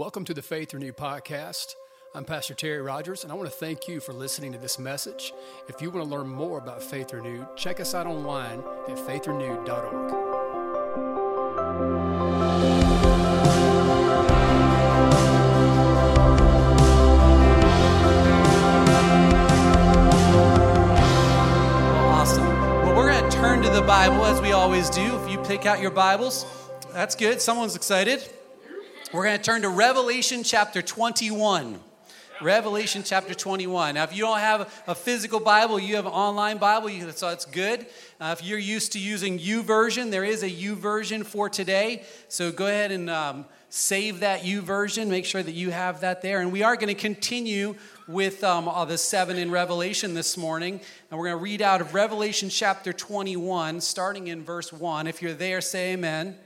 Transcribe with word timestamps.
Welcome 0.00 0.24
to 0.24 0.32
the 0.32 0.40
Faith 0.40 0.72
Renewed 0.72 0.96
podcast. 0.96 1.74
I'm 2.14 2.24
Pastor 2.24 2.54
Terry 2.54 2.80
Rogers, 2.80 3.22
and 3.22 3.30
I 3.30 3.34
want 3.34 3.50
to 3.50 3.54
thank 3.54 3.86
you 3.86 4.00
for 4.00 4.14
listening 4.14 4.50
to 4.52 4.58
this 4.58 4.78
message. 4.78 5.34
If 5.68 5.82
you 5.82 5.90
want 5.90 6.08
to 6.08 6.16
learn 6.16 6.26
more 6.26 6.56
about 6.56 6.82
Faith 6.82 7.12
Renewed, 7.12 7.46
check 7.54 7.80
us 7.80 7.94
out 7.94 8.06
online 8.06 8.60
at 8.88 8.96
faithrenewed.org. 8.96 10.12
Awesome. 22.08 22.46
Well, 22.46 22.96
we're 22.96 23.12
going 23.12 23.30
to 23.30 23.36
turn 23.36 23.60
to 23.64 23.68
the 23.68 23.82
Bible 23.82 24.24
as 24.24 24.40
we 24.40 24.52
always 24.52 24.88
do. 24.88 25.22
If 25.22 25.30
you 25.30 25.36
pick 25.40 25.66
out 25.66 25.82
your 25.82 25.90
Bibles, 25.90 26.46
that's 26.90 27.14
good. 27.14 27.42
Someone's 27.42 27.76
excited. 27.76 28.26
We're 29.12 29.24
going 29.24 29.38
to 29.38 29.42
turn 29.42 29.62
to 29.62 29.68
Revelation 29.68 30.44
chapter 30.44 30.80
21. 30.80 31.80
Revelation 32.40 33.02
chapter 33.04 33.34
21. 33.34 33.96
Now, 33.96 34.04
if 34.04 34.14
you 34.14 34.22
don't 34.22 34.38
have 34.38 34.72
a 34.86 34.94
physical 34.94 35.40
Bible, 35.40 35.80
you 35.80 35.96
have 35.96 36.06
an 36.06 36.12
online 36.12 36.58
Bible, 36.58 36.90
so 37.10 37.28
that's 37.28 37.44
good. 37.44 37.86
Uh, 38.20 38.36
if 38.38 38.44
you're 38.44 38.56
used 38.56 38.92
to 38.92 39.00
using 39.00 39.40
YouVersion, 39.40 40.12
there 40.12 40.22
is 40.22 40.44
a 40.44 40.48
YouVersion 40.48 41.26
for 41.26 41.48
today. 41.48 42.04
So 42.28 42.52
go 42.52 42.68
ahead 42.68 42.92
and 42.92 43.10
um, 43.10 43.46
save 43.68 44.20
that 44.20 44.42
YouVersion. 44.42 45.08
Make 45.08 45.24
sure 45.24 45.42
that 45.42 45.54
you 45.54 45.72
have 45.72 46.02
that 46.02 46.22
there. 46.22 46.40
And 46.40 46.52
we 46.52 46.62
are 46.62 46.76
going 46.76 46.86
to 46.86 46.94
continue 46.94 47.74
with 48.06 48.44
um, 48.44 48.66
the 48.86 48.96
seven 48.96 49.38
in 49.38 49.50
Revelation 49.50 50.14
this 50.14 50.36
morning. 50.36 50.80
And 51.10 51.18
we're 51.18 51.26
going 51.26 51.38
to 51.38 51.42
read 51.42 51.62
out 51.62 51.80
of 51.80 51.94
Revelation 51.94 52.48
chapter 52.48 52.92
21, 52.92 53.80
starting 53.80 54.28
in 54.28 54.44
verse 54.44 54.72
1. 54.72 55.08
If 55.08 55.20
you're 55.20 55.32
there, 55.32 55.60
say 55.60 55.94
amen. 55.94 56.36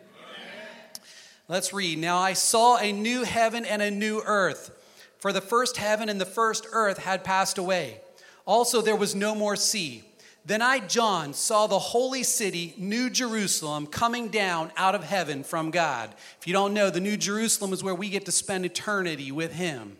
Let's 1.47 1.75
read. 1.75 1.99
Now 1.99 2.19
I 2.19 2.33
saw 2.33 2.79
a 2.79 2.91
new 2.91 3.23
heaven 3.23 3.67
and 3.67 3.83
a 3.83 3.91
new 3.91 4.23
earth, 4.25 4.71
for 5.19 5.31
the 5.31 5.43
first 5.43 5.77
heaven 5.77 6.09
and 6.09 6.19
the 6.19 6.25
first 6.25 6.67
earth 6.73 6.99
had 6.99 7.23
passed 7.23 7.59
away. 7.59 8.01
Also, 8.47 8.81
there 8.81 8.97
was 8.97 9.15
no 9.15 9.35
more 9.35 9.55
sea. 9.55 10.05
Then 10.47 10.63
I, 10.63 10.79
John, 10.79 11.35
saw 11.35 11.67
the 11.67 11.79
holy 11.79 12.23
city, 12.23 12.75
New 12.79 13.11
Jerusalem, 13.11 13.87
coming 13.87 14.29
down 14.29 14.73
out 14.77 14.95
of 14.95 15.05
heaven 15.05 15.45
from 15.45 15.71
God. 15.71 16.15
If 16.41 16.47
you 16.47 16.53
don't 16.55 16.75
know, 16.75 16.89
the 16.91 17.01
New 17.01 17.17
Jerusalem 17.17 17.73
is 17.73 17.83
where 17.83 17.95
we 17.95 18.09
get 18.09 18.25
to 18.27 18.33
spend 18.33 18.65
eternity 18.65 19.31
with 19.31 19.53
Him. 19.53 19.97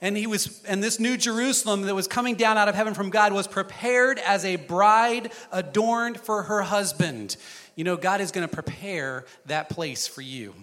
And 0.00 0.18
he 0.18 0.26
was, 0.26 0.62
and 0.66 0.82
this 0.82 1.00
New 1.00 1.16
Jerusalem 1.16 1.82
that 1.82 1.94
was 1.94 2.06
coming 2.06 2.34
down 2.34 2.58
out 2.58 2.68
of 2.68 2.74
heaven 2.74 2.92
from 2.92 3.08
God 3.08 3.32
was 3.32 3.46
prepared 3.46 4.18
as 4.18 4.44
a 4.44 4.56
bride 4.56 5.32
adorned 5.50 6.20
for 6.20 6.42
her 6.42 6.60
husband. 6.60 7.38
You 7.76 7.84
know, 7.84 7.96
God 7.96 8.20
is 8.20 8.30
going 8.30 8.46
to 8.48 8.54
prepare 8.54 9.24
that 9.46 9.68
place 9.68 10.06
for 10.06 10.22
you. 10.22 10.54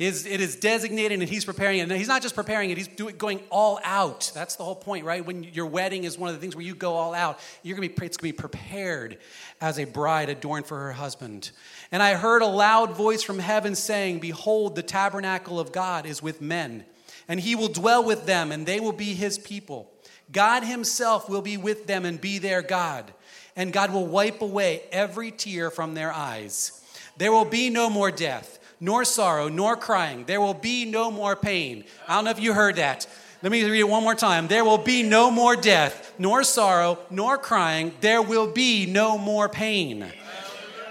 It 0.00 0.06
is, 0.06 0.24
it 0.24 0.40
is 0.40 0.56
designated 0.56 1.20
and 1.20 1.28
he's 1.28 1.44
preparing 1.44 1.78
it. 1.78 1.82
And 1.82 1.92
he's 1.92 2.08
not 2.08 2.22
just 2.22 2.34
preparing 2.34 2.70
it, 2.70 2.78
he's 2.78 2.88
doing, 2.88 3.18
going 3.18 3.42
all 3.50 3.78
out. 3.84 4.32
That's 4.34 4.56
the 4.56 4.64
whole 4.64 4.74
point, 4.74 5.04
right? 5.04 5.22
When 5.22 5.42
your 5.42 5.66
wedding 5.66 6.04
is 6.04 6.16
one 6.16 6.30
of 6.30 6.34
the 6.34 6.40
things 6.40 6.56
where 6.56 6.64
you 6.64 6.74
go 6.74 6.94
all 6.94 7.12
out, 7.12 7.38
you're 7.62 7.76
gonna 7.76 7.86
be, 7.86 8.06
it's 8.06 8.16
going 8.16 8.32
to 8.32 8.36
be 8.36 8.40
prepared 8.40 9.18
as 9.60 9.78
a 9.78 9.84
bride 9.84 10.30
adorned 10.30 10.64
for 10.64 10.78
her 10.78 10.92
husband. 10.92 11.50
And 11.92 12.02
I 12.02 12.14
heard 12.14 12.40
a 12.40 12.46
loud 12.46 12.96
voice 12.96 13.22
from 13.22 13.40
heaven 13.40 13.74
saying, 13.74 14.20
Behold, 14.20 14.74
the 14.74 14.82
tabernacle 14.82 15.60
of 15.60 15.70
God 15.70 16.06
is 16.06 16.22
with 16.22 16.40
men, 16.40 16.86
and 17.28 17.38
he 17.38 17.54
will 17.54 17.68
dwell 17.68 18.02
with 18.02 18.24
them, 18.24 18.52
and 18.52 18.64
they 18.64 18.80
will 18.80 18.92
be 18.92 19.12
his 19.12 19.38
people. 19.38 19.92
God 20.32 20.62
himself 20.64 21.28
will 21.28 21.42
be 21.42 21.58
with 21.58 21.86
them 21.86 22.06
and 22.06 22.18
be 22.18 22.38
their 22.38 22.62
God. 22.62 23.12
And 23.56 23.72
God 23.72 23.92
will 23.92 24.06
wipe 24.06 24.42
away 24.42 24.82
every 24.92 25.30
tear 25.30 25.70
from 25.70 25.94
their 25.94 26.12
eyes. 26.12 26.82
There 27.16 27.32
will 27.32 27.44
be 27.44 27.70
no 27.70 27.90
more 27.90 28.10
death 28.10 28.58
nor 28.80 29.04
sorrow, 29.04 29.48
nor 29.48 29.76
crying. 29.76 30.24
There 30.24 30.40
will 30.40 30.54
be 30.54 30.86
no 30.86 31.10
more 31.10 31.36
pain. 31.36 31.84
I 32.08 32.14
don't 32.14 32.24
know 32.24 32.30
if 32.30 32.40
you 32.40 32.54
heard 32.54 32.76
that. 32.76 33.06
Let 33.42 33.52
me 33.52 33.62
read 33.62 33.80
it 33.80 33.88
one 33.88 34.02
more 34.02 34.14
time. 34.14 34.48
There 34.48 34.64
will 34.64 34.78
be 34.78 35.02
no 35.02 35.30
more 35.30 35.56
death, 35.56 36.14
nor 36.18 36.42
sorrow, 36.42 36.98
nor 37.10 37.38
crying. 37.38 37.94
There 38.00 38.22
will 38.22 38.50
be 38.50 38.86
no 38.86 39.16
more 39.16 39.48
pain. 39.48 40.06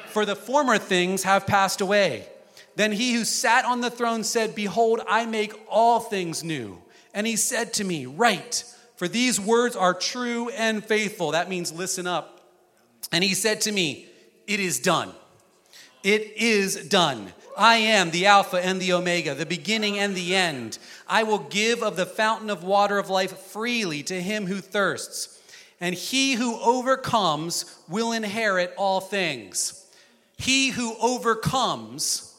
For 0.08 0.26
the 0.26 0.36
former 0.36 0.78
things 0.78 1.24
have 1.24 1.46
passed 1.46 1.82
away. 1.82 2.28
Then 2.76 2.92
he 2.92 3.14
who 3.14 3.26
sat 3.26 3.66
on 3.66 3.82
the 3.82 3.92
throne 3.92 4.24
said, 4.24 4.56
Behold, 4.56 5.02
I 5.08 5.26
make 5.26 5.54
all 5.70 6.00
things 6.00 6.44
new. 6.44 6.82
And 7.14 7.28
he 7.28 7.36
said 7.36 7.74
to 7.74 7.84
me, 7.84 8.06
Write, 8.06 8.64
for 8.96 9.08
these 9.08 9.40
words 9.40 9.76
are 9.76 9.94
true 9.94 10.50
and 10.50 10.84
faithful. 10.84 11.32
That 11.32 11.50
means 11.50 11.72
listen 11.72 12.08
up. 12.08 12.39
And 13.12 13.24
he 13.24 13.34
said 13.34 13.62
to 13.62 13.72
me, 13.72 14.08
It 14.48 14.60
is 14.60 14.80
done. 14.80 15.12
It 16.04 16.34
is 16.38 16.88
done. 16.88 17.34
I 17.58 17.76
am 17.76 18.12
the 18.12 18.26
Alpha 18.26 18.64
and 18.64 18.80
the 18.80 18.94
Omega, 18.94 19.36
the 19.36 19.46
beginning 19.46 20.00
and 20.00 20.16
the 20.16 20.34
end. 20.36 20.80
I 21.08 21.24
will 21.24 21.40
give 21.40 21.84
of 21.84 21.98
the 21.98 22.06
fountain 22.06 22.50
of 22.50 22.64
water 22.64 22.98
of 22.98 23.10
life 23.10 23.38
freely 23.38 24.02
to 24.04 24.22
him 24.22 24.46
who 24.46 24.62
thirsts. 24.62 25.38
And 25.82 25.94
he 25.94 26.34
who 26.34 26.60
overcomes 26.62 27.78
will 27.90 28.12
inherit 28.14 28.74
all 28.78 29.02
things. 29.02 29.86
He 30.38 30.70
who 30.70 30.96
overcomes 31.02 32.34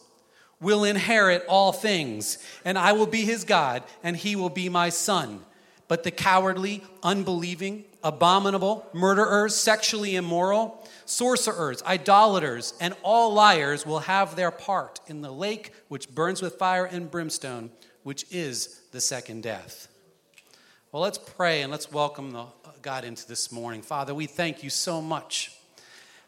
will 0.60 0.84
inherit 0.84 1.44
all 1.48 1.72
things. 1.72 2.38
And 2.64 2.78
I 2.78 2.92
will 2.92 3.06
be 3.06 3.22
his 3.22 3.44
God, 3.44 3.82
and 4.02 4.16
he 4.16 4.36
will 4.36 4.50
be 4.50 4.68
my 4.68 4.88
son. 4.88 5.40
But 5.88 6.02
the 6.02 6.10
cowardly, 6.10 6.82
unbelieving, 7.02 7.84
abominable, 8.02 8.86
murderers, 8.92 9.54
sexually 9.54 10.16
immoral, 10.16 10.86
sorcerers, 11.04 11.82
idolaters, 11.82 12.74
and 12.80 12.94
all 13.02 13.32
liars 13.32 13.84
will 13.84 14.00
have 14.00 14.36
their 14.36 14.50
part 14.50 15.00
in 15.06 15.20
the 15.20 15.32
lake 15.32 15.72
which 15.88 16.08
burns 16.14 16.40
with 16.40 16.54
fire 16.54 16.84
and 16.84 17.10
brimstone, 17.10 17.70
which 18.02 18.24
is 18.30 18.80
the 18.92 19.00
second 19.00 19.42
death. 19.42 19.88
Well, 20.92 21.02
let's 21.02 21.18
pray 21.18 21.62
and 21.62 21.70
let's 21.70 21.92
welcome 21.92 22.32
the, 22.32 22.40
uh, 22.40 22.46
God 22.82 23.04
into 23.04 23.26
this 23.28 23.52
morning. 23.52 23.82
Father, 23.82 24.14
we 24.14 24.26
thank 24.26 24.64
you 24.64 24.70
so 24.70 25.00
much 25.00 25.52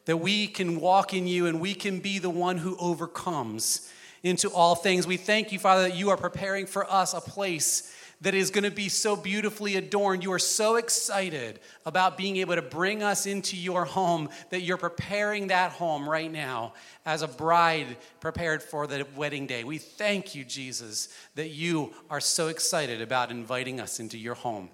that 0.05 0.19
we 0.19 0.47
can 0.47 0.81
walk 0.81 1.15
in 1.15 1.27
you 1.27 1.47
and 1.47 1.61
we 1.61 1.75
can 1.75 2.01
be 2.01 2.19
the 2.19 2.31
one 2.31 2.59
who 2.59 2.77
overcomes 2.79 3.91
into 4.23 4.49
all 4.51 4.75
things. 4.75 5.07
We 5.07 5.17
thank 5.17 5.53
you, 5.53 5.59
Father, 5.59 5.83
that 5.83 5.97
you 5.97 6.11
are 6.11 6.17
preparing 6.17 6.67
for 6.67 6.91
us 6.91 7.15
a 7.15 7.21
place 7.21 7.93
that 8.23 8.35
is 8.35 8.51
going 8.51 8.65
to 8.65 8.71
be 8.71 8.89
so 8.89 9.17
beautifully 9.17 9.77
adorned. 9.77 10.23
You 10.23 10.33
are 10.33 10.39
so 10.39 10.77
excited 10.77 11.59
about 11.85 12.17
being 12.17 12.37
able 12.39 12.55
to 12.55 12.63
bring 12.63 13.03
us 13.03 13.27
into 13.27 13.57
your 13.57 13.85
home 13.85 14.29
that 14.51 14.63
you're 14.63 14.77
preparing 14.77 15.49
that 15.49 15.73
home 15.73 16.09
right 16.09 16.31
now 16.31 16.75
as 17.05 17.23
a 17.23 17.29
bride 17.29 17.97
prepared 18.21 18.63
for 18.63 18.87
the 18.87 19.07
wedding 19.17 19.47
day. 19.47 19.65
We 19.65 19.79
thank 19.79 20.35
you, 20.35 20.45
Jesus, 20.45 21.09
that 21.35 21.51
you 21.51 21.93
are 22.11 22.21
so 22.21 22.47
excited 22.49 23.03
about 23.03 23.31
inviting 23.31 23.81
us 23.81 23.99
into 23.99 24.17
your 24.17 24.35
home. 24.35 24.71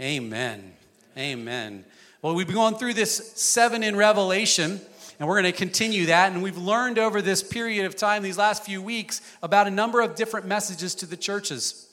Amen. 0.00 0.72
Amen. 1.18 1.84
Well, 2.22 2.34
we've 2.34 2.46
been 2.46 2.54
going 2.54 2.76
through 2.76 2.94
this 2.94 3.32
seven 3.34 3.82
in 3.82 3.96
Revelation. 3.96 4.80
And 5.18 5.26
we're 5.26 5.40
going 5.40 5.50
to 5.50 5.58
continue 5.58 6.06
that. 6.06 6.32
And 6.32 6.42
we've 6.42 6.58
learned 6.58 6.98
over 6.98 7.22
this 7.22 7.42
period 7.42 7.86
of 7.86 7.96
time, 7.96 8.22
these 8.22 8.36
last 8.36 8.66
few 8.66 8.82
weeks, 8.82 9.22
about 9.42 9.66
a 9.66 9.70
number 9.70 10.02
of 10.02 10.14
different 10.14 10.46
messages 10.46 10.94
to 10.96 11.06
the 11.06 11.16
churches. 11.16 11.85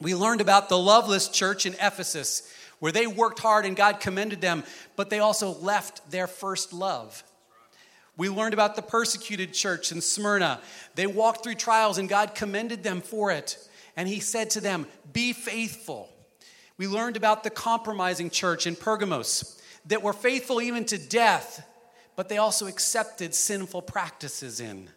We 0.00 0.14
learned 0.14 0.40
about 0.40 0.68
the 0.68 0.78
loveless 0.78 1.28
church 1.28 1.64
in 1.64 1.74
Ephesus, 1.74 2.52
where 2.78 2.92
they 2.92 3.06
worked 3.06 3.38
hard 3.38 3.64
and 3.64 3.76
God 3.76 4.00
commended 4.00 4.40
them, 4.40 4.64
but 4.94 5.08
they 5.08 5.20
also 5.20 5.52
left 5.54 6.10
their 6.10 6.26
first 6.26 6.72
love. 6.72 7.22
We 8.16 8.28
learned 8.28 8.54
about 8.54 8.76
the 8.76 8.82
persecuted 8.82 9.52
church 9.52 9.92
in 9.92 10.00
Smyrna. 10.00 10.60
They 10.94 11.06
walked 11.06 11.44
through 11.44 11.56
trials 11.56 11.98
and 11.98 12.08
God 12.08 12.34
commended 12.34 12.82
them 12.82 13.00
for 13.00 13.30
it. 13.30 13.58
And 13.96 14.08
He 14.08 14.20
said 14.20 14.50
to 14.50 14.60
them, 14.60 14.86
Be 15.12 15.32
faithful. 15.32 16.08
We 16.78 16.86
learned 16.86 17.16
about 17.16 17.42
the 17.42 17.50
compromising 17.50 18.30
church 18.30 18.66
in 18.66 18.76
Pergamos 18.76 19.60
that 19.86 20.02
were 20.02 20.12
faithful 20.12 20.60
even 20.60 20.84
to 20.86 20.98
death, 20.98 21.66
but 22.16 22.28
they 22.28 22.38
also 22.38 22.66
accepted 22.66 23.34
sinful 23.34 23.82
practices 23.82 24.60
in. 24.60 24.90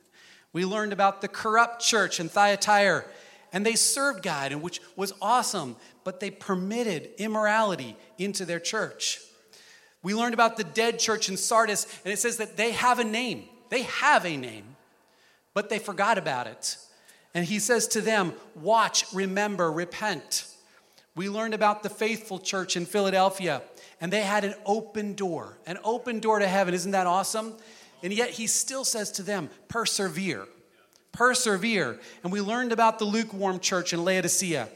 We 0.51 0.65
learned 0.65 0.93
about 0.93 1.21
the 1.21 1.27
corrupt 1.27 1.81
church 1.81 2.19
in 2.19 2.27
Thyatira 2.27 3.05
and 3.51 3.65
they 3.65 3.75
served 3.75 4.23
God, 4.23 4.51
and 4.51 4.61
which 4.61 4.81
was 4.95 5.13
awesome, 5.21 5.75
but 6.03 6.19
they 6.19 6.31
permitted 6.31 7.09
immorality 7.17 7.95
into 8.17 8.45
their 8.45 8.59
church. 8.59 9.19
We 10.01 10.13
learned 10.13 10.33
about 10.33 10.57
the 10.57 10.63
dead 10.63 10.99
church 10.99 11.29
in 11.29 11.37
Sardis, 11.37 11.85
and 12.05 12.13
it 12.13 12.19
says 12.19 12.37
that 12.37 12.57
they 12.57 12.71
have 12.71 12.99
a 12.99 13.03
name. 13.03 13.45
They 13.69 13.83
have 13.83 14.25
a 14.25 14.37
name, 14.37 14.75
but 15.53 15.69
they 15.69 15.79
forgot 15.79 16.17
about 16.17 16.47
it. 16.47 16.77
And 17.33 17.45
he 17.45 17.59
says 17.59 17.87
to 17.89 18.01
them, 18.01 18.33
Watch, 18.55 19.05
remember, 19.13 19.71
repent. 19.71 20.45
We 21.15 21.29
learned 21.29 21.53
about 21.53 21.83
the 21.83 21.89
faithful 21.89 22.39
church 22.39 22.77
in 22.77 22.85
Philadelphia, 22.85 23.61
and 23.99 24.13
they 24.13 24.21
had 24.21 24.45
an 24.45 24.55
open 24.65 25.15
door, 25.15 25.57
an 25.65 25.77
open 25.83 26.19
door 26.19 26.39
to 26.39 26.47
heaven. 26.47 26.73
Isn't 26.73 26.91
that 26.91 27.07
awesome? 27.07 27.53
And 28.01 28.13
yet 28.13 28.29
he 28.29 28.47
still 28.47 28.85
says 28.85 29.11
to 29.13 29.23
them, 29.23 29.49
Persevere 29.67 30.47
persevere. 31.11 31.99
And 32.23 32.31
we 32.31 32.41
learned 32.41 32.71
about 32.71 32.99
the 32.99 33.05
lukewarm 33.05 33.59
church 33.59 33.93
in 33.93 34.03
Laodicea 34.03 34.69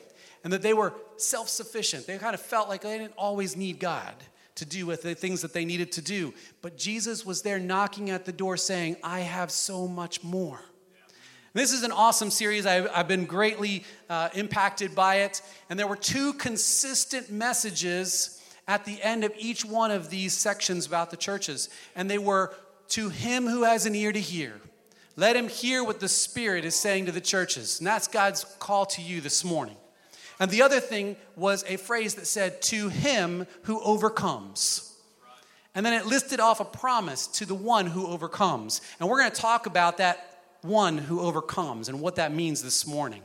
and 0.43 0.51
that 0.53 0.61
they 0.61 0.73
were 0.73 0.93
self 1.17 1.49
sufficient. 1.49 2.07
They 2.07 2.17
kind 2.17 2.33
of 2.33 2.41
felt 2.41 2.69
like 2.69 2.81
they 2.81 2.97
didn't 2.97 3.13
always 3.17 3.55
need 3.55 3.79
God 3.79 4.13
to 4.55 4.65
do 4.65 4.85
with 4.85 5.01
the 5.01 5.15
things 5.15 5.41
that 5.41 5.53
they 5.53 5.65
needed 5.65 5.91
to 5.93 6.01
do. 6.01 6.33
But 6.61 6.77
Jesus 6.77 7.25
was 7.25 7.41
there 7.41 7.59
knocking 7.59 8.09
at 8.09 8.25
the 8.25 8.31
door 8.31 8.57
saying, 8.57 8.97
I 9.03 9.21
have 9.21 9.49
so 9.51 9.87
much 9.87 10.23
more. 10.23 10.59
This 11.53 11.71
is 11.71 11.83
an 11.83 11.91
awesome 11.91 12.31
series. 12.31 12.65
I've, 12.65 12.89
I've 12.93 13.07
been 13.07 13.25
greatly 13.25 13.83
uh, 14.09 14.29
impacted 14.33 14.95
by 14.95 15.17
it. 15.17 15.41
And 15.69 15.79
there 15.79 15.87
were 15.87 15.95
two 15.95 16.33
consistent 16.33 17.31
messages 17.31 18.41
at 18.67 18.85
the 18.85 19.01
end 19.03 19.23
of 19.23 19.33
each 19.37 19.63
one 19.63 19.91
of 19.91 20.09
these 20.09 20.33
sections 20.33 20.87
about 20.87 21.11
the 21.11 21.17
churches. 21.17 21.69
And 21.95 22.09
they 22.09 22.17
were 22.17 22.53
to 22.89 23.09
him 23.09 23.45
who 23.45 23.63
has 23.63 23.85
an 23.85 23.93
ear 23.93 24.11
to 24.11 24.19
hear. 24.19 24.53
Let 25.15 25.35
him 25.35 25.47
hear 25.47 25.83
what 25.83 25.99
the 25.99 26.07
Spirit 26.07 26.65
is 26.65 26.75
saying 26.75 27.05
to 27.05 27.11
the 27.11 27.21
churches. 27.21 27.79
And 27.79 27.87
that's 27.87 28.07
God's 28.07 28.45
call 28.59 28.85
to 28.87 29.01
you 29.01 29.21
this 29.21 29.43
morning. 29.43 29.75
And 30.39 30.49
the 30.49 30.63
other 30.63 30.79
thing 30.79 31.15
was 31.35 31.63
a 31.67 31.77
phrase 31.77 32.15
that 32.15 32.25
said, 32.25 32.61
to 32.63 32.89
him 32.89 33.45
who 33.63 33.79
overcomes. 33.81 34.93
And 35.75 35.85
then 35.85 35.93
it 35.93 36.05
listed 36.05 36.39
off 36.39 36.59
a 36.59 36.65
promise 36.65 37.27
to 37.27 37.45
the 37.45 37.55
one 37.55 37.85
who 37.85 38.07
overcomes. 38.07 38.81
And 38.99 39.07
we're 39.07 39.19
going 39.19 39.31
to 39.31 39.41
talk 39.41 39.65
about 39.65 39.97
that 39.97 40.39
one 40.61 40.97
who 40.97 41.19
overcomes 41.19 41.89
and 41.89 41.99
what 41.99 42.15
that 42.15 42.33
means 42.33 42.63
this 42.63 42.87
morning. 42.87 43.21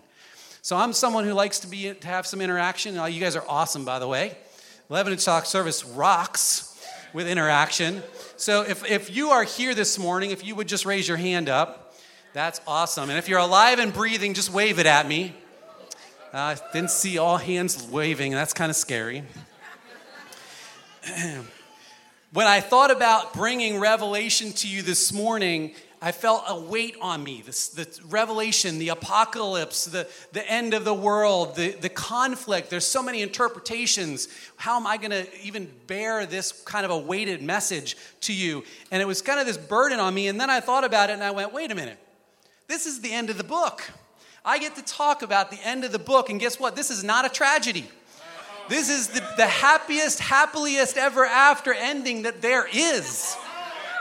So 0.61 0.77
I'm 0.77 0.93
someone 0.93 1.25
who 1.25 1.33
likes 1.33 1.61
to 1.61 1.67
be 1.67 1.95
to 1.95 2.07
have 2.07 2.27
some 2.27 2.41
interaction. 2.41 2.95
You 2.95 3.21
guys 3.21 3.37
are 3.37 3.45
awesome, 3.49 3.85
by 3.85 3.99
the 3.99 4.09
way. 4.09 4.37
Lebanon 4.91 5.19
Talk 5.19 5.47
service 5.47 5.85
rocks 5.85 6.83
with 7.15 7.29
interaction. 7.29 8.03
So 8.39 8.63
if, 8.63 8.89
if 8.89 9.15
you 9.15 9.31
are 9.31 9.43
here 9.43 9.75
this 9.75 9.99
morning, 9.99 10.31
if 10.31 10.47
you 10.47 10.55
would 10.55 10.69
just 10.69 10.87
raise 10.87 11.09
your 11.09 11.17
hand 11.17 11.49
up, 11.49 11.93
that's 12.33 12.61
awesome. 12.69 13.11
And 13.11 13.19
if 13.19 13.29
you're 13.29 13.41
alive 13.41 13.81
and 13.81 13.93
breathing, 13.93 14.33
just 14.33 14.53
wave 14.53 14.79
it 14.79 14.87
at 14.87 15.09
me. 15.09 15.35
I 16.33 16.53
uh, 16.53 16.57
didn't 16.73 16.93
see 16.93 17.19
all 17.19 17.37
hands 17.37 17.83
waving. 17.91 18.31
That's 18.31 18.53
kind 18.53 18.71
of 18.71 18.77
scary. 18.77 19.25
when 22.33 22.47
I 22.47 22.61
thought 22.61 22.93
about 22.93 23.35
bringing 23.35 23.81
revelation 23.81 24.53
to 24.53 24.69
you 24.69 24.83
this 24.83 25.13
morning, 25.13 25.75
I 26.01 26.13
felt 26.13 26.45
a 26.47 26.59
weight 26.59 26.97
on 27.01 27.25
me. 27.25 27.43
This, 27.45 27.69
the 27.69 27.89
revelation, 28.09 28.79
the 28.79 28.91
apocalypse, 28.91 29.87
the, 29.87 30.07
the 30.33 30.49
end 30.49 30.73
of 30.73 30.85
the 30.85 30.95
world, 30.95 31.57
the, 31.57 31.73
the 31.73 31.89
conflict. 31.89 32.71
There's 32.71 32.87
so 32.87 33.03
many 33.03 33.21
interpretations. 33.21 34.29
How 34.57 34.77
am 34.77 34.87
I 34.87 34.97
going 34.97 35.11
to 35.11 35.27
even 35.43 35.69
bear 35.89 36.25
this 36.25 36.53
kind 36.53 36.85
of 36.85 36.93
a 36.93 36.99
weighted 36.99 37.43
message 37.43 37.97
to 38.23 38.33
you? 38.33 38.63
And 38.93 39.03
it 39.03 39.07
was 39.07 39.23
kind 39.23 39.41
of 39.41 39.47
this 39.47 39.59
burden 39.59 39.99
on 39.99 40.15
me. 40.15 40.29
And 40.29 40.41
then 40.41 40.51
I 40.51 40.61
thought 40.61 40.85
about 40.85 41.11
it 41.11 41.15
and 41.15 41.25
I 41.25 41.33
went, 41.33 41.53
wait 41.53 41.73
a 41.73 41.75
minute. 41.75 41.99
This 42.69 42.87
is 42.87 43.01
the 43.01 43.13
end 43.13 43.29
of 43.29 43.37
the 43.37 43.45
book. 43.45 43.91
I 44.45 44.59
get 44.59 44.77
to 44.77 44.83
talk 44.83 45.23
about 45.23 45.51
the 45.51 45.59
end 45.65 45.85
of 45.85 45.91
the 45.91 45.99
book. 45.99 46.31
And 46.31 46.39
guess 46.39 46.61
what? 46.61 46.77
This 46.77 46.91
is 46.91 47.03
not 47.03 47.27
a 47.27 47.29
tragedy. 47.29 47.91
This 48.69 48.89
is 48.89 49.09
the, 49.09 49.27
the 49.37 49.47
happiest, 49.47 50.21
happiest 50.21 50.97
ever 50.97 51.25
after 51.25 51.73
ending 51.73 52.23
that 52.23 52.41
there 52.41 52.69
is. 52.73 53.37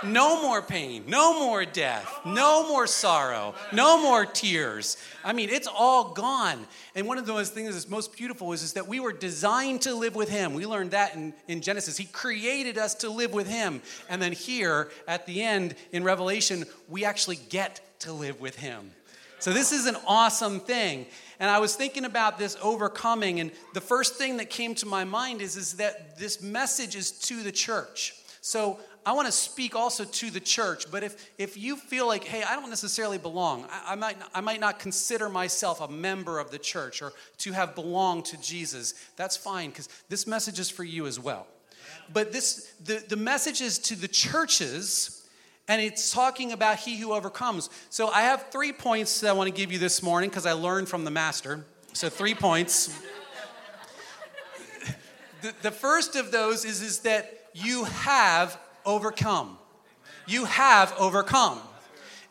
No 0.03 0.41
more 0.41 0.61
pain, 0.61 1.03
no 1.07 1.39
more 1.39 1.65
death, 1.65 2.19
no 2.25 2.67
more 2.67 2.85
sorrow, 2.87 3.55
no 3.73 4.01
more 4.01 4.25
tears. 4.25 4.97
I 5.23 5.33
mean, 5.33 5.49
it's 5.49 5.67
all 5.67 6.13
gone. 6.13 6.67
And 6.95 7.07
one 7.07 7.17
of 7.17 7.25
those 7.25 7.49
things 7.49 7.73
that's 7.73 7.89
most 7.89 8.15
beautiful 8.15 8.53
is, 8.53 8.61
is 8.61 8.73
that 8.73 8.87
we 8.87 8.99
were 8.99 9.13
designed 9.13 9.81
to 9.83 9.95
live 9.95 10.15
with 10.15 10.29
Him. 10.29 10.53
We 10.53 10.65
learned 10.65 10.91
that 10.91 11.15
in, 11.15 11.33
in 11.47 11.61
Genesis. 11.61 11.97
He 11.97 12.05
created 12.05 12.77
us 12.77 12.95
to 12.95 13.09
live 13.09 13.33
with 13.33 13.47
Him. 13.47 13.81
And 14.09 14.21
then 14.21 14.33
here 14.33 14.91
at 15.07 15.25
the 15.25 15.41
end 15.43 15.75
in 15.91 16.03
Revelation, 16.03 16.65
we 16.87 17.03
actually 17.03 17.39
get 17.49 17.81
to 17.99 18.13
live 18.13 18.39
with 18.39 18.57
Him. 18.57 18.91
So 19.39 19.53
this 19.53 19.71
is 19.71 19.85
an 19.85 19.97
awesome 20.07 20.59
thing. 20.59 21.05
And 21.39 21.49
I 21.49 21.59
was 21.59 21.75
thinking 21.75 22.05
about 22.05 22.39
this 22.39 22.57
overcoming, 22.61 23.39
and 23.39 23.51
the 23.73 23.81
first 23.81 24.15
thing 24.15 24.37
that 24.37 24.49
came 24.49 24.73
to 24.75 24.87
my 24.87 25.03
mind 25.03 25.41
is, 25.41 25.55
is 25.55 25.73
that 25.73 26.17
this 26.17 26.41
message 26.41 26.95
is 26.95 27.11
to 27.11 27.43
the 27.43 27.51
church. 27.51 28.15
So 28.41 28.79
I 29.07 29.13
want 29.13 29.25
to 29.27 29.31
speak 29.31 29.73
also 29.73 30.03
to 30.03 30.29
the 30.29 30.41
church, 30.41 30.91
but 30.91 31.01
if, 31.01 31.31
if 31.37 31.55
you 31.55 31.77
feel 31.77 32.07
like, 32.07 32.25
hey, 32.25 32.43
I 32.43 32.57
don't 32.57 32.67
necessarily 32.67 33.17
belong, 33.17 33.65
I, 33.71 33.93
I, 33.93 33.95
might, 33.95 34.17
I 34.33 34.41
might 34.41 34.59
not 34.59 34.79
consider 34.79 35.29
myself 35.29 35.79
a 35.79 35.87
member 35.87 36.39
of 36.39 36.51
the 36.51 36.59
church 36.59 37.01
or 37.01 37.13
to 37.37 37.53
have 37.53 37.73
belonged 37.73 38.25
to 38.25 38.41
Jesus, 38.41 38.95
that's 39.15 39.37
fine 39.37 39.69
because 39.69 39.87
this 40.09 40.27
message 40.27 40.59
is 40.59 40.69
for 40.69 40.83
you 40.83 41.07
as 41.07 41.21
well. 41.21 41.47
But 42.11 42.33
this, 42.33 42.73
the, 42.83 43.01
the 43.07 43.15
message 43.15 43.61
is 43.61 43.79
to 43.79 43.95
the 43.95 44.09
churches, 44.09 45.25
and 45.69 45.81
it's 45.81 46.11
talking 46.11 46.51
about 46.51 46.79
he 46.79 46.97
who 46.97 47.13
overcomes. 47.13 47.69
So 47.89 48.09
I 48.09 48.23
have 48.23 48.47
three 48.51 48.73
points 48.73 49.21
that 49.21 49.29
I 49.29 49.31
want 49.31 49.47
to 49.47 49.55
give 49.55 49.71
you 49.71 49.79
this 49.79 50.03
morning 50.03 50.29
because 50.29 50.45
I 50.45 50.51
learned 50.51 50.89
from 50.89 51.05
the 51.05 51.11
master. 51.11 51.63
So, 51.93 52.09
three 52.09 52.35
points. 52.35 52.87
the, 55.41 55.53
the 55.61 55.71
first 55.71 56.17
of 56.17 56.33
those 56.33 56.65
is, 56.65 56.81
is 56.81 56.99
that 56.99 57.33
you 57.53 57.85
have 57.85 58.59
overcome. 58.87 59.59
You 60.25 60.45
have 60.45 60.95
overcome. 60.97 61.59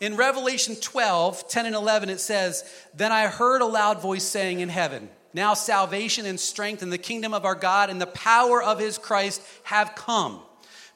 In 0.01 0.17
Revelation 0.17 0.77
12, 0.77 1.49
10 1.49 1.67
and 1.67 1.75
11, 1.75 2.11
it 2.11 2.21
says, 2.21 2.65
Then 2.95 3.13
I 3.13 3.29
heard 3.29 3.63
a 3.63 3.67
loud 3.67 4.03
voice 4.03 4.25
saying 4.25 4.61
in 4.61 4.69
heaven, 4.69 5.09
Now 5.33 5.55
salvation 5.55 6.27
and 6.27 6.39
strength 6.39 6.83
and 6.83 6.93
the 6.93 6.99
kingdom 6.99 7.33
of 7.33 7.45
our 7.45 7.55
God 7.55 7.89
and 7.89 8.01
the 8.01 8.07
power 8.07 8.63
of 8.63 8.79
his 8.79 8.99
Christ 8.99 9.41
have 9.65 9.95
come. 9.95 10.41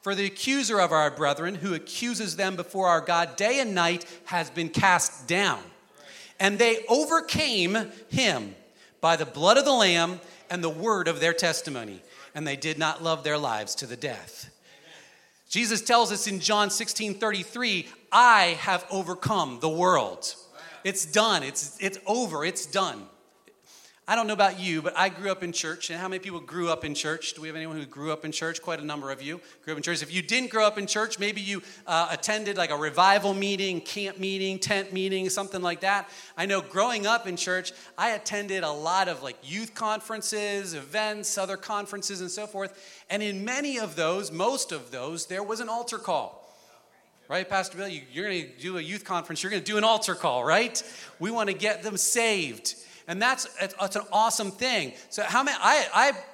For 0.02 0.14
the 0.14 0.26
accuser 0.26 0.80
of 0.80 0.92
our 0.92 1.10
brethren, 1.10 1.54
who 1.54 1.74
accuses 1.74 2.36
them 2.36 2.56
before 2.56 2.88
our 2.88 3.02
God 3.02 3.36
day 3.36 3.60
and 3.60 3.74
night, 3.74 4.04
has 4.24 4.50
been 4.50 4.70
cast 4.70 5.28
down. 5.28 5.62
And 6.38 6.58
they 6.58 6.84
overcame 6.88 7.76
him 8.08 8.54
by 9.02 9.16
the 9.16 9.26
blood 9.26 9.58
of 9.58 9.66
the 9.66 9.72
Lamb 9.72 10.20
and 10.48 10.64
the 10.64 10.70
word 10.70 11.06
of 11.06 11.20
their 11.20 11.34
testimony. 11.34 12.02
And 12.34 12.46
they 12.46 12.56
did 12.56 12.78
not 12.78 13.02
love 13.02 13.24
their 13.24 13.38
lives 13.38 13.74
to 13.76 13.86
the 13.86 13.96
death. 13.96 14.49
Jesus 15.50 15.82
tells 15.82 16.12
us 16.12 16.28
in 16.28 16.38
John 16.38 16.70
16 16.70 17.14
33, 17.14 17.88
I 18.12 18.56
have 18.60 18.86
overcome 18.88 19.58
the 19.60 19.68
world. 19.68 20.34
It's 20.84 21.04
done, 21.04 21.42
it's, 21.42 21.76
it's 21.80 21.98
over, 22.06 22.44
it's 22.44 22.64
done. 22.64 23.02
I 24.10 24.16
don't 24.16 24.26
know 24.26 24.32
about 24.32 24.58
you, 24.58 24.82
but 24.82 24.98
I 24.98 25.08
grew 25.08 25.30
up 25.30 25.44
in 25.44 25.52
church. 25.52 25.88
And 25.88 25.96
how 25.96 26.08
many 26.08 26.18
people 26.18 26.40
grew 26.40 26.68
up 26.68 26.84
in 26.84 26.96
church? 26.96 27.34
Do 27.34 27.42
we 27.42 27.46
have 27.46 27.54
anyone 27.54 27.76
who 27.76 27.86
grew 27.86 28.10
up 28.10 28.24
in 28.24 28.32
church? 28.32 28.60
Quite 28.60 28.80
a 28.80 28.84
number 28.84 29.12
of 29.12 29.22
you 29.22 29.40
grew 29.64 29.74
up 29.74 29.76
in 29.76 29.84
church. 29.84 30.02
If 30.02 30.12
you 30.12 30.20
didn't 30.20 30.50
grow 30.50 30.66
up 30.66 30.78
in 30.78 30.88
church, 30.88 31.20
maybe 31.20 31.40
you 31.40 31.62
uh, 31.86 32.08
attended 32.10 32.56
like 32.56 32.72
a 32.72 32.76
revival 32.76 33.34
meeting, 33.34 33.80
camp 33.80 34.18
meeting, 34.18 34.58
tent 34.58 34.92
meeting, 34.92 35.30
something 35.30 35.62
like 35.62 35.82
that. 35.82 36.10
I 36.36 36.46
know 36.46 36.60
growing 36.60 37.06
up 37.06 37.28
in 37.28 37.36
church, 37.36 37.70
I 37.96 38.10
attended 38.10 38.64
a 38.64 38.72
lot 38.72 39.06
of 39.06 39.22
like 39.22 39.36
youth 39.44 39.74
conferences, 39.74 40.74
events, 40.74 41.38
other 41.38 41.56
conferences, 41.56 42.20
and 42.20 42.32
so 42.32 42.48
forth. 42.48 43.04
And 43.10 43.22
in 43.22 43.44
many 43.44 43.78
of 43.78 43.94
those, 43.94 44.32
most 44.32 44.72
of 44.72 44.90
those, 44.90 45.26
there 45.26 45.44
was 45.44 45.60
an 45.60 45.68
altar 45.68 45.98
call 45.98 46.40
right, 47.28 47.48
Pastor 47.48 47.78
Bill? 47.78 47.86
You, 47.86 48.02
are 48.22 48.24
going 48.24 48.42
to 48.42 48.60
do 48.60 48.76
a 48.76 48.80
youth 48.80 49.04
conference, 49.04 49.44
you're 49.44 49.50
going 49.50 49.62
to 49.62 49.72
do 49.72 49.78
an 49.78 49.84
altar 49.84 50.16
call, 50.16 50.42
right? 50.42 50.82
We 51.20 51.30
want 51.30 51.48
to 51.48 51.54
get 51.54 51.84
them 51.84 51.96
saved. 51.96 52.74
And 53.08 53.20
that's, 53.20 53.44
that's 53.74 53.96
an 53.96 54.02
awesome 54.12 54.50
thing. 54.50 54.92
So, 55.08 55.22
how 55.22 55.42
many, 55.42 55.56
I, 55.60 55.86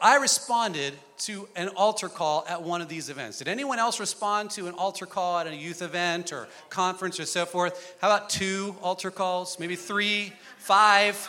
I, 0.02 0.14
I 0.14 0.16
responded 0.16 0.94
to 1.18 1.49
an 1.56 1.68
altar 1.68 2.08
call 2.08 2.44
at 2.49 2.62
one 2.62 2.82
of 2.82 2.88
these 2.88 3.08
events. 3.08 3.38
Did 3.38 3.49
anyone 3.49 3.78
else 3.78 4.00
respond 4.00 4.50
to 4.52 4.66
an 4.66 4.75
altar 4.75 5.06
call 5.06 5.38
at 5.38 5.46
a 5.46 5.54
youth 5.54 5.82
event 5.82 6.32
or 6.32 6.46
conference 6.68 7.18
or 7.18 7.25
so 7.25 7.46
forth? 7.46 7.96
How 8.00 8.08
about 8.08 8.28
two 8.28 8.76
altar 8.82 9.11
calls? 9.11 9.58
Maybe 9.58 9.76
three, 9.76 10.32
five, 10.58 11.28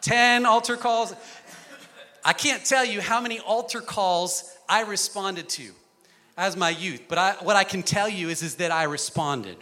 ten 0.00 0.46
altar 0.46 0.76
calls? 0.76 1.14
I 2.24 2.32
can't 2.32 2.64
tell 2.64 2.84
you 2.84 3.00
how 3.00 3.20
many 3.20 3.40
altar 3.40 3.80
calls 3.80 4.56
I 4.68 4.82
responded 4.82 5.48
to 5.50 5.70
as 6.36 6.56
my 6.56 6.70
youth, 6.70 7.02
but 7.08 7.18
I, 7.18 7.32
what 7.42 7.56
I 7.56 7.64
can 7.64 7.82
tell 7.82 8.08
you 8.08 8.28
is, 8.30 8.42
is 8.42 8.56
that 8.56 8.70
I 8.70 8.84
responded. 8.84 9.56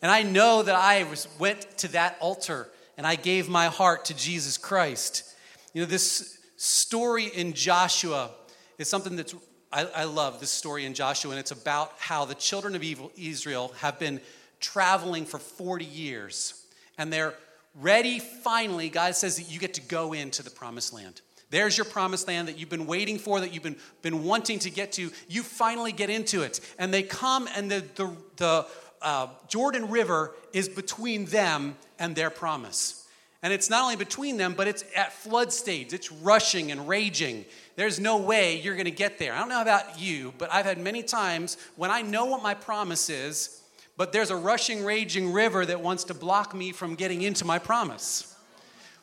And 0.00 0.10
I 0.10 0.24
know 0.24 0.62
that 0.64 0.74
I 0.74 1.04
was, 1.04 1.28
went 1.38 1.78
to 1.78 1.88
that 1.92 2.16
altar 2.20 2.68
and 2.96 3.06
I 3.06 3.14
gave 3.14 3.48
my 3.48 3.66
heart 3.66 4.06
to 4.06 4.16
Jesus 4.16 4.58
Christ. 4.58 5.34
You 5.72 5.82
know, 5.82 5.86
this 5.86 6.38
story 6.56 7.26
in 7.26 7.54
Joshua 7.54 8.30
is 8.78 8.88
something 8.88 9.16
that's, 9.16 9.34
I, 9.72 9.84
I 9.84 10.04
love 10.04 10.40
this 10.40 10.50
story 10.50 10.84
in 10.84 10.94
Joshua, 10.94 11.30
and 11.32 11.40
it's 11.40 11.50
about 11.50 11.92
how 11.98 12.24
the 12.24 12.34
children 12.34 12.74
of 12.74 12.82
evil, 12.82 13.10
Israel 13.16 13.72
have 13.78 13.98
been 13.98 14.20
traveling 14.60 15.24
for 15.24 15.38
40 15.38 15.84
years, 15.84 16.64
and 16.98 17.12
they're 17.12 17.34
ready 17.80 18.18
finally. 18.18 18.88
God 18.88 19.16
says 19.16 19.36
that 19.36 19.50
you 19.50 19.58
get 19.58 19.74
to 19.74 19.80
go 19.80 20.12
into 20.12 20.42
the 20.42 20.50
promised 20.50 20.92
land. 20.92 21.20
There's 21.50 21.76
your 21.76 21.84
promised 21.84 22.28
land 22.28 22.48
that 22.48 22.58
you've 22.58 22.70
been 22.70 22.86
waiting 22.86 23.18
for, 23.18 23.40
that 23.40 23.52
you've 23.52 23.62
been, 23.62 23.76
been 24.00 24.24
wanting 24.24 24.58
to 24.60 24.70
get 24.70 24.92
to. 24.92 25.10
You 25.28 25.42
finally 25.42 25.92
get 25.92 26.08
into 26.08 26.42
it. 26.42 26.60
And 26.78 26.94
they 26.94 27.02
come, 27.02 27.46
and 27.54 27.70
the, 27.70 27.84
the, 27.94 28.16
the 28.36 28.66
uh, 29.02 29.28
Jordan 29.48 29.90
River 29.90 30.32
is 30.52 30.68
between 30.68 31.26
them 31.26 31.76
and 31.98 32.14
their 32.14 32.30
promise. 32.30 33.06
And 33.42 33.52
it's 33.52 33.68
not 33.68 33.82
only 33.82 33.96
between 33.96 34.36
them, 34.36 34.54
but 34.54 34.68
it's 34.68 34.84
at 34.94 35.12
flood 35.12 35.52
stage. 35.52 35.92
It's 35.92 36.12
rushing 36.12 36.70
and 36.70 36.88
raging. 36.88 37.44
There's 37.74 37.98
no 37.98 38.18
way 38.18 38.60
you're 38.60 38.76
going 38.76 38.84
to 38.84 38.92
get 38.92 39.18
there. 39.18 39.32
I 39.32 39.40
don't 39.40 39.48
know 39.48 39.62
about 39.62 40.00
you, 40.00 40.32
but 40.38 40.52
I've 40.52 40.64
had 40.64 40.78
many 40.78 41.02
times 41.02 41.56
when 41.76 41.90
I 41.90 42.02
know 42.02 42.26
what 42.26 42.42
my 42.42 42.54
promise 42.54 43.10
is, 43.10 43.62
but 43.96 44.12
there's 44.12 44.30
a 44.30 44.36
rushing, 44.36 44.84
raging 44.84 45.32
river 45.32 45.66
that 45.66 45.80
wants 45.80 46.04
to 46.04 46.14
block 46.14 46.54
me 46.54 46.70
from 46.70 46.94
getting 46.94 47.22
into 47.22 47.44
my 47.44 47.58
promise. 47.58 48.34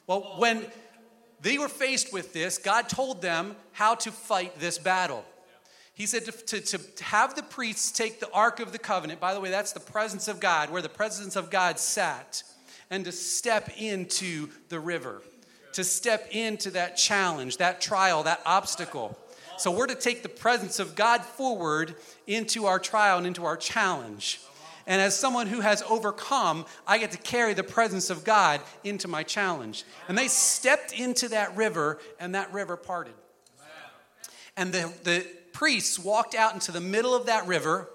Well, 0.08 0.36
when 0.38 0.66
they 1.42 1.58
were 1.58 1.70
faced 1.70 2.14
with 2.14 2.34
this, 2.34 2.58
God 2.58 2.88
told 2.88 3.22
them 3.22 3.56
how 3.74 3.96
to 3.96 4.12
fight 4.12 4.60
this 4.60 4.78
battle. 4.78 5.26
He 6.00 6.06
said 6.06 6.24
to, 6.24 6.32
to, 6.32 6.78
to, 6.78 7.04
have 7.04 7.36
the 7.36 7.44
priests 7.44 7.92
take 7.92 8.22
the 8.22 8.32
Ark 8.32 8.62
of 8.62 8.72
the 8.72 8.80
Covenant. 8.80 9.20
By 9.20 9.34
the 9.34 9.42
way, 9.42 9.50
that's 9.50 9.74
the 9.74 9.82
presence 9.82 10.30
of 10.30 10.40
God, 10.40 10.70
where 10.70 10.82
the 10.82 10.88
presence 10.88 11.36
of 11.36 11.50
God 11.50 11.78
sat. 11.78 12.42
and 12.90 13.04
to 13.04 13.12
step 13.12 13.70
into 13.78 14.48
the 14.70 14.80
river, 14.80 15.22
to 15.74 15.84
step 15.84 16.30
into 16.32 16.72
that 16.72 16.96
challenge, 16.96 17.58
that 17.58 17.82
trial, 17.82 18.24
that 18.24 18.42
obstacle. 18.46 19.20
So 19.58 19.72
we're 19.72 19.88
to 19.88 19.96
take 19.96 20.24
the 20.24 20.30
presence 20.30 20.80
of 20.80 20.96
God 20.96 21.26
forward 21.26 21.96
into 22.28 22.66
our 22.66 22.80
trial 22.80 23.18
and 23.18 23.28
into 23.28 23.44
our 23.44 23.58
challenge. 23.58 24.40
And 24.88 25.02
as 25.02 25.20
someone 25.20 25.48
who 25.48 25.60
has 25.60 25.82
overcome, 25.82 26.66
I 26.88 26.98
get 26.98 27.12
to 27.12 27.18
carry 27.18 27.54
the 27.54 27.64
presence 27.64 28.10
of 28.10 28.24
God 28.24 28.62
into 28.86 29.10
my 29.10 29.24
challenge. 29.24 29.84
And 30.08 30.18
they 30.18 30.30
stepped 30.30 30.94
into 30.94 31.28
that 31.28 31.58
river, 31.58 32.00
and 32.22 32.36
that 32.36 32.54
river 32.54 32.78
parted. 32.78 33.16
And 34.56 34.72
the, 34.74 34.92
the 35.04 35.28
priests 35.60 36.00
walked 36.00 36.36
out 36.36 36.54
into 36.54 36.72
the 36.72 36.80
middle 36.80 37.14
of 37.14 37.26
that 37.26 37.46
river 37.46 37.90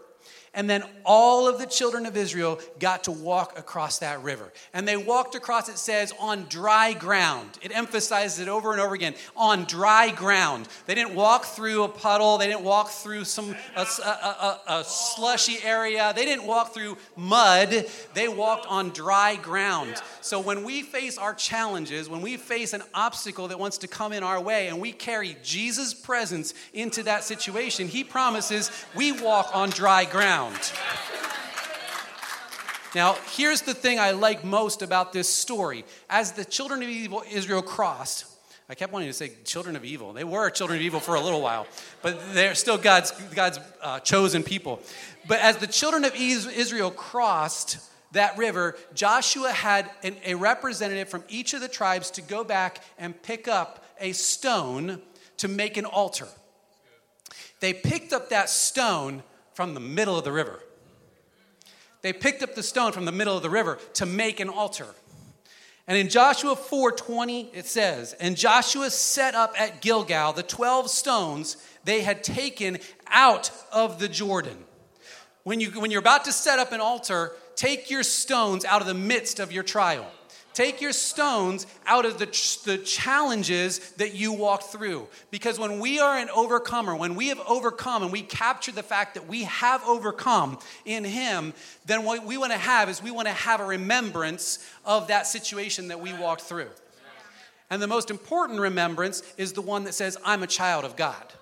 and 0.54 0.70
then 0.70 0.84
all 1.04 1.48
of 1.48 1.58
the 1.58 1.66
children 1.66 2.06
of 2.06 2.16
Israel 2.16 2.60
got 2.78 3.04
to 3.04 3.10
walk 3.10 3.58
across 3.58 3.98
that 3.98 4.22
river. 4.22 4.52
And 4.72 4.86
they 4.86 4.96
walked 4.96 5.34
across, 5.34 5.68
it 5.68 5.78
says, 5.78 6.12
on 6.20 6.46
dry 6.48 6.92
ground. 6.92 7.58
It 7.60 7.76
emphasizes 7.76 8.38
it 8.38 8.48
over 8.48 8.72
and 8.72 8.80
over 8.80 8.94
again 8.94 9.14
on 9.36 9.64
dry 9.64 10.10
ground. 10.10 10.68
They 10.86 10.94
didn't 10.94 11.14
walk 11.14 11.44
through 11.44 11.82
a 11.82 11.88
puddle, 11.88 12.38
they 12.38 12.46
didn't 12.46 12.62
walk 12.62 12.90
through 12.90 13.24
some 13.24 13.56
a, 13.76 13.86
a, 14.04 14.08
a, 14.08 14.60
a 14.68 14.84
slushy 14.84 15.58
area, 15.62 16.12
they 16.14 16.24
didn't 16.24 16.46
walk 16.46 16.72
through 16.72 16.96
mud. 17.16 17.86
They 18.14 18.28
walked 18.28 18.66
on 18.66 18.90
dry 18.90 19.36
ground. 19.36 19.96
So 20.20 20.40
when 20.40 20.62
we 20.62 20.82
face 20.82 21.18
our 21.18 21.34
challenges, 21.34 22.08
when 22.08 22.22
we 22.22 22.36
face 22.36 22.72
an 22.72 22.82
obstacle 22.94 23.48
that 23.48 23.58
wants 23.58 23.78
to 23.78 23.88
come 23.88 24.12
in 24.12 24.22
our 24.22 24.40
way, 24.40 24.68
and 24.68 24.80
we 24.80 24.92
carry 24.92 25.36
Jesus' 25.42 25.92
presence 25.92 26.54
into 26.72 27.02
that 27.02 27.24
situation, 27.24 27.88
He 27.88 28.04
promises 28.04 28.70
we 28.94 29.12
walk 29.12 29.50
on 29.52 29.70
dry 29.70 30.04
ground 30.04 30.43
around. 30.44 30.72
Now, 32.94 33.16
here's 33.32 33.62
the 33.62 33.74
thing 33.74 33.98
I 33.98 34.12
like 34.12 34.44
most 34.44 34.82
about 34.82 35.12
this 35.12 35.28
story. 35.28 35.84
As 36.08 36.32
the 36.32 36.44
children 36.44 36.82
of 36.82 36.88
evil 36.88 37.24
Israel 37.30 37.62
crossed, 37.62 38.26
I 38.68 38.74
kept 38.74 38.92
wanting 38.92 39.08
to 39.08 39.12
say 39.12 39.32
children 39.44 39.76
of 39.76 39.84
evil. 39.84 40.12
They 40.12 40.24
were 40.24 40.48
children 40.50 40.78
of 40.78 40.82
evil 40.82 41.00
for 41.00 41.16
a 41.16 41.20
little 41.20 41.42
while, 41.42 41.66
but 42.02 42.18
they're 42.32 42.54
still 42.54 42.78
God's, 42.78 43.10
God's 43.34 43.58
uh, 43.82 44.00
chosen 44.00 44.42
people. 44.42 44.80
But 45.26 45.40
as 45.40 45.56
the 45.56 45.66
children 45.66 46.04
of 46.04 46.14
Israel 46.14 46.90
crossed 46.90 47.78
that 48.12 48.38
river, 48.38 48.76
Joshua 48.94 49.50
had 49.50 49.90
an, 50.02 50.16
a 50.24 50.34
representative 50.34 51.08
from 51.08 51.24
each 51.28 51.52
of 51.52 51.60
the 51.60 51.68
tribes 51.68 52.12
to 52.12 52.22
go 52.22 52.44
back 52.44 52.80
and 52.96 53.20
pick 53.22 53.48
up 53.48 53.84
a 54.00 54.12
stone 54.12 55.02
to 55.38 55.48
make 55.48 55.76
an 55.76 55.84
altar. 55.84 56.28
They 57.58 57.72
picked 57.72 58.12
up 58.12 58.30
that 58.30 58.48
stone 58.48 59.24
from 59.54 59.74
the 59.74 59.80
middle 59.80 60.18
of 60.18 60.24
the 60.24 60.32
river. 60.32 60.60
They 62.02 62.12
picked 62.12 62.42
up 62.42 62.54
the 62.54 62.62
stone 62.62 62.92
from 62.92 63.06
the 63.06 63.12
middle 63.12 63.36
of 63.36 63.42
the 63.42 63.50
river 63.50 63.78
to 63.94 64.04
make 64.04 64.38
an 64.38 64.50
altar. 64.50 64.88
And 65.86 65.96
in 65.98 66.08
Joshua 66.08 66.56
4:20 66.56 67.50
it 67.52 67.66
says, 67.66 68.14
"And 68.14 68.36
Joshua 68.36 68.90
set 68.90 69.34
up 69.34 69.58
at 69.58 69.80
Gilgal 69.80 70.32
the 70.32 70.42
12 70.42 70.90
stones 70.90 71.56
they 71.84 72.02
had 72.02 72.24
taken 72.24 72.78
out 73.06 73.50
of 73.70 73.98
the 73.98 74.08
Jordan." 74.08 74.64
When 75.44 75.60
you 75.60 75.70
when 75.80 75.90
you're 75.90 76.00
about 76.00 76.24
to 76.24 76.32
set 76.32 76.58
up 76.58 76.72
an 76.72 76.80
altar, 76.80 77.36
take 77.54 77.90
your 77.90 78.02
stones 78.02 78.64
out 78.64 78.80
of 78.80 78.86
the 78.86 78.94
midst 78.94 79.38
of 79.38 79.52
your 79.52 79.62
trial. 79.62 80.10
Take 80.54 80.80
your 80.80 80.92
stones 80.92 81.66
out 81.84 82.06
of 82.06 82.18
the, 82.18 82.26
the 82.64 82.78
challenges 82.78 83.90
that 83.92 84.14
you 84.14 84.32
walk 84.32 84.62
through. 84.62 85.08
Because 85.32 85.58
when 85.58 85.80
we 85.80 85.98
are 85.98 86.16
an 86.16 86.30
overcomer, 86.30 86.94
when 86.94 87.16
we 87.16 87.28
have 87.28 87.40
overcome 87.48 88.04
and 88.04 88.12
we 88.12 88.22
capture 88.22 88.70
the 88.70 88.84
fact 88.84 89.14
that 89.14 89.26
we 89.26 89.42
have 89.42 89.82
overcome 89.84 90.58
in 90.84 91.02
Him, 91.02 91.54
then 91.86 92.04
what 92.04 92.24
we 92.24 92.38
want 92.38 92.52
to 92.52 92.58
have 92.58 92.88
is 92.88 93.02
we 93.02 93.10
want 93.10 93.26
to 93.26 93.34
have 93.34 93.60
a 93.60 93.64
remembrance 93.64 94.64
of 94.84 95.08
that 95.08 95.26
situation 95.26 95.88
that 95.88 96.00
we 96.00 96.12
walked 96.12 96.42
through. 96.42 96.70
And 97.68 97.82
the 97.82 97.88
most 97.88 98.08
important 98.08 98.60
remembrance 98.60 99.24
is 99.36 99.54
the 99.54 99.62
one 99.62 99.82
that 99.84 99.94
says, 99.94 100.16
I'm 100.24 100.44
a 100.44 100.46
child 100.46 100.84
of 100.84 100.94
God. 100.94 101.32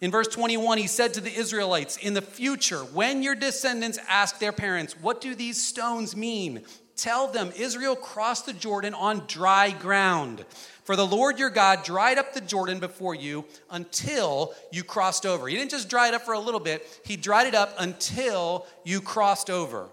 In 0.00 0.10
verse 0.10 0.26
21, 0.26 0.78
he 0.78 0.88
said 0.88 1.14
to 1.14 1.20
the 1.20 1.32
Israelites, 1.32 1.96
In 1.98 2.14
the 2.14 2.22
future, 2.22 2.80
when 2.80 3.22
your 3.22 3.36
descendants 3.36 4.00
ask 4.08 4.40
their 4.40 4.50
parents, 4.50 4.94
What 5.00 5.20
do 5.20 5.36
these 5.36 5.62
stones 5.62 6.16
mean? 6.16 6.64
Tell 6.96 7.26
them 7.26 7.52
Israel 7.56 7.96
crossed 7.96 8.46
the 8.46 8.52
Jordan 8.52 8.94
on 8.94 9.24
dry 9.26 9.70
ground. 9.70 10.44
For 10.84 10.96
the 10.96 11.06
Lord 11.06 11.38
your 11.38 11.50
God 11.50 11.84
dried 11.84 12.18
up 12.18 12.34
the 12.34 12.40
Jordan 12.40 12.80
before 12.80 13.14
you 13.14 13.44
until 13.70 14.54
you 14.70 14.82
crossed 14.84 15.24
over. 15.24 15.48
He 15.48 15.56
didn't 15.56 15.70
just 15.70 15.88
dry 15.88 16.08
it 16.08 16.14
up 16.14 16.22
for 16.22 16.34
a 16.34 16.40
little 16.40 16.60
bit, 16.60 17.00
He 17.04 17.16
dried 17.16 17.46
it 17.46 17.54
up 17.54 17.74
until 17.78 18.66
you 18.84 19.00
crossed 19.00 19.48
over. 19.48 19.88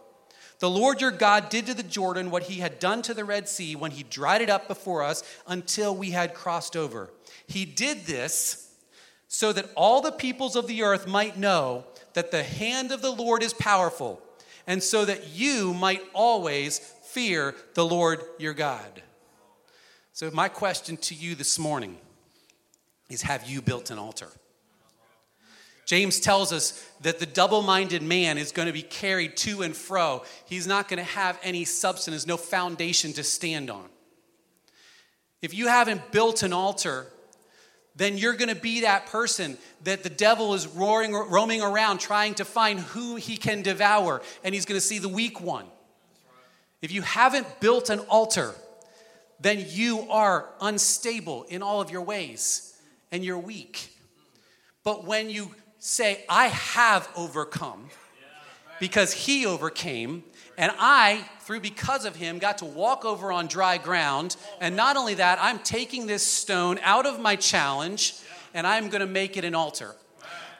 The 0.60 0.70
Lord 0.70 1.00
your 1.00 1.12
God 1.12 1.50
did 1.50 1.68
to 1.68 1.74
the 1.74 1.84
Jordan 1.84 2.32
what 2.32 2.44
He 2.44 2.60
had 2.60 2.80
done 2.80 3.02
to 3.04 3.14
the 3.14 3.24
Red 3.24 3.48
Sea 3.48 3.76
when 3.76 3.92
He 3.92 4.04
dried 4.04 4.42
it 4.42 4.50
up 4.50 4.68
before 4.68 5.04
us 5.04 5.24
until 5.48 5.96
we 5.96 6.12
had 6.12 6.34
crossed 6.34 6.76
over. 6.76 7.10
He 7.48 7.66
did 7.66 8.06
this 8.06 8.70
so 9.28 9.54
that 9.54 9.70
all 9.76 10.02
the 10.02 10.12
peoples 10.12 10.56
of 10.56 10.68
the 10.68 10.84
earth 10.84 11.08
might 11.08 11.38
know 11.38 11.86
that 12.14 12.32
the 12.32 12.44
hand 12.44 12.92
of 12.92 13.02
the 13.02 13.12
Lord 13.12 13.42
is 13.42 13.54
powerful 13.54 14.22
and 14.70 14.84
so 14.84 15.04
that 15.04 15.30
you 15.30 15.74
might 15.74 16.04
always 16.14 16.78
fear 16.78 17.56
the 17.74 17.84
Lord 17.84 18.22
your 18.38 18.54
God. 18.54 19.02
So, 20.14 20.30
my 20.32 20.48
question 20.48 20.96
to 20.98 21.16
you 21.16 21.34
this 21.34 21.58
morning 21.58 21.98
is 23.10 23.24
Have 23.24 23.50
you 23.50 23.64
built 23.64 23.90
an 23.90 23.98
altar? 23.98 24.30
James 25.88 26.20
tells 26.20 26.54
us 26.54 26.88
that 27.02 27.18
the 27.18 27.26
double 27.26 27.64
minded 27.64 28.04
man 28.04 28.38
is 28.38 28.52
going 28.52 28.68
to 28.68 28.72
be 28.72 28.84
carried 28.84 29.36
to 29.38 29.64
and 29.64 29.76
fro. 29.76 30.24
He's 30.46 30.68
not 30.68 30.88
going 30.88 31.00
to 31.00 31.04
have 31.04 31.40
any 31.42 31.66
substance, 31.66 32.28
no 32.28 32.38
foundation 32.38 33.12
to 33.14 33.24
stand 33.24 33.72
on. 33.72 33.90
If 35.42 35.56
you 35.56 35.68
haven't 35.68 36.12
built 36.12 36.44
an 36.44 36.54
altar, 36.54 37.08
then 38.00 38.18
you're 38.18 38.34
going 38.34 38.50
to 38.50 38.60
be 38.60 38.82
that 38.82 39.08
person 39.08 39.58
that 39.84 40.04
the 40.04 40.10
devil 40.10 40.54
is 40.54 40.68
roaring, 40.68 41.14
roaming 41.14 41.62
around 41.62 42.00
trying 42.00 42.34
to 42.36 42.46
find 42.46 42.80
who 42.80 43.18
he 43.18 43.36
can 43.36 43.62
devour, 43.62 44.22
and 44.42 44.56
he's 44.56 44.66
going 44.66 44.80
to 44.80 44.86
see 44.86 45.00
the 45.00 45.10
weak 45.10 45.42
one. 45.42 45.66
If 46.82 46.94
you 46.94 47.02
haven't 47.02 47.60
built 47.60 47.90
an 47.90 48.00
altar, 48.00 48.56
then 49.42 49.66
you 49.68 50.10
are 50.10 50.48
unstable 50.62 51.44
in 51.44 51.62
all 51.62 51.82
of 51.82 51.92
your 51.92 52.02
ways 52.02 52.74
and 53.12 53.24
you're 53.24 53.38
weak. 53.38 53.94
But 54.86 55.04
when 55.04 55.30
you 55.30 55.54
say, 55.80 56.24
I 56.30 56.48
have 56.48 57.10
overcome 57.18 57.90
because 58.80 59.14
he 59.14 59.46
overcame, 59.46 60.24
and 60.58 60.72
I, 60.78 61.26
through 61.42 61.62
because 61.62 62.06
of 62.06 62.16
him, 62.16 62.38
got 62.38 62.60
to 62.60 62.66
walk 62.66 63.06
over 63.06 63.32
on 63.32 63.48
dry 63.48 63.78
ground. 63.78 64.36
And 64.60 64.76
not 64.76 64.98
only 64.98 65.16
that, 65.16 65.40
I'm 65.42 65.60
taking 65.60 66.06
this 66.06 66.26
stone 66.26 66.80
out 66.84 67.06
of 67.06 67.20
my 67.20 67.36
challenge 67.36 68.16
and 68.54 68.68
I'm 68.68 68.90
going 68.90 69.02
to 69.02 69.08
make 69.08 69.38
it 69.38 69.46
an 69.46 69.56
altar. 69.56 69.96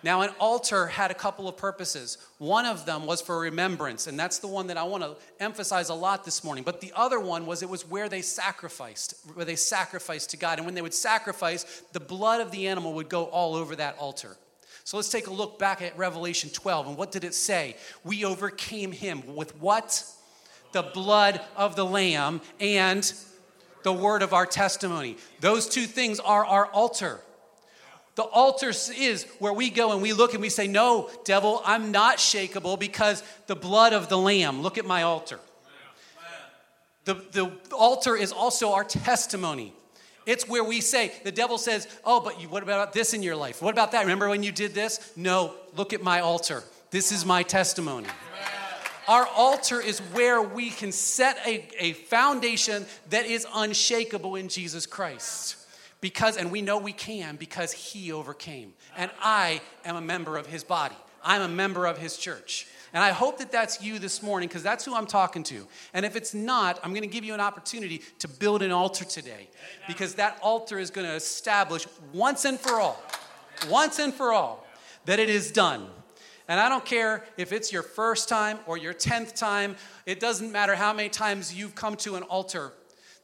Now, 0.02 0.22
an 0.22 0.30
altar 0.40 0.88
had 0.88 1.12
a 1.12 1.14
couple 1.14 1.50
of 1.50 1.58
purposes. 1.58 2.18
One 2.38 2.66
of 2.66 2.86
them 2.86 3.06
was 3.06 3.22
for 3.22 3.38
remembrance, 3.38 4.08
and 4.08 4.18
that's 4.18 4.40
the 4.40 4.48
one 4.48 4.68
that 4.68 4.78
I 4.78 4.84
want 4.84 5.04
to 5.04 5.18
emphasize 5.42 5.90
a 5.90 5.94
lot 5.94 6.24
this 6.24 6.42
morning. 6.44 6.64
But 6.64 6.80
the 6.80 6.94
other 6.96 7.20
one 7.20 7.46
was 7.46 7.62
it 7.62 7.70
was 7.70 7.86
where 7.86 8.08
they 8.08 8.22
sacrificed, 8.22 9.16
where 9.34 9.46
they 9.46 9.58
sacrificed 9.58 10.30
to 10.30 10.38
God. 10.38 10.58
And 10.58 10.66
when 10.66 10.74
they 10.74 10.82
would 10.82 10.94
sacrifice, 10.94 11.84
the 11.92 12.00
blood 12.00 12.40
of 12.40 12.52
the 12.52 12.68
animal 12.68 12.94
would 12.94 13.10
go 13.10 13.26
all 13.26 13.56
over 13.56 13.76
that 13.76 13.98
altar. 13.98 14.38
So 14.90 14.98
let's 14.98 15.10
take 15.10 15.28
a 15.28 15.32
look 15.32 15.60
back 15.60 15.84
at 15.84 15.96
Revelation 16.00 16.50
12. 16.50 16.88
And 16.88 16.98
what 16.98 17.12
did 17.12 17.24
it 17.24 17.36
say? 17.36 17.76
We 18.04 18.26
overcame 18.26 18.92
him 18.92 19.36
with 19.36 19.56
what? 19.58 20.04
The 20.72 20.82
blood 20.82 21.40
of 21.56 21.76
the 21.76 21.86
Lamb 21.86 22.42
and 22.60 23.14
the 23.84 23.94
word 23.94 24.24
of 24.24 24.34
our 24.34 24.48
testimony. 24.48 25.18
Those 25.42 25.70
two 25.70 25.84
things 25.84 26.20
are 26.20 26.44
our 26.44 26.66
altar. 26.66 27.20
The 28.16 28.24
altar 28.24 28.70
is 28.70 29.28
where 29.38 29.54
we 29.54 29.70
go 29.70 29.92
and 29.92 30.02
we 30.02 30.12
look 30.12 30.34
and 30.34 30.42
we 30.42 30.50
say, 30.50 30.68
No, 30.68 31.12
devil, 31.24 31.62
I'm 31.66 31.92
not 31.92 32.18
shakable 32.18 32.80
because 32.80 33.22
the 33.46 33.56
blood 33.56 33.94
of 33.94 34.10
the 34.10 34.18
Lamb. 34.18 34.64
Look 34.64 34.80
at 34.80 34.88
my 34.88 35.04
altar. 35.04 35.40
The, 37.06 37.14
the 37.14 37.52
altar 37.72 38.16
is 38.16 38.32
also 38.32 38.72
our 38.72 38.86
testimony. 38.86 39.72
It's 40.30 40.48
where 40.48 40.64
we 40.64 40.80
say, 40.80 41.12
the 41.24 41.32
devil 41.32 41.58
says, 41.58 41.88
Oh, 42.06 42.20
but 42.20 42.40
you, 42.40 42.50
what 42.50 42.62
about 42.62 42.94
this 42.94 43.16
in 43.16 43.24
your 43.24 43.36
life? 43.36 43.64
What 43.64 43.74
about 43.74 43.94
that? 43.94 44.02
Remember 44.02 44.30
when 44.30 44.44
you 44.44 44.52
did 44.52 44.76
this? 44.76 45.12
No, 45.16 45.56
look 45.76 45.92
at 45.92 46.04
my 46.04 46.20
altar. 46.20 46.64
This 46.92 47.12
is 47.12 47.26
my 47.26 47.42
testimony. 47.42 48.06
Our 49.08 49.26
altar 49.36 49.82
is 49.82 49.98
where 50.14 50.40
we 50.40 50.70
can 50.70 50.92
set 50.92 51.40
a, 51.48 51.68
a 51.80 51.94
foundation 51.94 52.86
that 53.10 53.26
is 53.26 53.48
unshakable 53.56 54.36
in 54.36 54.50
Jesus 54.50 54.86
Christ. 54.86 55.56
Because, 56.00 56.38
and 56.38 56.52
we 56.52 56.62
know 56.62 56.78
we 56.78 56.94
can 56.94 57.36
because 57.36 57.72
he 57.72 58.12
overcame. 58.12 58.74
And 58.96 59.10
I 59.24 59.62
am 59.84 59.96
a 59.96 60.02
member 60.02 60.38
of 60.38 60.46
his 60.46 60.64
body, 60.64 60.96
I'm 61.24 61.42
a 61.42 61.48
member 61.48 61.88
of 61.88 61.98
his 61.98 62.18
church. 62.18 62.68
And 62.94 63.04
I 63.04 63.12
hope 63.12 63.38
that 63.38 63.52
that's 63.52 63.82
you 63.82 64.00
this 64.00 64.24
morning 64.24 64.50
because 64.50 64.64
that's 64.64 64.84
who 64.84 64.96
I'm 64.96 65.06
talking 65.06 65.44
to. 65.44 65.68
And 65.94 66.06
if 66.06 66.16
it's 66.16 66.34
not, 66.34 66.80
I'm 66.84 66.92
going 66.92 67.04
to 67.04 67.08
give 67.08 67.24
you 67.24 67.34
an 67.34 67.40
opportunity 67.40 68.02
to 68.20 68.28
build 68.28 68.62
an 68.64 68.72
altar 68.72 69.06
today 69.06 69.48
because 69.88 70.16
that 70.16 70.40
altar 70.42 70.80
is 70.80 70.90
going 70.90 71.08
to 71.08 71.14
establish 71.14 71.88
once 72.14 72.46
and 72.46 72.60
for 72.60 72.80
all, 72.80 73.02
once 73.70 74.00
and 74.00 74.14
for 74.14 74.34
all, 74.34 74.66
that 75.06 75.20
it 75.20 75.30
is 75.30 75.52
done. 75.52 75.88
And 76.48 76.60
I 76.60 76.68
don't 76.68 76.84
care 76.84 77.24
if 77.38 77.54
it's 77.54 77.72
your 77.72 77.84
first 77.84 78.28
time 78.28 78.58
or 78.66 78.76
your 78.76 78.94
10th 78.94 79.36
time, 79.36 79.76
it 80.08 80.20
doesn't 80.20 80.52
matter 80.52 80.74
how 80.74 80.92
many 80.92 81.10
times 81.10 81.54
you've 81.54 81.76
come 81.76 81.96
to 81.98 82.16
an 82.16 82.24
altar. 82.24 82.74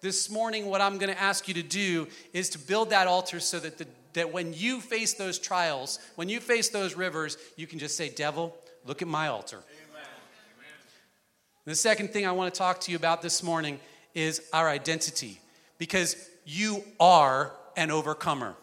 This 0.01 0.29
morning, 0.29 0.67
what 0.67 0.81
I'm 0.81 0.99
going 0.99 1.11
to 1.11 1.19
ask 1.19 1.47
you 1.47 1.55
to 1.55 1.63
do 1.63 2.07
is 2.33 2.49
to 2.49 2.59
build 2.59 2.91
that 2.91 3.07
altar 3.07 3.39
so 3.39 3.59
that, 3.59 3.79
the, 3.79 3.87
that 4.13 4.31
when 4.31 4.53
you 4.53 4.79
face 4.79 5.15
those 5.15 5.39
trials, 5.39 5.97
when 6.13 6.29
you 6.29 6.39
face 6.39 6.69
those 6.69 6.95
rivers, 6.95 7.39
you 7.55 7.65
can 7.65 7.79
just 7.79 7.97
say, 7.97 8.09
Devil, 8.09 8.55
look 8.85 9.01
at 9.01 9.07
my 9.07 9.27
altar. 9.27 9.57
Amen. 9.57 10.07
The 11.65 11.75
second 11.75 12.11
thing 12.11 12.25
I 12.25 12.31
want 12.31 12.53
to 12.53 12.57
talk 12.57 12.79
to 12.81 12.91
you 12.91 12.97
about 12.97 13.21
this 13.21 13.41
morning 13.43 13.79
is 14.13 14.41
our 14.53 14.69
identity 14.69 15.39
because 15.77 16.15
you 16.45 16.83
are 16.99 17.51
an 17.75 17.91
overcomer. 17.91 18.55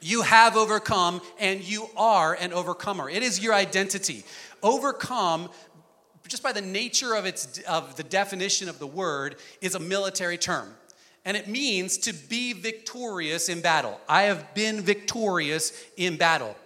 You 0.00 0.22
have 0.22 0.56
overcome 0.56 1.20
and 1.38 1.62
you 1.62 1.88
are 1.96 2.34
an 2.34 2.52
overcomer. 2.52 3.08
It 3.08 3.22
is 3.22 3.42
your 3.42 3.54
identity. 3.54 4.24
Overcome, 4.62 5.50
just 6.28 6.42
by 6.42 6.52
the 6.52 6.60
nature 6.60 7.14
of, 7.14 7.26
its, 7.26 7.60
of 7.68 7.96
the 7.96 8.02
definition 8.02 8.68
of 8.68 8.78
the 8.78 8.86
word, 8.86 9.36
is 9.60 9.74
a 9.74 9.80
military 9.80 10.38
term. 10.38 10.74
And 11.24 11.36
it 11.36 11.48
means 11.48 11.98
to 11.98 12.12
be 12.12 12.52
victorious 12.52 13.48
in 13.48 13.60
battle. 13.60 14.00
I 14.08 14.24
have 14.24 14.54
been 14.54 14.80
victorious 14.80 15.72
in 15.96 16.16
battle. 16.16 16.56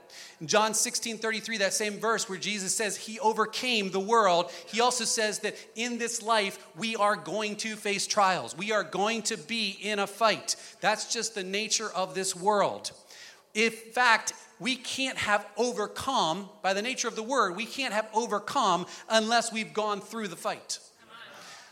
John 0.46 0.72
16 0.72 1.18
33, 1.18 1.58
that 1.58 1.74
same 1.74 1.98
verse 1.98 2.28
where 2.28 2.38
Jesus 2.38 2.74
says 2.74 2.96
he 2.96 3.20
overcame 3.20 3.90
the 3.90 4.00
world, 4.00 4.50
he 4.66 4.80
also 4.80 5.04
says 5.04 5.40
that 5.40 5.54
in 5.76 5.98
this 5.98 6.22
life 6.22 6.66
we 6.76 6.96
are 6.96 7.16
going 7.16 7.56
to 7.56 7.76
face 7.76 8.06
trials. 8.06 8.56
We 8.56 8.72
are 8.72 8.82
going 8.82 9.22
to 9.22 9.36
be 9.36 9.76
in 9.82 9.98
a 9.98 10.06
fight. 10.06 10.56
That's 10.80 11.12
just 11.12 11.34
the 11.34 11.42
nature 11.42 11.90
of 11.90 12.14
this 12.14 12.34
world. 12.34 12.92
In 13.52 13.70
fact, 13.70 14.32
we 14.58 14.76
can't 14.76 15.18
have 15.18 15.46
overcome, 15.56 16.48
by 16.62 16.72
the 16.72 16.82
nature 16.82 17.08
of 17.08 17.16
the 17.16 17.22
word, 17.22 17.56
we 17.56 17.66
can't 17.66 17.92
have 17.92 18.08
overcome 18.14 18.86
unless 19.08 19.52
we've 19.52 19.74
gone 19.74 20.00
through 20.00 20.28
the 20.28 20.36
fight. 20.36 20.78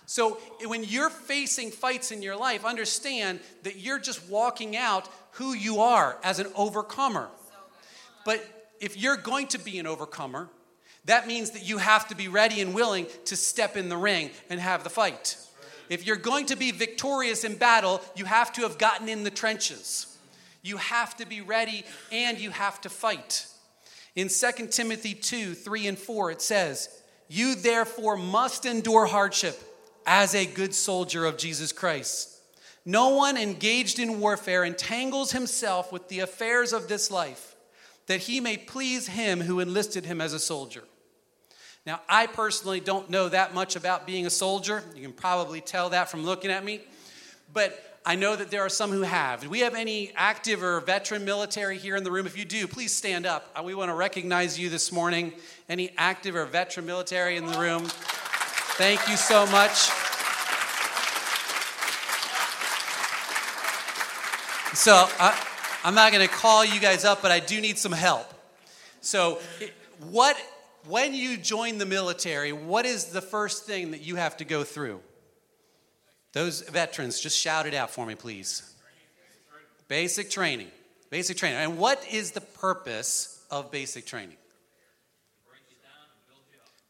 So 0.07 0.39
when 0.65 0.85
you're 0.85 1.11
facing 1.11 1.71
fights 1.71 2.11
in 2.11 2.23
your 2.23 2.37
life, 2.37 2.65
understand 2.65 3.41
that 3.63 3.77
you're 3.77 3.99
just 3.99 4.27
walking 4.29 4.75
out 4.75 5.07
who 5.33 5.53
you 5.53 5.81
are 5.81 6.19
as 6.25 6.39
an 6.39 6.47
overcomer. 6.55 7.29
But 8.25 8.58
if 8.81 8.97
you're 8.97 9.17
going 9.17 9.49
to 9.49 9.59
be 9.59 9.79
an 9.79 9.87
overcomer, 9.87 10.49
that 11.05 11.27
means 11.27 11.53
that 11.53 11.67
you 11.67 11.79
have 11.79 12.09
to 12.09 12.15
be 12.15 12.29
ready 12.29 12.61
and 12.61 12.75
willing 12.75 13.07
to 13.27 13.37
step 13.37 13.77
in 13.77 13.89
the 13.89 13.97
ring 13.97 14.31
and 14.51 14.61
have 14.61 14.85
the 14.85 14.91
fight. 14.91 15.37
If 15.89 16.07
you're 16.07 16.17
going 16.17 16.47
to 16.47 16.57
be 16.57 16.71
victorious 16.71 17.45
in 17.45 17.57
battle, 17.57 18.03
you 18.15 18.27
have 18.27 18.53
to 18.55 18.63
have 18.63 18.79
gotten 18.79 19.09
in 19.09 19.25
the 19.25 19.31
trenches. 19.31 20.19
You 20.63 20.77
have 20.77 21.17
to 21.17 21.27
be 21.27 21.41
ready 21.41 21.85
and 22.13 22.39
you 22.39 22.51
have 22.51 22.81
to 22.83 22.91
fight. 22.91 23.47
In 24.15 24.29
2 24.29 24.67
Timothy 24.67 25.15
2 25.15 25.55
3 25.55 25.87
and 25.87 25.99
4, 25.99 26.31
it 26.33 26.43
says, 26.43 26.89
You 27.29 27.55
therefore 27.55 28.17
must 28.17 28.67
endure 28.67 29.07
hardship 29.07 29.59
as 30.07 30.35
a 30.35 30.45
good 30.45 30.75
soldier 30.75 31.25
of 31.25 31.39
Jesus 31.39 31.73
Christ. 31.73 32.35
No 32.85 33.11
one 33.11 33.37
engaged 33.37 33.99
in 33.99 34.21
warfare 34.21 34.65
entangles 34.65 35.33
himself 35.33 35.93
with 35.93 36.09
the 36.09 36.21
affairs 36.21 36.73
of 36.73 36.89
this 36.89 37.11
life 37.11 37.55
that 38.09 38.21
he 38.21 38.41
may 38.41 38.57
please 38.57 39.07
him 39.07 39.41
who 39.41 39.61
enlisted 39.61 40.05
him 40.05 40.21
as 40.21 40.33
a 40.33 40.39
soldier. 40.39 40.83
Now, 41.87 42.01
I 42.09 42.27
personally 42.27 42.81
don't 42.81 43.09
know 43.09 43.29
that 43.29 43.55
much 43.55 43.77
about 43.77 44.07
being 44.07 44.27
a 44.27 44.31
soldier. 44.31 44.83
You 44.95 45.03
can 45.03 45.13
probably 45.13 45.61
tell 45.61 45.91
that 45.91 46.11
from 46.11 46.25
looking 46.25 46.51
at 46.51 46.65
me. 46.65 46.81
But 47.53 48.01
I 48.05 48.15
know 48.15 48.37
that 48.37 48.51
there 48.51 48.63
are 48.63 48.69
some 48.71 48.91
who 48.91 49.03
have. 49.03 49.43
Do 49.43 49.51
we 49.51 49.61
have 49.61 49.75
any 49.75 50.13
active 50.17 50.63
or 50.63 50.81
veteran 50.81 51.25
military 51.25 51.79
here 51.79 51.97
in 51.97 52.05
the 52.05 52.11
room? 52.11 52.27
If 52.27 52.37
you 52.37 52.45
do, 52.45 52.67
please 52.67 52.95
stand 52.95 53.27
up. 53.27 53.51
Uh, 53.55 53.63
we 53.63 53.75
want 53.75 53.91
to 53.91 53.95
recognize 53.95 54.59
you 54.59 54.69
this 54.69 54.91
morning. 54.91 55.33
Any 55.69 55.93
active 55.97 56.35
or 56.35 56.45
veteran 56.47 56.87
military 56.87 57.37
in 57.37 57.47
the 57.47 57.59
room? 57.59 57.85
Thank 58.77 59.07
you 59.09 59.17
so 59.17 59.47
much. 59.47 59.91
So, 64.75 65.09
uh, 65.19 65.35
I'm 65.85 65.95
not 65.95 66.13
going 66.13 66.27
to 66.27 66.33
call 66.33 66.65
you 66.65 66.81
guys 66.81 67.05
up, 67.05 67.23
but 67.23 67.31
I 67.31 67.41
do 67.41 67.61
need 67.61 67.79
some 67.79 67.93
help. 67.93 68.33
So, 69.01 69.39
what 70.11 70.37
when 70.87 71.15
you 71.15 71.37
join 71.37 71.79
the 71.79 71.87
military, 71.87 72.53
what 72.53 72.87
is 72.87 73.07
the 73.07 73.21
first 73.21 73.65
thing 73.65 73.91
that 73.91 74.01
you 74.01 74.17
have 74.17 74.37
to 74.39 74.45
go 74.45 74.65
through? 74.65 75.01
Those 76.33 76.63
veterans, 76.63 77.21
just 77.21 77.39
shout 77.39 77.67
it 77.67 77.75
out 77.75 77.91
for 77.91 78.07
me, 78.07 78.15
please. 78.15 78.75
Basic 79.89 80.31
training. 80.31 80.69
Basic 81.11 81.37
training. 81.37 81.59
And 81.59 81.79
what 81.79 82.07
is 82.11 82.33
the 82.33 82.41
purpose 82.41 83.43
of 83.51 83.71
basic 83.71 84.07
training? 84.07 84.37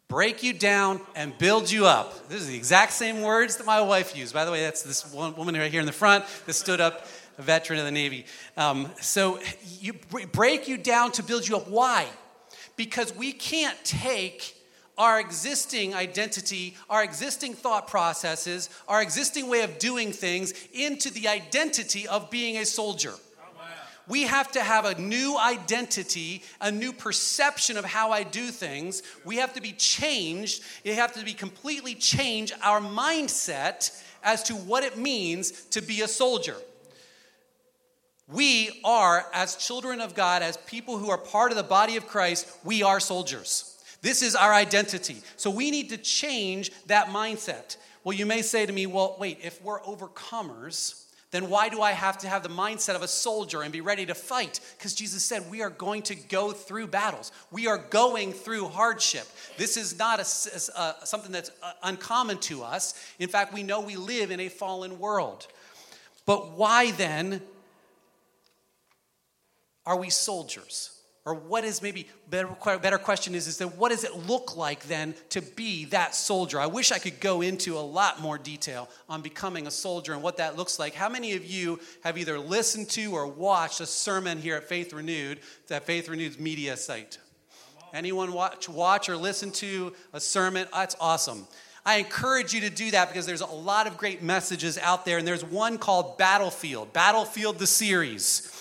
Break 0.09 0.43
you 0.43 0.55
down 0.55 1.01
and 1.15 1.37
build 1.37 1.71
you 1.71 1.87
up. 1.87 2.29
This 2.29 2.41
is 2.41 2.49
the 2.49 2.57
exact 2.57 2.93
same 2.93 3.21
words 3.21 3.57
that 3.59 3.67
my 3.67 3.83
wife 3.83 4.17
used. 4.17 4.33
By 4.33 4.47
the 4.47 4.51
way, 4.51 4.63
that's 4.63 4.83
this 4.83 5.13
woman 5.13 5.55
right 5.55 5.71
here 5.71 5.81
in 5.81 5.87
the 5.87 5.93
front 5.93 6.25
that 6.47 6.55
stood 6.55 6.81
up 6.81 7.07
a 7.39 7.43
veteran 7.43 7.79
of 7.79 7.85
the 7.85 7.93
Navy. 7.93 8.27
Um, 8.57 8.91
so 9.01 9.41
you 9.81 9.95
break 10.33 10.69
you 10.69 10.77
down 10.77 11.13
to 11.13 11.23
build 11.23 11.49
you 11.49 11.57
up. 11.57 11.69
Why? 11.69 12.07
Because 12.77 13.15
we 13.15 13.33
can't 13.33 13.77
take 13.85 14.55
our 14.99 15.21
existing 15.21 15.95
identity, 15.95 16.77
our 16.91 17.05
existing 17.05 17.55
thought 17.55 17.87
processes, 17.87 18.69
our 18.89 19.01
existing 19.01 19.49
way 19.49 19.63
of 19.63 19.79
doing 19.79 20.11
things 20.11 20.53
into 20.73 21.11
the 21.11 21.29
identity 21.29 22.07
of 22.09 22.31
being 22.31 22.57
a 22.59 22.67
soldier. 22.67 23.15
We 24.09 24.23
have 24.23 24.51
to 24.53 24.63
have 24.63 24.87
a 24.87 24.99
new 24.99 25.39
identity, 25.39 26.43
a 26.63 26.73
new 26.73 26.95
perception 26.95 27.77
of 27.77 27.85
how 27.85 28.11
I 28.11 28.23
do 28.23 28.47
things. 28.47 29.03
We 29.25 29.37
have 29.37 29.53
to 29.53 29.61
be 29.61 29.73
changed. 29.73 30.63
It 30.83 30.95
have 30.95 31.13
to 31.13 31.25
be 31.25 31.35
completely 31.35 31.95
change 31.95 32.53
our 32.63 32.81
mindset 32.81 34.03
as 34.25 34.43
to 34.45 34.55
what 34.55 34.83
it 34.83 34.97
means 34.97 35.53
to 35.67 35.83
be 35.83 36.01
a 36.01 36.09
soldier. 36.09 36.57
We 38.31 38.81
are, 38.85 39.27
as 39.33 39.57
children 39.57 40.01
of 40.01 40.15
God, 40.15 40.43
as 40.43 40.59
people 40.59 40.99
who 40.99 41.11
are 41.11 41.19
part 41.19 41.51
of 41.51 41.57
the 41.57 41.63
body 41.63 41.97
of 41.97 42.07
Christ, 42.07 42.59
we 42.63 42.83
are 42.83 43.01
soldiers. 43.01 43.79
This 44.03 44.23
is 44.23 44.37
our 44.37 44.53
identity. 44.53 45.23
So 45.37 45.51
we 45.51 45.71
need 45.71 45.89
to 45.91 45.97
change 45.97 46.71
that 46.87 47.09
mindset. 47.09 47.79
Well, 48.05 48.17
you 48.17 48.27
may 48.27 48.43
say 48.43 48.67
to 48.67 48.73
me, 48.73 48.87
well, 48.87 49.17
wait, 49.19 49.39
if 49.43 49.63
we're 49.63 49.81
overcomers, 49.81 51.05
then 51.31 51.51
why 51.51 51.69
do 51.69 51.83
I 51.83 51.93
have 51.93 52.19
to 52.19 52.29
have 52.29 52.43
the 52.43 52.49
mindset 52.49 52.95
of 52.95 53.03
a 53.03 53.09
soldier 53.09 53.63
and 53.63 53.73
be 53.73 53.81
ready 53.81 54.07
to 54.07 54.15
fight? 54.15 54.61
Because 54.79 54.95
Jesus 54.95 55.23
said 55.23 55.51
we 55.51 55.63
are 55.63 55.71
going 55.71 56.03
to 56.03 56.15
go 56.15 56.53
through 56.53 56.87
battles. 56.87 57.33
We 57.51 57.67
are 57.67 57.77
going 57.77 58.33
through 58.33 58.69
hardship. 58.69 59.27
This 59.59 59.77
is 59.77 59.99
not 59.99 60.21
a, 60.21 60.23
a, 60.23 61.07
something 61.07 61.33
that's 61.33 61.51
uh, 61.63 61.73
uncommon 61.83 62.39
to 62.39 62.63
us. 62.63 62.95
In 63.19 63.29
fact, 63.29 63.53
we 63.53 63.63
know 63.63 63.81
we 63.81 63.97
live 63.97 64.31
in 64.31 64.41
a 64.41 64.49
fallen 64.49 64.99
world. 64.99 65.47
But 66.25 66.53
why 66.53 66.93
then 66.93 67.43
are 69.89 69.97
we 69.97 70.11
soldiers? 70.11 70.91
Or 71.25 71.35
what 71.35 71.65
is 71.65 71.83
maybe 71.83 72.07
better, 72.29 72.49
better 72.79 72.99
question 72.99 73.35
is, 73.35 73.49
is 73.49 73.59
that 73.59 73.77
what 73.77 73.89
does 73.89 74.05
it 74.05 74.15
look 74.27 74.57
like 74.57 74.85
then 74.85 75.15
to 75.31 75.41
be 75.41 75.87
that 75.87 76.15
soldier? 76.15 76.61
I 76.61 76.67
wish 76.67 76.93
I 76.93 76.99
could 76.99 77.21
go 77.21 77.41
into 77.41 77.77
a 77.77 77.81
lot 77.81 78.21
more 78.21 78.39
detail 78.39 78.89
on 79.09 79.23
becoming 79.23 79.67
a 79.67 79.71
soldier 79.71 80.13
and 80.13 80.23
what 80.23 80.37
that 80.37 80.57
looks 80.57 80.79
like. 80.79 80.95
How 80.95 81.09
many 81.09 81.35
of 81.35 81.45
you 81.45 81.81
have 82.03 82.19
either 82.19 82.39
listened 82.39 82.91
to 82.91 83.13
or 83.13 83.27
watched 83.27 83.81
a 83.81 83.87
sermon 83.87 84.39
here 84.39 84.57
at 84.57 84.65
Faith 84.65 84.93
Renewed, 84.93 85.41
that 85.69 85.85
Faith 85.85 86.09
Renewed's 86.09 86.39
media 86.39 86.77
site? 86.77 87.19
Anyone 87.95 88.33
watch, 88.33 88.69
watch 88.69 89.09
or 89.09 89.17
listen 89.17 89.51
to 89.53 89.95
a 90.13 90.21
sermon? 90.21 90.67
That's 90.73 90.97
awesome. 91.01 91.47
I 91.85 91.97
encourage 91.97 92.53
you 92.53 92.61
to 92.63 92.71
do 92.71 92.91
that 92.91 93.09
because 93.09 93.25
there's 93.25 93.41
a 93.41 93.47
lot 93.47 93.87
of 93.87 93.97
great 93.97 94.23
messages 94.23 94.77
out 94.77 95.07
there, 95.07 95.17
and 95.17 95.27
there's 95.27 95.45
one 95.45 95.79
called 95.79 96.19
Battlefield, 96.19 96.93
Battlefield 96.93 97.59
the 97.59 97.67
series. 97.67 98.55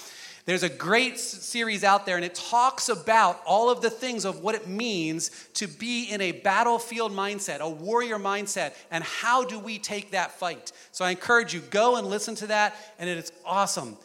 There's 0.48 0.64
a 0.64 0.70
great 0.70 1.20
series 1.20 1.84
out 1.84 2.06
there, 2.06 2.16
and 2.16 2.24
it 2.24 2.34
talks 2.34 2.88
about 2.88 3.42
all 3.46 3.70
of 3.70 3.82
the 3.82 3.90
things 3.90 4.24
of 4.24 4.40
what 4.40 4.56
it 4.56 4.66
means 4.66 5.30
to 5.56 5.68
be 5.68 6.06
in 6.06 6.22
a 6.22 6.32
battlefield 6.32 7.12
mindset, 7.12 7.60
a 7.60 7.68
warrior 7.68 8.18
mindset, 8.18 8.74
and 8.90 9.04
how 9.04 9.44
do 9.44 9.60
we 9.60 9.78
take 9.78 10.12
that 10.12 10.40
fight. 10.40 10.72
So 10.94 11.04
I 11.04 11.12
encourage 11.12 11.54
you, 11.54 11.60
go 11.60 11.98
and 11.98 12.08
listen 12.08 12.34
to 12.36 12.48
that, 12.48 12.78
and 12.98 13.10
it's 13.10 13.34
awesome. 13.46 13.98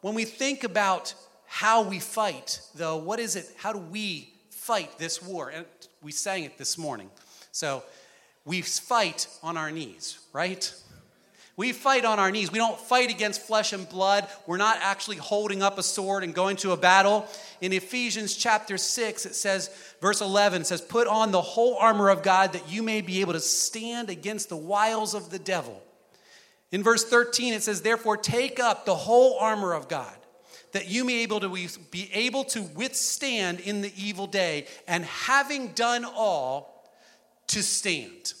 When 0.00 0.14
we 0.14 0.24
think 0.24 0.64
about 0.64 1.12
how 1.46 1.82
we 1.82 1.98
fight, 1.98 2.62
though, 2.74 2.96
what 2.96 3.20
is 3.20 3.36
it? 3.36 3.50
How 3.58 3.74
do 3.74 3.78
we 3.78 4.32
fight 4.48 4.98
this 4.98 5.22
war? 5.22 5.50
And 5.50 5.66
we 6.00 6.12
sang 6.12 6.44
it 6.44 6.56
this 6.56 6.78
morning. 6.78 7.10
So 7.52 7.82
we 8.46 8.62
fight 8.62 9.26
on 9.42 9.58
our 9.58 9.70
knees, 9.70 10.18
right? 10.32 10.72
We 11.60 11.74
fight 11.74 12.06
on 12.06 12.18
our 12.18 12.30
knees. 12.30 12.50
We 12.50 12.56
don't 12.56 12.80
fight 12.80 13.10
against 13.10 13.42
flesh 13.42 13.74
and 13.74 13.86
blood. 13.86 14.26
We're 14.46 14.56
not 14.56 14.78
actually 14.80 15.18
holding 15.18 15.62
up 15.62 15.76
a 15.76 15.82
sword 15.82 16.24
and 16.24 16.34
going 16.34 16.56
to 16.56 16.72
a 16.72 16.76
battle. 16.78 17.26
In 17.60 17.74
Ephesians 17.74 18.34
chapter 18.34 18.78
6, 18.78 19.26
it 19.26 19.34
says, 19.34 19.68
verse 20.00 20.22
11 20.22 20.64
says, 20.64 20.80
Put 20.80 21.06
on 21.06 21.32
the 21.32 21.42
whole 21.42 21.76
armor 21.76 22.08
of 22.08 22.22
God 22.22 22.54
that 22.54 22.72
you 22.72 22.82
may 22.82 23.02
be 23.02 23.20
able 23.20 23.34
to 23.34 23.40
stand 23.40 24.08
against 24.08 24.48
the 24.48 24.56
wiles 24.56 25.12
of 25.12 25.28
the 25.28 25.38
devil. 25.38 25.82
In 26.72 26.82
verse 26.82 27.04
13, 27.04 27.52
it 27.52 27.62
says, 27.62 27.82
Therefore, 27.82 28.16
take 28.16 28.58
up 28.58 28.86
the 28.86 28.96
whole 28.96 29.36
armor 29.38 29.74
of 29.74 29.86
God 29.86 30.16
that 30.72 30.88
you 30.88 31.04
may 31.04 31.22
able 31.22 31.40
to 31.40 31.68
be 31.90 32.08
able 32.14 32.44
to 32.44 32.62
withstand 32.74 33.60
in 33.60 33.82
the 33.82 33.92
evil 33.98 34.26
day, 34.26 34.66
and 34.88 35.04
having 35.04 35.68
done 35.72 36.06
all, 36.06 36.88
to 37.48 37.62
stand. 37.62 38.32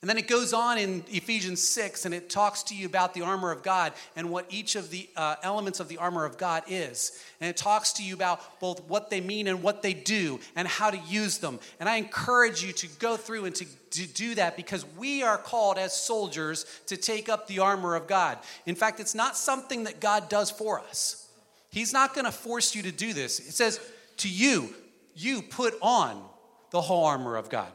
And 0.00 0.08
then 0.08 0.16
it 0.16 0.28
goes 0.28 0.54
on 0.54 0.78
in 0.78 1.04
Ephesians 1.08 1.60
6 1.62 2.06
and 2.06 2.14
it 2.14 2.30
talks 2.30 2.62
to 2.64 2.74
you 2.74 2.86
about 2.86 3.12
the 3.12 3.20
armor 3.20 3.50
of 3.50 3.62
God 3.62 3.92
and 4.16 4.30
what 4.30 4.46
each 4.48 4.74
of 4.74 4.90
the 4.90 5.06
uh, 5.14 5.36
elements 5.42 5.78
of 5.78 5.88
the 5.88 5.98
armor 5.98 6.24
of 6.24 6.38
God 6.38 6.62
is. 6.68 7.22
And 7.38 7.50
it 7.50 7.58
talks 7.58 7.92
to 7.94 8.02
you 8.02 8.14
about 8.14 8.60
both 8.60 8.82
what 8.84 9.10
they 9.10 9.20
mean 9.20 9.46
and 9.46 9.62
what 9.62 9.82
they 9.82 9.92
do 9.92 10.40
and 10.56 10.66
how 10.66 10.90
to 10.90 10.96
use 10.96 11.36
them. 11.36 11.60
And 11.78 11.86
I 11.86 11.96
encourage 11.96 12.64
you 12.64 12.72
to 12.72 12.88
go 12.98 13.18
through 13.18 13.44
and 13.44 13.54
to, 13.56 13.66
to 13.90 14.06
do 14.06 14.34
that 14.36 14.56
because 14.56 14.86
we 14.96 15.22
are 15.22 15.36
called 15.36 15.76
as 15.76 15.92
soldiers 15.92 16.64
to 16.86 16.96
take 16.96 17.28
up 17.28 17.46
the 17.46 17.58
armor 17.58 17.94
of 17.94 18.06
God. 18.06 18.38
In 18.64 18.76
fact, 18.76 19.00
it's 19.00 19.14
not 19.14 19.36
something 19.36 19.84
that 19.84 20.00
God 20.00 20.30
does 20.30 20.50
for 20.50 20.80
us, 20.80 21.28
He's 21.68 21.92
not 21.92 22.14
going 22.14 22.24
to 22.24 22.32
force 22.32 22.74
you 22.74 22.82
to 22.82 22.90
do 22.90 23.12
this. 23.12 23.38
It 23.38 23.52
says, 23.52 23.78
to 24.16 24.28
you, 24.28 24.74
you 25.14 25.40
put 25.40 25.74
on 25.80 26.22
the 26.70 26.80
whole 26.80 27.04
armor 27.04 27.36
of 27.36 27.48
God. 27.48 27.70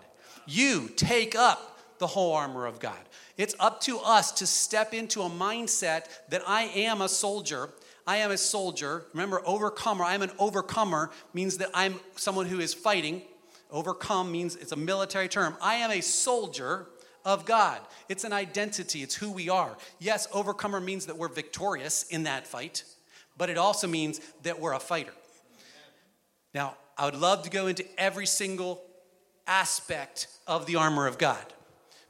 You 0.45 0.89
take 0.95 1.33
up 1.33 1.74
the 1.99 2.08
whole 2.08 2.34
armor 2.34 2.65
of 2.65 2.79
God. 2.79 2.99
It's 3.38 3.55
up 3.60 3.81
to 3.81 3.99
us 3.99 4.31
to 4.34 4.47
step 4.47 4.93
into 4.93 5.21
a 5.21 5.29
mindset 5.29 6.05
that 6.29 6.41
I 6.47 6.63
am 6.63 7.01
a 7.01 7.10
soldier. 7.10 7.69
I 8.08 8.17
am 8.17 8.31
a 8.31 8.38
soldier. 8.38 9.05
Remember, 9.13 9.41
overcomer. 9.45 10.03
I'm 10.03 10.21
an 10.21 10.31
overcomer 10.39 11.12
means 11.34 11.58
that 11.58 11.69
I'm 11.73 11.99
someone 12.15 12.45
who 12.45 12.60
is 12.60 12.73
fighting. 12.73 13.21
Overcome 13.71 14.31
means 14.31 14.55
it's 14.55 14.71
a 14.71 14.77
military 14.77 15.27
term. 15.27 15.55
I 15.62 15.75
am 15.75 15.91
a 15.91 16.01
soldier 16.01 16.88
of 17.25 17.45
God. 17.45 17.81
It's 18.08 18.23
an 18.23 18.31
identity, 18.31 19.01
it's 19.01 19.15
who 19.15 19.31
we 19.31 19.49
are. 19.49 19.75
Yes, 19.99 20.27
overcomer 20.31 20.79
means 20.79 21.08
that 21.08 21.17
we're 21.17 21.27
victorious 21.27 22.03
in 22.03 22.23
that 22.23 22.45
fight, 22.45 22.84
but 23.36 23.49
it 23.49 23.58
also 23.58 23.88
means 23.88 24.21
that 24.43 24.60
we're 24.60 24.73
a 24.73 24.79
fighter. 24.79 25.13
Now, 26.53 26.77
I 26.97 27.05
would 27.05 27.15
love 27.15 27.43
to 27.43 27.49
go 27.49 27.67
into 27.67 27.84
every 27.97 28.27
single 28.27 28.81
aspect 29.47 30.27
of 30.47 30.67
the 30.67 30.75
armor 30.75 31.08
of 31.08 31.17
God. 31.17 31.43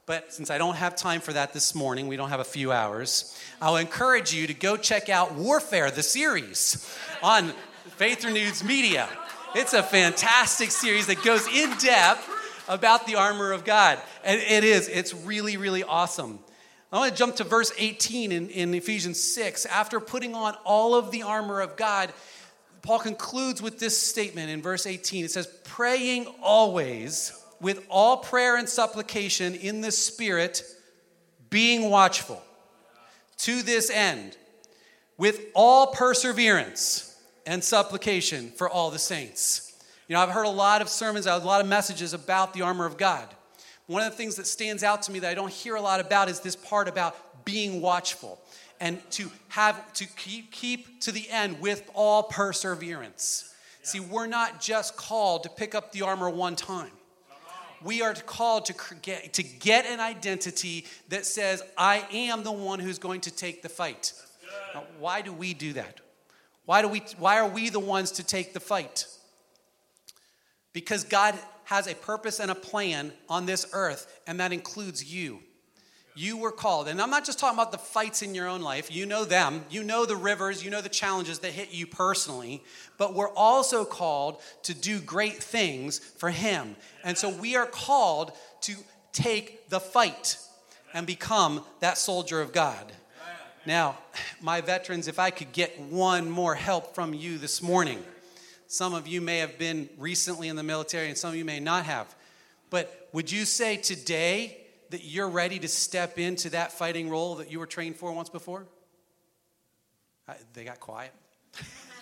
But 0.06 0.32
since 0.32 0.50
I 0.50 0.58
don't 0.58 0.76
have 0.76 0.94
time 0.94 1.20
for 1.20 1.32
that 1.32 1.52
this 1.52 1.74
morning, 1.74 2.06
we 2.06 2.16
don't 2.16 2.28
have 2.28 2.38
a 2.38 2.44
few 2.44 2.70
hours, 2.70 3.36
I'll 3.60 3.76
encourage 3.76 4.32
you 4.32 4.46
to 4.46 4.54
go 4.54 4.76
check 4.76 5.08
out 5.08 5.34
Warfare, 5.34 5.90
the 5.90 6.04
series 6.04 6.96
on 7.24 7.52
Faith 7.96 8.24
Renewed's 8.24 8.62
Media. 8.62 9.08
It's 9.56 9.72
a 9.72 9.82
fantastic 9.82 10.70
series 10.70 11.08
that 11.08 11.24
goes 11.24 11.48
in 11.48 11.76
depth 11.78 12.24
about 12.68 13.08
the 13.08 13.16
armor 13.16 13.50
of 13.50 13.64
God. 13.64 13.98
And 14.22 14.40
it 14.40 14.62
is, 14.62 14.88
it's 14.88 15.12
really, 15.12 15.56
really 15.56 15.82
awesome. 15.82 16.38
I 16.92 16.98
want 16.98 17.10
to 17.10 17.18
jump 17.18 17.34
to 17.36 17.44
verse 17.44 17.72
18 17.76 18.30
in, 18.30 18.48
in 18.50 18.74
Ephesians 18.74 19.20
6. 19.20 19.66
After 19.66 19.98
putting 19.98 20.36
on 20.36 20.54
all 20.64 20.94
of 20.94 21.10
the 21.10 21.24
armor 21.24 21.60
of 21.60 21.76
God, 21.76 22.12
Paul 22.82 23.00
concludes 23.00 23.60
with 23.60 23.80
this 23.80 24.00
statement 24.00 24.50
in 24.50 24.62
verse 24.62 24.86
18. 24.86 25.24
It 25.24 25.32
says, 25.32 25.48
Praying 25.64 26.26
always 26.40 27.42
with 27.60 27.84
all 27.88 28.18
prayer 28.18 28.56
and 28.56 28.68
supplication 28.68 29.54
in 29.54 29.80
the 29.80 29.90
Spirit, 29.90 30.62
being 31.50 31.90
watchful 31.90 32.42
to 33.38 33.62
this 33.62 33.90
end, 33.90 34.36
with 35.16 35.40
all 35.54 35.88
perseverance 35.88 37.20
and 37.46 37.62
supplication 37.62 38.50
for 38.50 38.68
all 38.68 38.90
the 38.90 38.98
saints. 38.98 39.82
You 40.08 40.14
know, 40.14 40.20
I've 40.20 40.30
heard 40.30 40.46
a 40.46 40.50
lot 40.50 40.82
of 40.82 40.88
sermons, 40.88 41.26
a 41.26 41.36
lot 41.38 41.60
of 41.60 41.66
messages 41.66 42.12
about 42.12 42.52
the 42.52 42.62
armor 42.62 42.86
of 42.86 42.96
God. 42.96 43.26
One 43.86 44.02
of 44.02 44.10
the 44.10 44.16
things 44.16 44.36
that 44.36 44.46
stands 44.46 44.82
out 44.82 45.02
to 45.02 45.12
me 45.12 45.20
that 45.20 45.30
I 45.30 45.34
don't 45.34 45.52
hear 45.52 45.76
a 45.76 45.80
lot 45.80 46.00
about 46.00 46.28
is 46.28 46.40
this 46.40 46.56
part 46.56 46.88
about 46.88 47.44
being 47.44 47.80
watchful 47.80 48.40
and 48.80 48.98
to 49.12 49.30
have 49.48 49.92
to 49.94 50.06
keep, 50.16 50.52
keep 50.52 51.00
to 51.02 51.12
the 51.12 51.28
end 51.30 51.60
with 51.60 51.88
all 51.94 52.24
perseverance. 52.24 53.54
See, 53.82 54.00
we're 54.00 54.26
not 54.26 54.60
just 54.60 54.96
called 54.96 55.44
to 55.44 55.48
pick 55.48 55.74
up 55.74 55.92
the 55.92 56.02
armor 56.02 56.28
one 56.28 56.56
time 56.56 56.90
we 57.86 58.02
are 58.02 58.12
called 58.12 58.66
to 58.66 58.74
get, 59.00 59.32
to 59.34 59.42
get 59.44 59.86
an 59.86 60.00
identity 60.00 60.84
that 61.08 61.24
says, 61.24 61.62
I 61.78 62.04
am 62.12 62.42
the 62.42 62.52
one 62.52 62.80
who's 62.80 62.98
going 62.98 63.20
to 63.22 63.30
take 63.30 63.62
the 63.62 63.68
fight. 63.68 64.12
Now, 64.74 64.82
why 64.98 65.22
do 65.22 65.32
we 65.32 65.54
do 65.54 65.72
that? 65.74 66.00
Why, 66.64 66.82
do 66.82 66.88
we, 66.88 67.02
why 67.16 67.38
are 67.38 67.48
we 67.48 67.70
the 67.70 67.80
ones 67.80 68.10
to 68.12 68.24
take 68.24 68.52
the 68.52 68.60
fight? 68.60 69.06
Because 70.72 71.04
God 71.04 71.38
has 71.64 71.86
a 71.86 71.94
purpose 71.94 72.40
and 72.40 72.50
a 72.50 72.56
plan 72.56 73.12
on 73.28 73.46
this 73.46 73.66
earth, 73.72 74.20
and 74.26 74.40
that 74.40 74.52
includes 74.52 75.04
you. 75.04 75.38
You 76.16 76.38
were 76.38 76.50
called. 76.50 76.88
And 76.88 77.00
I'm 77.00 77.10
not 77.10 77.26
just 77.26 77.38
talking 77.38 77.58
about 77.58 77.72
the 77.72 77.78
fights 77.78 78.22
in 78.22 78.34
your 78.34 78.48
own 78.48 78.62
life. 78.62 78.90
You 78.90 79.04
know 79.04 79.26
them. 79.26 79.64
You 79.70 79.84
know 79.84 80.06
the 80.06 80.16
rivers. 80.16 80.64
You 80.64 80.70
know 80.70 80.80
the 80.80 80.88
challenges 80.88 81.40
that 81.40 81.52
hit 81.52 81.72
you 81.72 81.86
personally. 81.86 82.64
But 82.96 83.14
we're 83.14 83.32
also 83.34 83.84
called 83.84 84.40
to 84.62 84.74
do 84.74 84.98
great 84.98 85.42
things 85.42 85.98
for 85.98 86.30
Him. 86.30 86.74
And 87.04 87.18
so 87.18 87.28
we 87.28 87.54
are 87.54 87.66
called 87.66 88.32
to 88.62 88.74
take 89.12 89.68
the 89.68 89.78
fight 89.78 90.38
and 90.94 91.06
become 91.06 91.62
that 91.80 91.98
soldier 91.98 92.40
of 92.40 92.52
God. 92.52 92.92
Now, 93.66 93.98
my 94.40 94.62
veterans, 94.62 95.08
if 95.08 95.18
I 95.18 95.30
could 95.30 95.52
get 95.52 95.78
one 95.78 96.30
more 96.30 96.54
help 96.54 96.94
from 96.94 97.12
you 97.12 97.36
this 97.36 97.60
morning. 97.60 98.02
Some 98.68 98.94
of 98.94 99.06
you 99.06 99.20
may 99.20 99.38
have 99.38 99.58
been 99.58 99.88
recently 99.98 100.48
in 100.48 100.56
the 100.56 100.62
military 100.62 101.08
and 101.08 101.18
some 101.18 101.30
of 101.30 101.36
you 101.36 101.44
may 101.44 101.60
not 101.60 101.84
have. 101.84 102.14
But 102.70 103.08
would 103.12 103.30
you 103.30 103.44
say 103.44 103.76
today 103.76 104.65
that 104.90 105.04
you're 105.04 105.28
ready 105.28 105.58
to 105.58 105.68
step 105.68 106.18
into 106.18 106.50
that 106.50 106.72
fighting 106.72 107.10
role 107.10 107.36
that 107.36 107.50
you 107.50 107.58
were 107.58 107.66
trained 107.66 107.96
for 107.96 108.12
once 108.12 108.28
before? 108.28 108.66
they 110.54 110.64
got 110.64 110.80
quiet. 110.80 111.12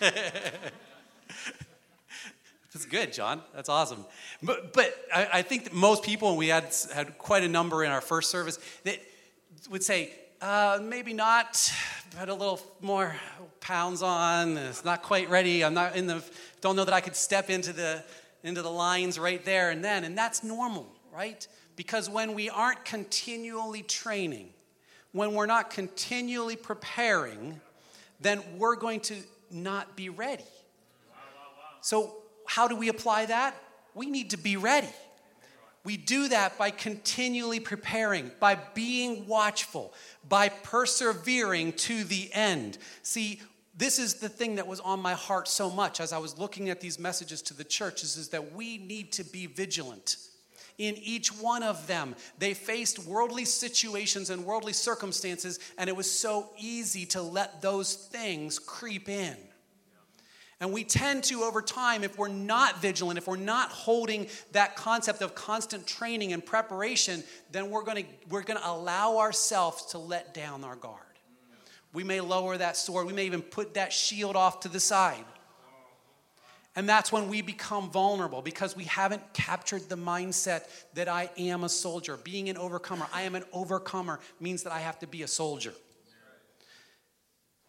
That's 2.73 2.85
good, 2.89 3.13
John. 3.13 3.41
That's 3.53 3.69
awesome. 3.69 4.05
But, 4.43 4.73
but 4.73 4.93
I, 5.13 5.29
I, 5.33 5.41
think 5.43 5.71
most 5.71 6.03
people, 6.03 6.29
and 6.29 6.37
we 6.37 6.49
had, 6.49 6.75
had 6.93 7.17
quite 7.17 7.43
a 7.43 7.47
number 7.47 7.85
in 7.85 7.91
our 7.91 8.01
first 8.01 8.29
service, 8.29 8.59
that 8.83 8.99
would 9.69 9.83
say, 9.83 10.11
uh, 10.41 10.79
maybe 10.81 11.13
not, 11.13 11.71
put 12.17 12.27
a 12.27 12.33
little 12.33 12.59
more 12.81 13.15
pounds 13.61 14.01
on. 14.01 14.57
It's 14.57 14.83
not 14.83 15.03
quite 15.03 15.29
ready. 15.29 15.63
I'm 15.63 15.73
not 15.73 15.95
in 15.95 16.07
the, 16.07 16.21
don't 16.59 16.75
know 16.75 16.83
that 16.83 16.93
I 16.93 16.99
could 16.99 17.15
step 17.15 17.49
into 17.49 17.71
the, 17.71 18.03
into 18.43 18.61
the 18.61 18.71
lines 18.71 19.17
right 19.17 19.43
there 19.45 19.69
and 19.69 19.83
then. 19.83 20.03
And 20.03 20.17
that's 20.17 20.43
normal, 20.43 20.91
right? 21.13 21.47
Because 21.75 22.09
when 22.09 22.33
we 22.33 22.49
aren't 22.49 22.85
continually 22.85 23.83
training, 23.83 24.49
when 25.11 25.33
we're 25.33 25.45
not 25.45 25.69
continually 25.69 26.55
preparing, 26.55 27.59
then 28.19 28.41
we're 28.57 28.75
going 28.75 28.99
to 29.01 29.15
not 29.51 29.95
be 29.95 30.09
ready. 30.09 30.43
So, 31.81 32.17
how 32.47 32.67
do 32.67 32.75
we 32.75 32.89
apply 32.89 33.27
that? 33.27 33.55
We 33.93 34.07
need 34.07 34.31
to 34.31 34.37
be 34.37 34.57
ready. 34.57 34.89
We 35.83 35.97
do 35.97 36.27
that 36.29 36.57
by 36.57 36.71
continually 36.71 37.59
preparing, 37.59 38.31
by 38.39 38.55
being 38.73 39.27
watchful, 39.27 39.93
by 40.27 40.49
persevering 40.49 41.73
to 41.73 42.03
the 42.03 42.29
end. 42.33 42.79
See, 43.03 43.39
this 43.77 43.99
is 43.99 44.15
the 44.15 44.29
thing 44.29 44.55
that 44.55 44.67
was 44.67 44.79
on 44.79 44.99
my 44.99 45.13
heart 45.13 45.47
so 45.47 45.69
much 45.69 45.99
as 45.99 46.11
I 46.11 46.17
was 46.17 46.39
looking 46.39 46.69
at 46.69 46.81
these 46.81 46.97
messages 46.97 47.41
to 47.43 47.53
the 47.53 47.63
churches 47.63 48.17
is 48.17 48.29
that 48.29 48.53
we 48.53 48.77
need 48.77 49.11
to 49.13 49.23
be 49.23 49.45
vigilant 49.45 50.17
in 50.77 50.95
each 50.97 51.29
one 51.29 51.63
of 51.63 51.87
them. 51.87 52.15
They 52.37 52.53
faced 52.53 53.05
worldly 53.05 53.45
situations 53.45 54.29
and 54.29 54.45
worldly 54.45 54.73
circumstances, 54.73 55.59
and 55.77 55.89
it 55.89 55.95
was 55.95 56.09
so 56.09 56.49
easy 56.57 57.05
to 57.07 57.21
let 57.21 57.61
those 57.61 57.95
things 57.95 58.59
creep 58.59 59.09
in. 59.09 59.35
And 60.61 60.71
we 60.71 60.85
tend 60.85 61.25
to, 61.25 61.43
over 61.43 61.61
time, 61.61 62.03
if 62.03 62.17
we're 62.17 62.29
not 62.29 62.81
vigilant, 62.81 63.17
if 63.17 63.27
we're 63.27 63.35
not 63.35 63.69
holding 63.69 64.27
that 64.53 64.75
concept 64.77 65.21
of 65.21 65.35
constant 65.35 65.85
training 65.85 66.31
and 66.31 66.45
preparation, 66.45 67.23
then 67.51 67.69
we're 67.69 67.83
going 67.83 68.03
to 68.03 68.09
we're 68.29 68.41
going 68.41 68.59
to 68.59 68.69
allow 68.69 69.17
ourselves 69.17 69.87
to 69.87 69.97
let 69.97 70.33
down 70.33 70.63
our 70.63 70.77
guard. 70.77 71.01
We 71.93 72.03
may 72.03 72.21
lower 72.21 72.57
that 72.57 72.77
sword, 72.77 73.05
we 73.05 73.13
may 73.13 73.25
even 73.25 73.41
put 73.41 73.73
that 73.73 73.91
shield 73.91 74.35
off 74.35 74.61
to 74.61 74.69
the 74.69 74.79
side. 74.79 75.25
And 76.75 76.89
that's 76.89 77.11
when 77.11 77.29
we 77.29 77.41
become 77.41 77.89
vulnerable 77.89 78.41
because 78.41 78.75
we 78.75 78.83
haven't 78.83 79.33
captured 79.33 79.87
the 79.87 79.95
mindset 79.95 80.63
that 80.93 81.07
I 81.07 81.29
am 81.37 81.63
a 81.63 81.69
soldier. 81.69 82.17
Being 82.17 82.49
an 82.49 82.57
overcomer, 82.57 83.07
I 83.13 83.21
am 83.21 83.35
an 83.35 83.45
overcomer 83.53 84.19
means 84.41 84.63
that 84.63 84.73
I 84.73 84.79
have 84.79 84.99
to 84.99 85.07
be 85.07 85.23
a 85.23 85.27
soldier. 85.27 85.73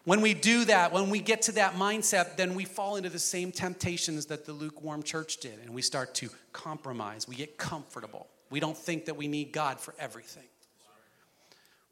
When 0.03 0.21
we 0.21 0.33
do 0.33 0.63
that, 0.65 0.93
when 0.93 1.09
we 1.09 1.19
get 1.19 1.41
to 1.43 1.51
that 1.53 1.75
mindset, 1.75 2.37
then 2.37 2.55
we 2.55 2.63
fall 2.63 2.95
into 2.95 3.09
the 3.09 3.19
same 3.19 3.51
temptations 3.51 4.27
that 4.27 4.45
the 4.45 4.53
lukewarm 4.53 5.03
church 5.03 5.37
did, 5.37 5.59
and 5.59 5.73
we 5.73 5.81
start 5.81 6.15
to 6.15 6.29
compromise. 6.53 7.27
We 7.27 7.35
get 7.35 7.57
comfortable. 7.57 8.27
We 8.49 8.61
don't 8.61 8.77
think 8.77 9.05
that 9.05 9.17
we 9.17 9.27
need 9.27 9.51
God 9.51 9.81
for 9.81 9.93
everything. 9.99 10.45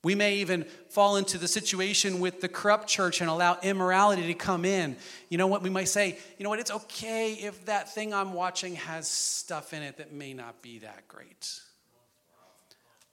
We 0.06 0.14
may 0.14 0.36
even 0.36 0.66
fall 0.90 1.16
into 1.16 1.40
the 1.40 1.48
situation 1.48 2.20
with 2.20 2.40
the 2.40 2.48
corrupt 2.48 2.88
church 2.88 3.22
and 3.22 3.30
allow 3.30 3.58
immorality 3.64 4.28
to 4.28 4.36
come 4.36 4.64
in. 4.64 4.98
You 5.30 5.40
know 5.40 5.48
what? 5.48 5.64
We 5.64 5.72
might 5.72 5.88
say, 5.88 6.20
you 6.38 6.44
know 6.44 6.50
what? 6.52 6.60
It's 6.60 6.70
okay 6.70 7.34
if 7.34 7.66
that 7.66 7.92
thing 7.92 8.14
I'm 8.14 8.34
watching 8.34 8.76
has 8.76 9.08
stuff 9.08 9.74
in 9.74 9.82
it 9.82 9.98
that 9.98 10.14
may 10.14 10.36
not 10.36 10.62
be 10.62 10.78
that 10.78 11.08
great. 11.08 11.60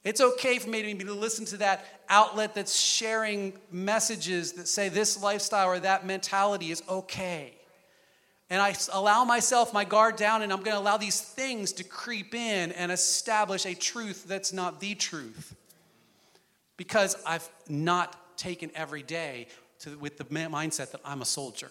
It's 0.04 0.20
okay 0.20 0.58
for 0.58 0.68
me 0.68 0.82
to 0.92 1.14
listen 1.14 1.46
to 1.46 1.56
that 1.56 1.86
outlet 2.10 2.54
that's 2.54 2.78
sharing 2.78 3.54
messages 3.70 4.52
that 4.52 4.68
say 4.68 4.90
this 4.90 5.22
lifestyle 5.22 5.68
or 5.68 5.80
that 5.80 6.04
mentality 6.04 6.72
is 6.72 6.82
okay. 6.90 7.54
And 8.50 8.60
I 8.60 8.74
allow 8.92 9.24
myself 9.24 9.72
my 9.72 9.84
guard 9.84 10.16
down, 10.16 10.42
and 10.42 10.52
I'm 10.52 10.58
going 10.58 10.76
to 10.76 10.78
allow 10.78 10.98
these 10.98 11.22
things 11.22 11.72
to 11.72 11.84
creep 11.84 12.34
in 12.34 12.70
and 12.72 12.92
establish 12.92 13.64
a 13.64 13.72
truth 13.72 14.26
that's 14.28 14.52
not 14.52 14.78
the 14.78 14.94
truth. 14.94 15.56
Because 16.76 17.16
I've 17.26 17.48
not 17.68 18.36
taken 18.36 18.70
every 18.74 19.02
day 19.02 19.48
to, 19.80 19.98
with 19.98 20.18
the 20.18 20.24
mindset 20.24 20.90
that 20.92 21.00
I'm 21.04 21.22
a 21.22 21.26
soldier. 21.26 21.70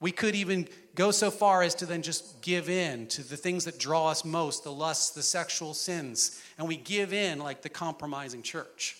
We 0.00 0.12
could 0.12 0.34
even 0.34 0.68
go 0.94 1.10
so 1.12 1.30
far 1.30 1.62
as 1.62 1.74
to 1.76 1.86
then 1.86 2.02
just 2.02 2.42
give 2.42 2.68
in 2.68 3.06
to 3.08 3.26
the 3.26 3.38
things 3.38 3.64
that 3.64 3.78
draw 3.78 4.08
us 4.08 4.24
most 4.24 4.64
the 4.64 4.72
lusts, 4.72 5.10
the 5.10 5.22
sexual 5.22 5.72
sins, 5.72 6.42
and 6.58 6.68
we 6.68 6.76
give 6.76 7.12
in 7.12 7.38
like 7.38 7.62
the 7.62 7.70
compromising 7.70 8.42
church. 8.42 8.98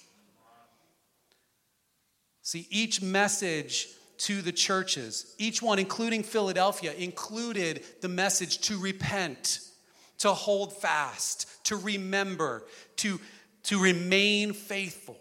See, 2.43 2.67
each 2.71 3.03
message 3.03 3.89
to 4.19 4.41
the 4.41 4.53
churches, 4.53 5.35
each 5.39 5.61
one, 5.61 5.79
including 5.79 6.23
Philadelphia, 6.23 6.93
included 6.93 7.83
the 8.01 8.09
message 8.09 8.59
to 8.61 8.79
repent, 8.79 9.61
to 10.19 10.33
hold 10.33 10.75
fast, 10.75 11.65
to 11.65 11.77
remember, 11.77 12.63
to, 12.97 13.21
to 13.65 13.81
remain 13.81 14.53
faithful. 14.53 15.17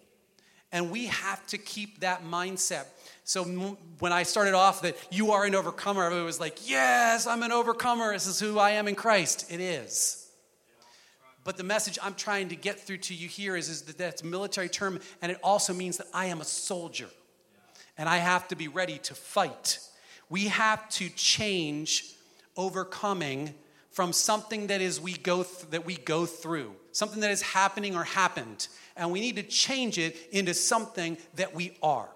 And 0.72 0.90
we 0.90 1.06
have 1.06 1.46
to 1.48 1.58
keep 1.58 2.00
that 2.00 2.24
mindset. 2.26 2.86
So 3.24 3.44
when 4.00 4.12
I 4.12 4.24
started 4.24 4.54
off 4.54 4.82
that 4.82 4.98
you 5.12 5.32
are 5.32 5.46
an 5.46 5.56
overcomer, 5.56 6.12
it 6.12 6.24
was 6.24 6.40
like, 6.40 6.70
yes, 6.70 7.28
I'm 7.28 7.44
an 7.44 7.52
overcomer. 7.52 8.12
This 8.14 8.28
is 8.28 8.40
who 8.40 8.58
I 8.60 8.72
am 8.72 8.88
in 8.88 8.96
Christ. 8.96 9.52
It 9.52 9.60
is. 9.60 10.20
But 11.44 11.58
the 11.58 11.64
message 11.64 12.00
I'm 12.02 12.16
trying 12.16 12.50
to 12.50 12.56
get 12.56 12.80
through 12.80 13.00
to 13.00 13.14
you 13.14 13.28
here 13.28 13.56
is, 13.56 13.70
is 13.70 13.84
that 13.84 13.98
that's 13.98 14.22
a 14.22 14.26
military 14.26 14.70
term, 14.70 15.00
and 15.22 15.32
it 15.32 15.40
also 15.44 15.74
means 15.74 15.98
that 15.98 16.08
I 16.14 16.26
am 16.28 16.42
a 16.42 16.46
soldier. 16.46 17.10
And 17.98 18.10
I 18.10 18.18
have 18.18 18.48
to 18.48 18.56
be 18.56 18.68
ready 18.68 18.98
to 19.00 19.14
fight. 19.14 19.80
We 20.30 20.46
have 20.46 20.90
to 20.92 21.10
change 21.10 22.06
overcoming 22.58 23.54
from 23.92 24.14
something 24.14 24.68
that 24.68 24.82
is 24.82 25.00
we 25.00 25.14
go 25.14 25.44
th- 25.44 25.70
that 25.70 25.86
we 25.86 25.98
go 25.98 26.26
through, 26.26 26.74
something 26.94 27.20
that 27.20 27.32
is 27.32 27.42
happening 27.42 27.96
or 27.96 28.06
happened, 28.06 28.70
and 28.96 29.12
we 29.12 29.20
need 29.20 29.36
to 29.36 29.44
change 29.44 29.98
it 29.98 30.16
into 30.32 30.54
something 30.54 31.18
that 31.36 31.54
we 31.54 31.78
are 31.84 32.10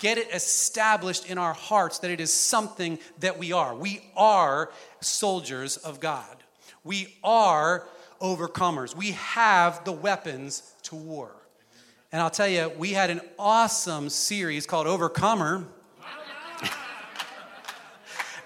get 0.00 0.18
it 0.18 0.34
established 0.34 1.30
in 1.30 1.38
our 1.38 1.52
hearts 1.52 2.00
that 2.00 2.10
it 2.10 2.20
is 2.20 2.32
something 2.32 2.98
that 3.20 3.38
we 3.38 3.52
are. 3.52 3.74
We 3.74 4.00
are 4.16 4.72
soldiers 5.00 5.76
of 5.76 6.00
God. 6.00 6.36
We 6.82 7.14
are 7.22 7.86
overcomers. 8.20 8.96
We 8.96 9.12
have 9.12 9.84
the 9.84 9.92
weapons 9.92 10.74
to 10.84 10.96
war. 10.96 11.30
And 12.10 12.20
I'll 12.20 12.30
tell 12.30 12.48
you, 12.48 12.72
we 12.76 12.92
had 12.92 13.10
an 13.10 13.20
awesome 13.38 14.08
series 14.08 14.66
called 14.66 14.86
Overcomer. 14.86 15.66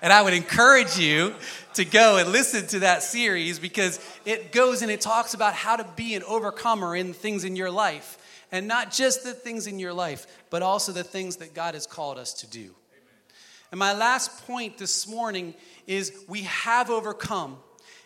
and 0.02 0.12
I 0.12 0.20
would 0.20 0.34
encourage 0.34 0.98
you 0.98 1.34
to 1.74 1.84
go 1.84 2.16
and 2.16 2.30
listen 2.30 2.66
to 2.68 2.80
that 2.80 3.02
series 3.02 3.58
because 3.58 4.00
it 4.24 4.52
goes 4.52 4.82
and 4.82 4.90
it 4.90 5.00
talks 5.00 5.34
about 5.34 5.54
how 5.54 5.76
to 5.76 5.84
be 5.96 6.14
an 6.14 6.22
overcomer 6.22 6.96
in 6.96 7.12
things 7.12 7.44
in 7.44 7.56
your 7.56 7.70
life. 7.70 8.18
And 8.52 8.68
not 8.68 8.92
just 8.92 9.24
the 9.24 9.32
things 9.32 9.66
in 9.66 9.78
your 9.78 9.92
life, 9.92 10.26
but 10.50 10.62
also 10.62 10.92
the 10.92 11.02
things 11.02 11.36
that 11.36 11.54
God 11.54 11.74
has 11.74 11.86
called 11.86 12.18
us 12.18 12.34
to 12.34 12.46
do. 12.46 12.60
Amen. 12.60 12.74
And 13.72 13.78
my 13.78 13.92
last 13.92 14.46
point 14.46 14.78
this 14.78 15.08
morning 15.08 15.54
is 15.86 16.12
we 16.28 16.42
have 16.42 16.88
overcome, 16.88 17.56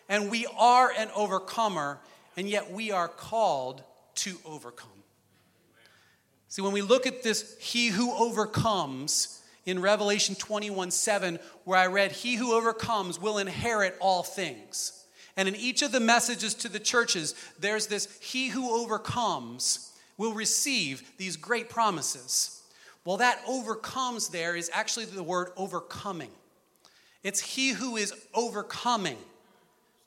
and 0.08 0.30
we 0.30 0.46
are 0.58 0.90
an 0.96 1.08
overcomer, 1.14 1.98
and 2.36 2.48
yet 2.48 2.70
we 2.70 2.90
are 2.90 3.08
called 3.08 3.82
to 4.14 4.38
overcome. 4.46 4.88
See, 6.48 6.62
when 6.62 6.72
we 6.72 6.80
look 6.80 7.06
at 7.06 7.22
this, 7.22 7.56
he 7.60 7.88
who 7.88 8.10
overcomes 8.14 9.37
in 9.68 9.80
Revelation 9.80 10.34
21 10.34 10.90
7, 10.90 11.38
where 11.64 11.78
I 11.78 11.86
read, 11.86 12.12
He 12.12 12.36
who 12.36 12.54
overcomes 12.54 13.20
will 13.20 13.38
inherit 13.38 13.96
all 14.00 14.22
things. 14.22 15.04
And 15.36 15.48
in 15.48 15.54
each 15.54 15.82
of 15.82 15.92
the 15.92 16.00
messages 16.00 16.54
to 16.54 16.68
the 16.68 16.80
churches, 16.80 17.34
there's 17.58 17.86
this 17.86 18.18
He 18.20 18.48
who 18.48 18.74
overcomes 18.74 19.92
will 20.16 20.34
receive 20.34 21.12
these 21.16 21.36
great 21.36 21.70
promises. 21.70 22.62
Well, 23.04 23.18
that 23.18 23.40
overcomes 23.46 24.28
there 24.28 24.56
is 24.56 24.70
actually 24.74 25.06
the 25.06 25.22
word 25.22 25.50
overcoming. 25.56 26.30
It's 27.22 27.40
he 27.40 27.70
who 27.70 27.96
is 27.96 28.12
overcoming 28.34 29.18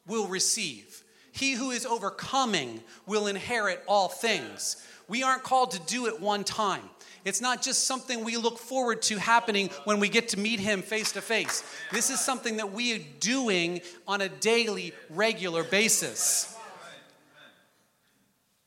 will 0.05 0.27
receive. 0.27 1.03
He 1.31 1.53
who 1.53 1.71
is 1.71 1.85
overcoming 1.85 2.81
will 3.05 3.27
inherit 3.27 3.83
all 3.87 4.07
things. 4.07 4.85
We 5.07 5.23
aren't 5.23 5.43
called 5.43 5.71
to 5.71 5.79
do 5.81 6.07
it 6.07 6.21
one 6.21 6.43
time. 6.43 6.83
It's 7.23 7.41
not 7.41 7.61
just 7.61 7.83
something 7.83 8.23
we 8.23 8.37
look 8.37 8.57
forward 8.57 9.01
to 9.03 9.17
happening 9.17 9.69
when 9.83 9.99
we 9.99 10.09
get 10.09 10.29
to 10.29 10.39
meet 10.39 10.59
him 10.59 10.81
face 10.81 11.11
to 11.11 11.21
face. 11.21 11.63
This 11.91 12.09
is 12.09 12.19
something 12.19 12.57
that 12.57 12.73
we 12.73 12.95
are 12.95 13.03
doing 13.19 13.81
on 14.07 14.21
a 14.21 14.29
daily, 14.29 14.93
regular 15.09 15.63
basis. 15.63 16.57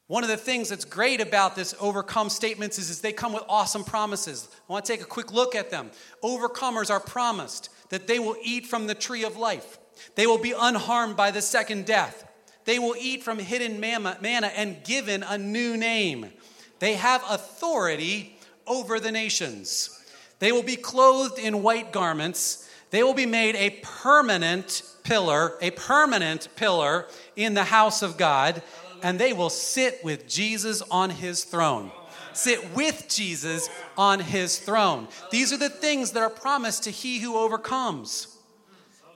One 0.07 0.23
of 0.23 0.29
the 0.29 0.37
things 0.37 0.69
that's 0.69 0.85
great 0.85 1.21
about 1.21 1.57
this 1.57 1.75
overcome 1.81 2.29
statements 2.29 2.79
is, 2.79 2.91
is 2.91 3.01
they 3.01 3.13
come 3.13 3.33
with 3.33 3.43
awesome 3.49 3.85
promises. 3.85 4.49
I 4.69 4.73
want 4.73 4.85
to 4.85 4.93
take 4.93 5.01
a 5.01 5.07
quick 5.07 5.33
look 5.33 5.55
at 5.55 5.71
them. 5.71 5.91
Overcomers 6.23 6.91
are 6.91 7.01
promised 7.01 7.71
that 7.89 8.07
they 8.07 8.19
will 8.19 8.37
eat 8.43 8.67
from 8.67 8.87
the 8.87 8.95
tree 8.95 9.25
of 9.25 9.37
life. 9.37 9.79
They 10.15 10.27
will 10.27 10.39
be 10.39 10.55
unharmed 10.57 11.17
by 11.17 11.31
the 11.31 11.43
second 11.43 11.87
death. 11.87 12.31
They 12.65 12.79
will 12.79 12.95
eat 12.99 13.23
from 13.23 13.39
hidden 13.39 13.81
manna 13.81 14.47
and 14.55 14.83
given 14.85 15.23
a 15.23 15.39
new 15.39 15.77
name. 15.77 16.31
They 16.79 16.95
have 16.95 17.23
authority 17.29 18.39
over 18.67 18.99
the 18.99 19.13
nations. 19.13 20.01
They 20.39 20.53
will 20.53 20.63
be 20.63 20.77
clothed 20.77 21.39
in 21.39 21.63
white 21.63 21.93
garments. 21.93 22.69
They 22.91 23.03
will 23.03 23.15
be 23.15 23.27
made 23.27 23.57
a 23.57 23.79
permanent 23.83 24.83
pillar, 25.03 25.55
a 25.61 25.71
permanent 25.73 26.49
pillar 26.57 27.07
in 27.37 27.55
the 27.55 27.65
house 27.65 28.03
of 28.03 28.17
God 28.17 28.63
and 29.05 29.19
they 29.19 29.35
will 29.35 29.51
sit 29.51 30.03
with 30.03 30.27
Jesus 30.27 30.83
on 30.91 31.11
his 31.11 31.45
throne. 31.45 31.93
Sit 32.33 32.75
with 32.75 33.07
Jesus 33.09 33.69
on 33.99 34.19
his 34.19 34.59
throne. 34.59 35.09
These 35.31 35.53
are 35.53 35.59
the 35.59 35.69
things 35.69 36.13
that 36.13 36.23
are 36.23 36.31
promised 36.31 36.85
to 36.85 36.91
he 36.91 37.19
who 37.19 37.37
overcomes, 37.37 38.35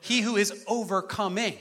he 0.00 0.20
who 0.20 0.36
is 0.36 0.62
overcoming. 0.68 1.56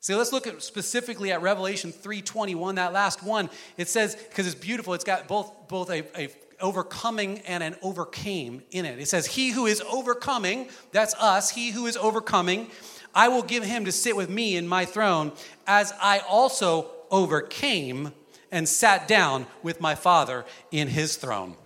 See, 0.00 0.14
let's 0.14 0.32
look 0.32 0.46
at 0.46 0.62
specifically 0.62 1.32
at 1.32 1.42
Revelation 1.42 1.92
3:21, 1.92 2.76
that 2.76 2.92
last 2.92 3.22
one. 3.22 3.50
It 3.76 3.88
says, 3.88 4.14
because 4.14 4.46
it's 4.46 4.54
beautiful, 4.54 4.94
it's 4.94 5.04
got 5.04 5.26
both, 5.26 5.52
both 5.68 5.90
a, 5.90 6.04
a 6.18 6.28
overcoming 6.60 7.40
and 7.40 7.62
an 7.62 7.76
overcame 7.82 8.62
in 8.70 8.84
it. 8.84 8.98
It 8.98 9.08
says, 9.08 9.26
He 9.26 9.50
who 9.50 9.66
is 9.66 9.80
overcoming, 9.82 10.68
that's 10.92 11.14
us, 11.14 11.50
he 11.50 11.70
who 11.70 11.86
is 11.86 11.96
overcoming, 11.96 12.70
I 13.14 13.28
will 13.28 13.42
give 13.42 13.64
him 13.64 13.84
to 13.86 13.92
sit 13.92 14.16
with 14.16 14.28
me 14.28 14.56
in 14.56 14.68
my 14.68 14.84
throne, 14.84 15.32
as 15.66 15.92
I 16.00 16.20
also 16.20 16.90
overcame 17.10 18.12
and 18.50 18.68
sat 18.68 19.08
down 19.08 19.46
with 19.62 19.80
my 19.80 19.94
Father 19.94 20.44
in 20.70 20.88
his 20.88 21.16
throne. 21.16 21.56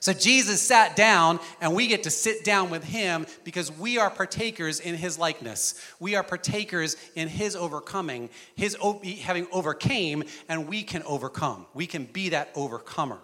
So 0.00 0.12
Jesus 0.12 0.60
sat 0.60 0.94
down, 0.96 1.40
and 1.60 1.74
we 1.74 1.86
get 1.86 2.04
to 2.04 2.10
sit 2.10 2.44
down 2.44 2.70
with 2.70 2.84
him 2.84 3.26
because 3.44 3.72
we 3.72 3.98
are 3.98 4.10
partakers 4.10 4.80
in 4.80 4.94
his 4.94 5.18
likeness. 5.18 5.80
We 5.98 6.14
are 6.14 6.22
partakers 6.22 6.96
in 7.14 7.28
his 7.28 7.56
overcoming, 7.56 8.30
his 8.54 8.76
having 9.22 9.46
overcame, 9.52 10.24
and 10.48 10.68
we 10.68 10.82
can 10.82 11.02
overcome. 11.04 11.66
We 11.74 11.86
can 11.86 12.04
be 12.04 12.30
that 12.30 12.50
overcomer. 12.54 13.18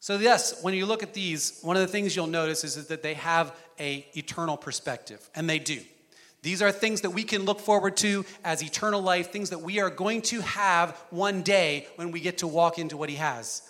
So, 0.00 0.18
yes, 0.18 0.60
when 0.62 0.74
you 0.74 0.84
look 0.84 1.04
at 1.04 1.14
these, 1.14 1.60
one 1.62 1.76
of 1.76 1.82
the 1.82 1.88
things 1.88 2.16
you'll 2.16 2.26
notice 2.26 2.64
is, 2.64 2.86
that 2.86 3.02
they 3.04 3.14
have 3.14 3.54
a 3.78 4.04
eternal 4.14 4.56
perspective, 4.56 5.30
and 5.34 5.48
they 5.48 5.60
do. 5.60 5.80
These 6.42 6.60
are 6.60 6.72
things 6.72 7.02
that 7.02 7.10
we 7.10 7.22
can 7.22 7.44
look 7.44 7.60
forward 7.60 7.96
to 7.98 8.24
as 8.42 8.64
eternal 8.64 9.00
life, 9.00 9.30
things 9.30 9.50
that 9.50 9.60
we 9.60 9.78
are 9.78 9.90
going 9.90 10.22
to 10.22 10.40
have 10.40 10.96
one 11.10 11.42
day 11.42 11.86
when 11.94 12.10
we 12.10 12.18
get 12.18 12.38
to 12.38 12.48
walk 12.48 12.80
into 12.80 12.96
what 12.96 13.10
he 13.10 13.16
has. 13.16 13.62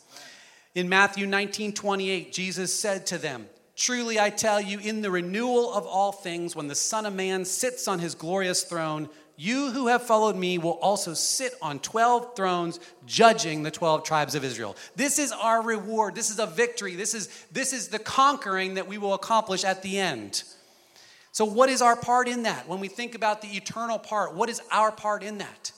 In 0.74 0.88
Matthew 0.88 1.26
19 1.26 1.72
28, 1.74 2.32
Jesus 2.32 2.74
said 2.74 3.06
to 3.08 3.18
them, 3.18 3.46
Truly 3.76 4.18
I 4.18 4.30
tell 4.30 4.60
you, 4.60 4.78
in 4.78 5.02
the 5.02 5.10
renewal 5.10 5.72
of 5.72 5.86
all 5.86 6.12
things, 6.12 6.54
when 6.54 6.68
the 6.68 6.74
Son 6.74 7.06
of 7.06 7.14
Man 7.14 7.44
sits 7.44 7.88
on 7.88 7.98
his 7.98 8.14
glorious 8.14 8.64
throne, 8.64 9.08
you 9.36 9.70
who 9.70 9.88
have 9.88 10.02
followed 10.02 10.36
me 10.36 10.58
will 10.58 10.78
also 10.80 11.14
sit 11.14 11.54
on 11.60 11.78
12 11.80 12.36
thrones 12.36 12.80
judging 13.06 13.62
the 13.62 13.70
12 13.70 14.04
tribes 14.04 14.34
of 14.34 14.44
Israel. 14.44 14.76
This 14.94 15.18
is 15.18 15.32
our 15.32 15.62
reward. 15.62 16.14
This 16.14 16.30
is 16.30 16.38
a 16.38 16.46
victory. 16.46 16.94
This 16.94 17.14
is, 17.14 17.28
this 17.50 17.72
is 17.72 17.88
the 17.88 17.98
conquering 17.98 18.74
that 18.74 18.86
we 18.86 18.98
will 18.98 19.14
accomplish 19.14 19.64
at 19.64 19.82
the 19.82 19.98
end. 19.98 20.42
So, 21.32 21.46
what 21.46 21.70
is 21.70 21.80
our 21.80 21.96
part 21.96 22.28
in 22.28 22.42
that? 22.42 22.68
When 22.68 22.78
we 22.78 22.88
think 22.88 23.14
about 23.14 23.40
the 23.40 23.48
eternal 23.48 23.98
part, 23.98 24.34
what 24.34 24.50
is 24.50 24.60
our 24.70 24.92
part 24.92 25.22
in 25.22 25.38
that? 25.38 25.72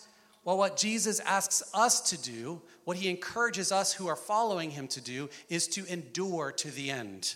Well, 0.45 0.59
what 0.59 0.77
Jesus 0.77 1.21
asks 1.21 1.63
us 1.73 2.01
to 2.11 2.19
do, 2.19 2.61
what 2.85 2.99
he 2.99 3.09
encourages 3.09 3.73
us 3.73 3.95
who 3.95 4.09
are 4.09 4.17
following 4.17 4.71
him 4.71 4.89
to 4.89 5.01
do, 5.01 5.31
is 5.49 5.67
to 5.69 5.87
endure 5.87 6.53
to 6.53 6.71
the 6.71 6.91
end. 6.91 7.35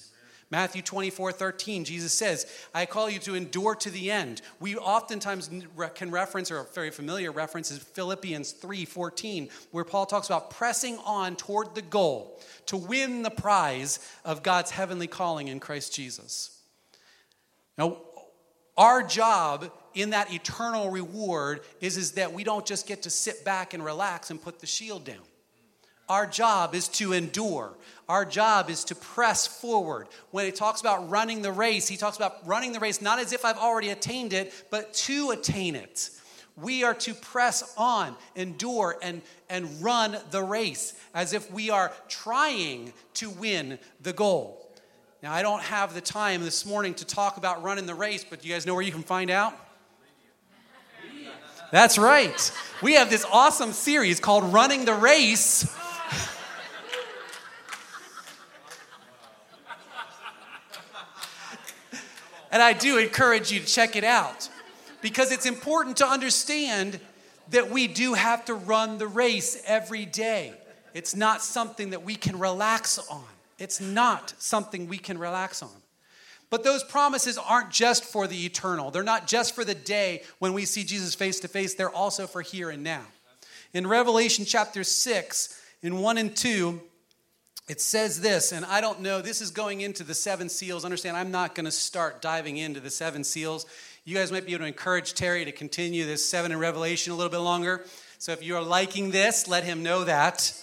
Matthew 0.51 0.81
24, 0.81 1.33
13, 1.33 1.85
Jesus 1.85 2.13
says, 2.15 2.47
I 2.75 2.87
call 2.87 3.11
you 3.11 3.19
to 3.21 3.35
endure 3.35 3.75
to 3.77 3.91
the 3.91 4.11
end. 4.11 4.41
We 4.61 4.77
oftentimes 4.77 5.51
can 5.95 6.11
reference, 6.11 6.51
or 6.51 6.61
a 6.61 6.65
very 6.65 6.91
familiar 6.91 7.33
reference 7.33 7.71
is 7.71 7.79
Philippians 7.79 8.53
3, 8.53 8.87
14, 8.87 9.51
where 9.73 9.85
Paul 9.85 10.07
talks 10.07 10.27
about 10.27 10.51
pressing 10.51 10.99
on 11.05 11.37
toward 11.37 11.75
the 11.75 11.83
goal 11.83 12.41
to 12.67 12.79
win 12.79 13.23
the 13.23 13.31
prize 13.31 13.99
of 14.25 14.43
God's 14.43 14.71
heavenly 14.71 15.07
calling 15.07 15.49
in 15.49 15.61
Christ 15.61 15.95
Jesus. 15.95 16.59
Now, 17.77 17.99
our 18.79 19.03
job 19.03 19.71
in 19.93 20.11
that 20.11 20.33
eternal 20.33 20.91
reward 20.91 21.61
is, 21.81 21.97
is 21.97 22.13
that 22.13 22.33
we 22.33 22.45
don't 22.45 22.65
just 22.65 22.87
get 22.87 23.03
to 23.03 23.11
sit 23.11 23.45
back 23.45 23.75
and 23.75 23.85
relax 23.85 24.31
and 24.31 24.41
put 24.41 24.61
the 24.61 24.67
shield 24.67 25.05
down. 25.05 25.19
Our 26.09 26.27
job 26.27 26.75
is 26.75 26.89
to 26.89 27.13
endure. 27.13 27.77
Our 28.09 28.25
job 28.25 28.71
is 28.71 28.85
to 28.85 28.95
press 28.95 29.47
forward. 29.47 30.07
When 30.31 30.47
he 30.47 30.53
talks 30.53 30.81
about 30.81 31.11
running 31.11 31.43
the 31.43 31.53
race, 31.53 31.89
he 31.89 31.99
talks 31.99 32.17
about 32.17 32.47
running 32.47 32.73
the 32.73 32.81
race 32.81 33.03
not 33.03 33.19
as 33.19 33.33
if 33.33 33.45
I've 33.45 33.59
already 33.59 33.91
attained 33.91 34.33
it, 34.33 34.55
but 34.71 34.95
to 34.95 35.31
attain 35.31 35.75
it. 35.75 36.11
We 36.57 36.83
are 36.83 36.95
to 36.95 37.15
press 37.15 37.75
on, 37.77 38.17
endure, 38.35 38.97
and, 39.03 39.23
and 39.51 39.83
run 39.83 40.17
the 40.31 40.43
race 40.43 40.95
as 41.15 41.33
if 41.33 41.53
we 41.53 41.71
are 41.71 41.93
trying 42.09 42.93
to 43.15 43.31
win 43.31 43.79
the 44.01 44.13
goal. 44.13 44.68
Now, 45.23 45.33
I 45.33 45.43
don't 45.43 45.63
have 45.63 45.95
the 45.95 46.01
time 46.01 46.45
this 46.45 46.65
morning 46.65 46.95
to 46.95 47.05
talk 47.05 47.37
about 47.37 47.63
running 47.63 47.87
the 47.87 47.95
race, 47.95 48.25
but 48.29 48.45
you 48.45 48.53
guys 48.53 48.67
know 48.67 48.75
where 48.75 48.83
you 48.83 48.93
can 48.93 49.03
find 49.03 49.31
out? 49.31 49.53
That's 51.73 51.99
right. 51.99 52.53
We 52.83 52.95
have 52.95 53.11
this 53.11 53.27
awesome 53.31 53.73
series 53.73 54.21
called 54.21 54.45
Running 54.53 54.85
the 54.85 54.95
Race 54.95 55.67
And 62.51 62.63
I 62.63 62.73
do 62.73 62.99
encourage 62.99 63.53
you 63.53 63.61
to 63.61 63.67
check 63.67 63.97
it 63.97 64.05
out 64.05 64.49
because 65.01 65.33
it's 65.33 65.47
important 65.47 65.99
to 65.99 66.07
understand 66.07 66.99
that 67.51 67.71
we 67.71 67.87
do 67.87 68.15
have 68.15 68.45
to 68.47 68.55
run 68.55 68.99
the 68.99 69.07
race 69.07 69.63
every 69.67 70.05
day. 70.05 70.55
It's 70.95 71.15
not 71.15 71.43
something 71.43 71.91
that 71.91 72.03
we 72.03 72.15
can 72.15 72.39
relax 72.39 72.99
on. 72.99 73.25
It's 73.59 73.81
not 73.81 74.35
something 74.39 74.89
we 74.89 74.99
can 74.99 75.19
relax 75.19 75.63
on. 75.63 75.71
But 76.51 76.65
those 76.65 76.83
promises 76.83 77.37
aren't 77.37 77.71
just 77.71 78.05
for 78.05 78.27
the 78.27 78.47
eternal. 78.47 78.91
They're 78.91 79.03
not 79.03 79.27
just 79.27 79.55
for 79.55 79.65
the 79.65 79.75
day 79.75 80.23
when 80.39 80.55
we 80.55 80.65
see 80.65 80.85
Jesus 80.85 81.15
face 81.15 81.41
to 81.41 81.49
face, 81.49 81.75
they're 81.75 81.91
also 81.91 82.27
for 82.27 82.41
here 82.41 82.71
and 82.71 82.83
now. 82.83 83.05
In 83.75 83.87
Revelation 83.87 84.47
chapter 84.47 84.83
6, 84.83 85.63
in 85.83 85.99
1 85.99 86.19
and 86.19 86.35
2, 86.35 86.81
it 87.69 87.83
says 87.83 88.23
this, 88.23 88.53
and 88.53 88.65
I 88.65 88.81
don't 88.81 89.03
know, 89.03 89.21
this 89.21 89.43
is 89.43 89.51
going 89.51 89.83
into 89.83 90.03
the 90.03 90.15
seven 90.15 90.49
seals. 90.49 90.87
Understand, 90.87 91.19
I'm 91.19 91.31
not 91.31 91.55
going 91.55 91.67
to 91.67 91.71
start 91.71 92.23
diving 92.23 92.57
into 92.57 92.81
the 92.81 92.89
seven 92.89 93.23
seals. 93.25 93.67
You 94.07 94.17
guys 94.17 94.33
might 94.33 94.47
be 94.47 94.55
able 94.55 94.63
to 94.63 94.69
encourage 94.69 95.13
Terry 95.13 95.45
to 95.45 95.53
continue 95.53 96.07
this 96.07 96.27
seven 96.27 96.51
in 96.51 96.59
Revelation 96.59 97.13
a 97.13 97.17
little 97.17 97.31
bit 97.31 97.39
longer. 97.39 97.85
So 98.17 98.33
if 98.33 98.43
you 98.43 98.57
are 98.57 98.63
liking 98.63 99.11
this, 99.11 99.47
let 99.49 99.65
him 99.65 99.83
know 99.83 100.05
that. 100.05 100.55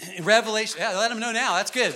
Revelation, 0.22 0.78
yeah, 0.80 0.96
let 0.96 1.10
him 1.10 1.20
know 1.20 1.32
now. 1.32 1.56
That's 1.56 1.70
good. 1.70 1.94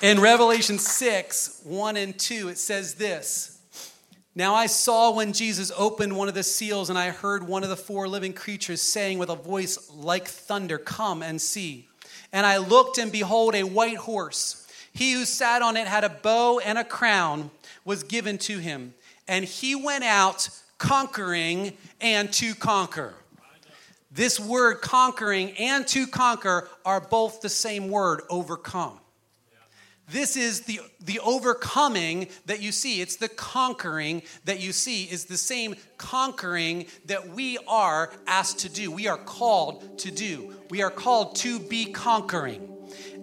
In 0.00 0.20
Revelation 0.20 0.78
6, 0.78 1.62
1 1.64 1.96
and 1.96 2.16
2, 2.16 2.48
it 2.50 2.58
says 2.58 2.94
this. 2.94 3.58
Now 4.36 4.54
I 4.54 4.66
saw 4.66 5.10
when 5.10 5.32
Jesus 5.32 5.72
opened 5.76 6.16
one 6.16 6.28
of 6.28 6.34
the 6.34 6.44
seals, 6.44 6.90
and 6.90 6.98
I 6.98 7.10
heard 7.10 7.48
one 7.48 7.64
of 7.64 7.68
the 7.68 7.76
four 7.76 8.06
living 8.06 8.32
creatures 8.32 8.80
saying 8.80 9.18
with 9.18 9.30
a 9.30 9.34
voice 9.34 9.90
like 9.92 10.28
thunder, 10.28 10.78
Come 10.78 11.24
and 11.24 11.40
see. 11.40 11.88
And 12.32 12.46
I 12.46 12.58
looked, 12.58 12.98
and 12.98 13.10
behold, 13.10 13.56
a 13.56 13.64
white 13.64 13.96
horse. 13.96 14.64
He 14.92 15.12
who 15.14 15.24
sat 15.24 15.62
on 15.62 15.76
it 15.76 15.88
had 15.88 16.04
a 16.04 16.08
bow 16.08 16.60
and 16.60 16.78
a 16.78 16.84
crown 16.84 17.50
was 17.84 18.04
given 18.04 18.38
to 18.38 18.58
him. 18.58 18.94
And 19.26 19.44
he 19.44 19.74
went 19.74 20.04
out 20.04 20.48
conquering 20.78 21.76
and 22.00 22.32
to 22.34 22.54
conquer. 22.54 23.14
This 24.10 24.40
word 24.40 24.80
conquering 24.80 25.52
and 25.58 25.86
to 25.88 26.06
conquer 26.06 26.68
are 26.84 27.00
both 27.00 27.40
the 27.40 27.48
same 27.48 27.90
word, 27.90 28.22
overcome. 28.30 28.98
This 30.10 30.38
is 30.38 30.62
the, 30.62 30.80
the 31.00 31.20
overcoming 31.20 32.28
that 32.46 32.62
you 32.62 32.72
see. 32.72 33.02
It's 33.02 33.16
the 33.16 33.28
conquering 33.28 34.22
that 34.46 34.58
you 34.60 34.72
see, 34.72 35.04
is 35.04 35.26
the 35.26 35.36
same 35.36 35.76
conquering 35.98 36.86
that 37.06 37.28
we 37.28 37.58
are 37.68 38.10
asked 38.26 38.60
to 38.60 38.70
do. 38.70 38.90
We 38.90 39.06
are 39.06 39.18
called 39.18 39.98
to 39.98 40.10
do. 40.10 40.54
We 40.70 40.80
are 40.80 40.90
called 40.90 41.36
to 41.36 41.58
be 41.58 41.92
conquering. 41.92 42.74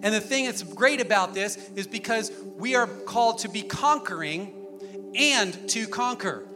And 0.02 0.14
the 0.14 0.20
thing 0.20 0.44
that's 0.44 0.62
great 0.62 1.00
about 1.00 1.34
this 1.34 1.56
is 1.74 1.88
because 1.88 2.30
we 2.56 2.76
are 2.76 2.86
called 2.86 3.38
to 3.38 3.48
be 3.48 3.62
conquering 3.62 4.54
and 5.16 5.68
to 5.70 5.88
conquer. 5.88 6.46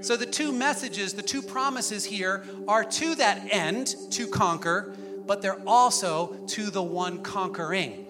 So 0.00 0.16
the 0.16 0.26
two 0.26 0.52
messages, 0.52 1.12
the 1.12 1.22
two 1.22 1.42
promises 1.42 2.04
here 2.04 2.44
are 2.66 2.84
to 2.84 3.14
that 3.16 3.52
end, 3.52 3.94
to 4.12 4.26
conquer, 4.26 4.94
but 5.26 5.42
they're 5.42 5.60
also 5.66 6.36
to 6.48 6.70
the 6.70 6.82
one 6.82 7.22
conquering. 7.22 8.06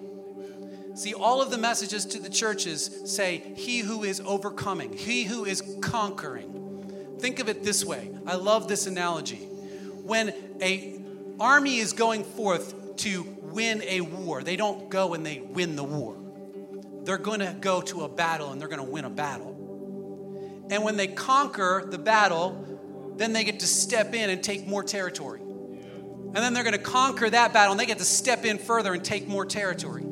See, 0.95 1.13
all 1.13 1.41
of 1.41 1.51
the 1.51 1.57
messages 1.57 2.05
to 2.07 2.19
the 2.19 2.29
churches 2.29 3.01
say, 3.05 3.37
He 3.55 3.79
who 3.79 4.03
is 4.03 4.21
overcoming, 4.21 4.93
He 4.93 5.23
who 5.23 5.45
is 5.45 5.63
conquering. 5.81 7.17
Think 7.19 7.39
of 7.39 7.49
it 7.49 7.63
this 7.63 7.85
way. 7.85 8.09
I 8.25 8.35
love 8.35 8.67
this 8.67 8.87
analogy. 8.87 9.37
When 10.03 10.33
a 10.61 10.99
army 11.39 11.77
is 11.77 11.93
going 11.93 12.23
forth 12.23 12.95
to 12.97 13.23
win 13.41 13.81
a 13.83 14.01
war, 14.01 14.43
they 14.43 14.55
don't 14.55 14.89
go 14.89 15.13
and 15.13 15.25
they 15.25 15.39
win 15.39 15.75
the 15.75 15.83
war. 15.83 16.15
They're 17.03 17.17
going 17.17 17.39
to 17.39 17.55
go 17.59 17.81
to 17.81 18.03
a 18.03 18.09
battle 18.09 18.51
and 18.51 18.61
they're 18.61 18.67
going 18.67 18.83
to 18.83 18.91
win 18.91 19.05
a 19.05 19.09
battle. 19.09 19.50
And 20.71 20.83
when 20.83 20.95
they 20.97 21.07
conquer 21.07 21.83
the 21.85 21.97
battle, 21.97 23.13
then 23.17 23.33
they 23.33 23.43
get 23.43 23.59
to 23.59 23.67
step 23.67 24.15
in 24.15 24.29
and 24.29 24.41
take 24.41 24.65
more 24.65 24.83
territory. 24.83 25.41
And 25.41 26.37
then 26.37 26.53
they're 26.53 26.63
going 26.63 26.77
to 26.77 26.79
conquer 26.79 27.29
that 27.29 27.51
battle 27.51 27.71
and 27.71 27.79
they 27.79 27.85
get 27.85 27.97
to 27.97 28.05
step 28.05 28.45
in 28.45 28.57
further 28.57 28.93
and 28.93 29.03
take 29.03 29.27
more 29.27 29.45
territory. 29.45 30.05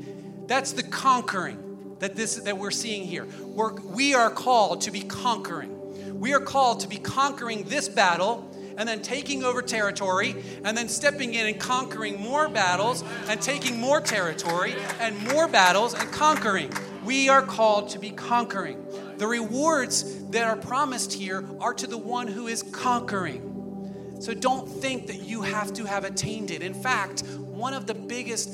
That's 0.47 0.73
the 0.73 0.83
conquering 0.83 1.95
that 1.99 2.15
this 2.15 2.35
that 2.35 2.57
we're 2.57 2.71
seeing 2.71 3.05
here. 3.07 3.25
We're, 3.41 3.73
we 3.73 4.13
are 4.13 4.29
called 4.29 4.81
to 4.81 4.91
be 4.91 5.01
conquering. 5.01 6.19
We 6.19 6.33
are 6.33 6.41
called 6.41 6.81
to 6.81 6.89
be 6.89 6.97
conquering 6.97 7.63
this 7.63 7.87
battle 7.87 8.45
and 8.77 8.87
then 8.87 9.01
taking 9.01 9.43
over 9.43 9.61
territory 9.61 10.35
and 10.65 10.77
then 10.77 10.89
stepping 10.89 11.35
in 11.35 11.47
and 11.47 11.59
conquering 11.59 12.19
more 12.19 12.49
battles 12.49 13.03
and 13.29 13.41
taking 13.41 13.79
more 13.79 14.01
territory 14.01 14.75
and 14.99 15.17
more 15.31 15.47
battles 15.47 15.93
and 15.93 16.11
conquering. 16.11 16.71
We 17.05 17.29
are 17.29 17.41
called 17.41 17.89
to 17.91 17.99
be 17.99 18.09
conquering. 18.09 18.85
The 19.19 19.27
rewards 19.27 20.23
that 20.29 20.47
are 20.47 20.55
promised 20.55 21.11
here 21.11 21.45
are 21.59 21.73
to 21.73 21.87
the 21.87 21.97
one 21.97 22.25
who 22.25 22.47
is 22.47 22.63
conquering. 22.63 24.17
So 24.21 24.33
don't 24.33 24.65
think 24.65 25.07
that 25.07 25.23
you 25.23 25.41
have 25.41 25.73
to 25.73 25.83
have 25.83 26.05
attained 26.05 26.51
it. 26.51 26.61
In 26.61 26.73
fact, 26.73 27.23
one 27.37 27.73
of 27.73 27.85
the 27.85 27.93
biggest 27.93 28.49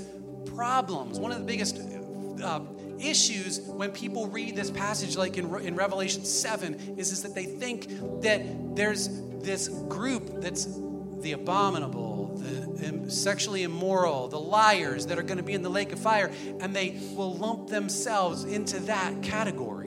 problems, 0.56 1.20
one 1.20 1.32
of 1.32 1.38
the 1.38 1.46
biggest 1.46 1.80
uh, 2.44 2.62
issues 2.98 3.60
when 3.62 3.92
people 3.92 4.28
read 4.28 4.56
this 4.56 4.72
passage, 4.72 5.16
like 5.16 5.38
in, 5.38 5.54
in 5.58 5.76
Revelation 5.76 6.26
7, 6.26 6.96
is, 6.98 7.12
is 7.12 7.22
that 7.22 7.36
they 7.36 7.46
think 7.46 7.88
that 8.24 8.42
there's 8.76 9.22
this 9.44 9.68
group 9.68 10.42
that's 10.42 10.68
the 11.22 11.34
abominable, 11.34 12.26
the 12.38 13.12
sexually 13.12 13.62
immoral, 13.62 14.28
the 14.30 14.40
liars 14.40 15.06
that 15.08 15.20
are 15.20 15.24
going 15.24 15.38
to 15.38 15.44
be 15.44 15.54
in 15.54 15.62
the 15.62 15.70
lake 15.70 15.92
of 15.92 16.00
fire, 16.00 16.32
and 16.60 16.76
they 16.76 17.00
will 17.14 17.36
lump 17.36 17.70
themselves 17.70 18.46
into 18.46 18.80
that 18.82 19.22
category. 19.22 19.85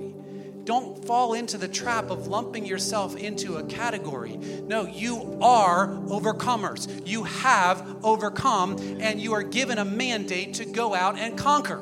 Don't 0.69 1.03
fall 1.07 1.33
into 1.33 1.57
the 1.57 1.67
trap 1.67 2.11
of 2.11 2.27
lumping 2.27 2.67
yourself 2.67 3.17
into 3.17 3.57
a 3.57 3.63
category. 3.63 4.37
No, 4.37 4.85
you 4.85 5.39
are 5.41 5.89
overcomers. 5.89 7.07
You 7.07 7.25
have 7.25 8.05
overcome, 8.05 8.77
and 9.01 9.19
you 9.19 9.33
are 9.33 9.43
given 9.43 9.79
a 9.79 9.85
mandate 9.87 10.53
to 10.57 10.67
go 10.67 10.95
out 10.95 11.19
and 11.19 11.39
conquer. 11.39 11.79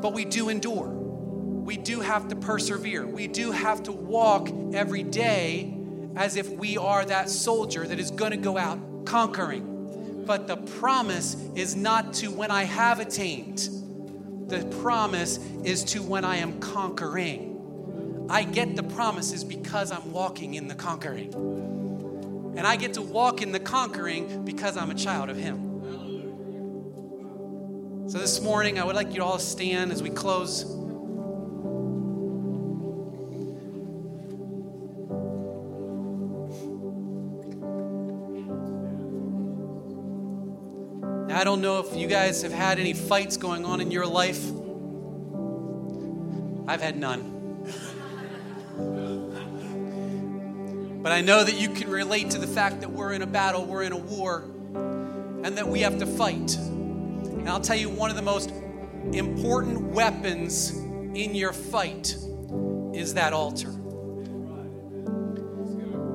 But 0.00 0.12
we 0.12 0.24
do 0.24 0.48
endure. 0.48 0.86
We 0.86 1.76
do 1.76 1.98
have 1.98 2.28
to 2.28 2.36
persevere. 2.36 3.04
We 3.04 3.26
do 3.26 3.50
have 3.50 3.82
to 3.82 3.90
walk 3.90 4.48
every 4.72 5.02
day 5.02 5.76
as 6.14 6.36
if 6.36 6.48
we 6.50 6.78
are 6.78 7.04
that 7.04 7.28
soldier 7.28 7.84
that 7.84 7.98
is 7.98 8.12
going 8.12 8.30
to 8.30 8.36
go 8.36 8.56
out 8.56 8.78
conquering. 9.06 10.22
But 10.24 10.46
the 10.46 10.56
promise 10.56 11.34
is 11.56 11.74
not 11.74 12.12
to 12.14 12.30
when 12.30 12.52
I 12.52 12.62
have 12.62 13.00
attained 13.00 13.79
the 14.50 14.64
promise 14.82 15.38
is 15.64 15.84
to 15.84 16.02
when 16.02 16.24
I 16.24 16.36
am 16.36 16.58
conquering. 16.60 18.26
I 18.28 18.42
get 18.44 18.76
the 18.76 18.82
promises 18.82 19.44
because 19.44 19.90
I'm 19.92 20.12
walking 20.12 20.54
in 20.54 20.68
the 20.68 20.74
conquering. 20.74 21.32
And 22.56 22.66
I 22.66 22.76
get 22.76 22.94
to 22.94 23.02
walk 23.02 23.42
in 23.42 23.52
the 23.52 23.60
conquering 23.60 24.44
because 24.44 24.76
I'm 24.76 24.90
a 24.90 24.94
child 24.94 25.30
of 25.30 25.36
Him. 25.36 25.68
So 28.08 28.18
this 28.18 28.40
morning, 28.40 28.78
I 28.80 28.84
would 28.84 28.96
like 28.96 29.14
you 29.14 29.22
all 29.22 29.38
to 29.38 29.44
stand 29.44 29.92
as 29.92 30.02
we 30.02 30.10
close. 30.10 30.64
I 41.40 41.44
don't 41.44 41.62
know 41.62 41.78
if 41.78 41.96
you 41.96 42.06
guys 42.06 42.42
have 42.42 42.52
had 42.52 42.78
any 42.78 42.92
fights 42.92 43.38
going 43.38 43.64
on 43.64 43.80
in 43.80 43.90
your 43.90 44.04
life. 44.04 44.44
I've 46.68 46.82
had 46.82 46.98
none. 46.98 47.64
But 51.02 51.12
I 51.12 51.22
know 51.22 51.42
that 51.42 51.58
you 51.58 51.70
can 51.70 51.88
relate 51.88 52.28
to 52.32 52.38
the 52.38 52.46
fact 52.46 52.82
that 52.82 52.90
we're 52.90 53.14
in 53.14 53.22
a 53.22 53.26
battle, 53.26 53.64
we're 53.64 53.84
in 53.84 53.92
a 53.92 53.96
war, 53.96 54.50
and 54.74 55.56
that 55.56 55.66
we 55.66 55.80
have 55.80 55.98
to 56.00 56.04
fight. 56.04 56.56
And 56.58 57.48
I'll 57.48 57.58
tell 57.58 57.78
you 57.78 57.88
one 57.88 58.10
of 58.10 58.16
the 58.16 58.22
most 58.22 58.52
important 59.14 59.80
weapons 59.80 60.72
in 60.72 61.34
your 61.34 61.54
fight 61.54 62.18
is 62.92 63.14
that 63.14 63.32
altar. 63.32 63.79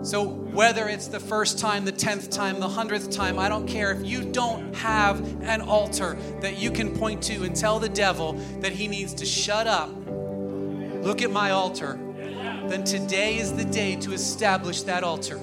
So, 0.05 0.23
whether 0.23 0.87
it's 0.87 1.07
the 1.07 1.19
first 1.19 1.57
time, 1.57 1.83
the 1.83 1.91
tenth 1.91 2.29
time, 2.29 2.59
the 2.59 2.69
hundredth 2.69 3.09
time, 3.09 3.39
I 3.39 3.49
don't 3.49 3.65
care. 3.65 3.91
If 3.91 4.05
you 4.05 4.23
don't 4.23 4.75
have 4.75 5.19
an 5.41 5.61
altar 5.61 6.15
that 6.41 6.59
you 6.59 6.69
can 6.69 6.95
point 6.95 7.23
to 7.23 7.43
and 7.43 7.55
tell 7.55 7.79
the 7.79 7.89
devil 7.89 8.33
that 8.59 8.71
he 8.71 8.87
needs 8.87 9.15
to 9.15 9.25
shut 9.25 9.65
up, 9.65 9.89
look 10.05 11.23
at 11.23 11.31
my 11.31 11.49
altar, 11.49 11.97
then 12.67 12.83
today 12.83 13.39
is 13.39 13.53
the 13.53 13.65
day 13.65 13.95
to 13.95 14.13
establish 14.13 14.83
that 14.83 15.03
altar. 15.03 15.37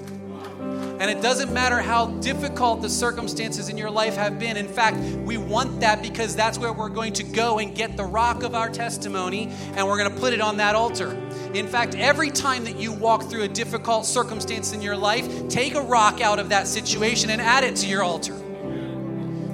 And 1.03 1.11
it 1.11 1.21
doesn't 1.21 1.51
matter 1.51 1.81
how 1.81 2.05
difficult 2.21 2.81
the 2.81 2.89
circumstances 2.89 3.67
in 3.67 3.77
your 3.77 3.91
life 3.91 4.15
have 4.15 4.39
been. 4.39 4.55
In 4.55 4.69
fact, 4.69 4.95
we 5.25 5.35
want 5.35 5.81
that 5.81 6.01
because 6.01 6.37
that's 6.37 6.57
where 6.57 6.71
we're 6.71 6.87
going 6.87 7.11
to 7.13 7.23
go 7.23 7.59
and 7.59 7.75
get 7.75 7.97
the 7.97 8.05
rock 8.05 8.43
of 8.43 8.55
our 8.55 8.69
testimony 8.69 9.51
and 9.75 9.85
we're 9.85 9.97
going 9.97 10.13
to 10.13 10.19
put 10.21 10.31
it 10.31 10.39
on 10.39 10.55
that 10.57 10.73
altar. 10.73 11.19
In 11.53 11.67
fact, 11.67 11.93
every 11.93 12.31
time 12.31 12.63
that 12.63 12.77
you 12.77 12.91
walk 12.91 13.29
through 13.29 13.43
a 13.43 13.47
difficult 13.47 14.07
circumstance 14.07 14.73
in 14.73 14.81
your 14.81 14.97
life, 14.97 15.47
take 15.49 15.75
a 15.75 15.81
rock 15.81 16.19
out 16.19 16.39
of 16.39 16.49
that 16.49 16.67
situation 16.67 17.29
and 17.29 17.39
add 17.39 17.63
it 17.63 17.75
to 17.77 17.87
your 17.87 18.01
altar. 18.01 18.33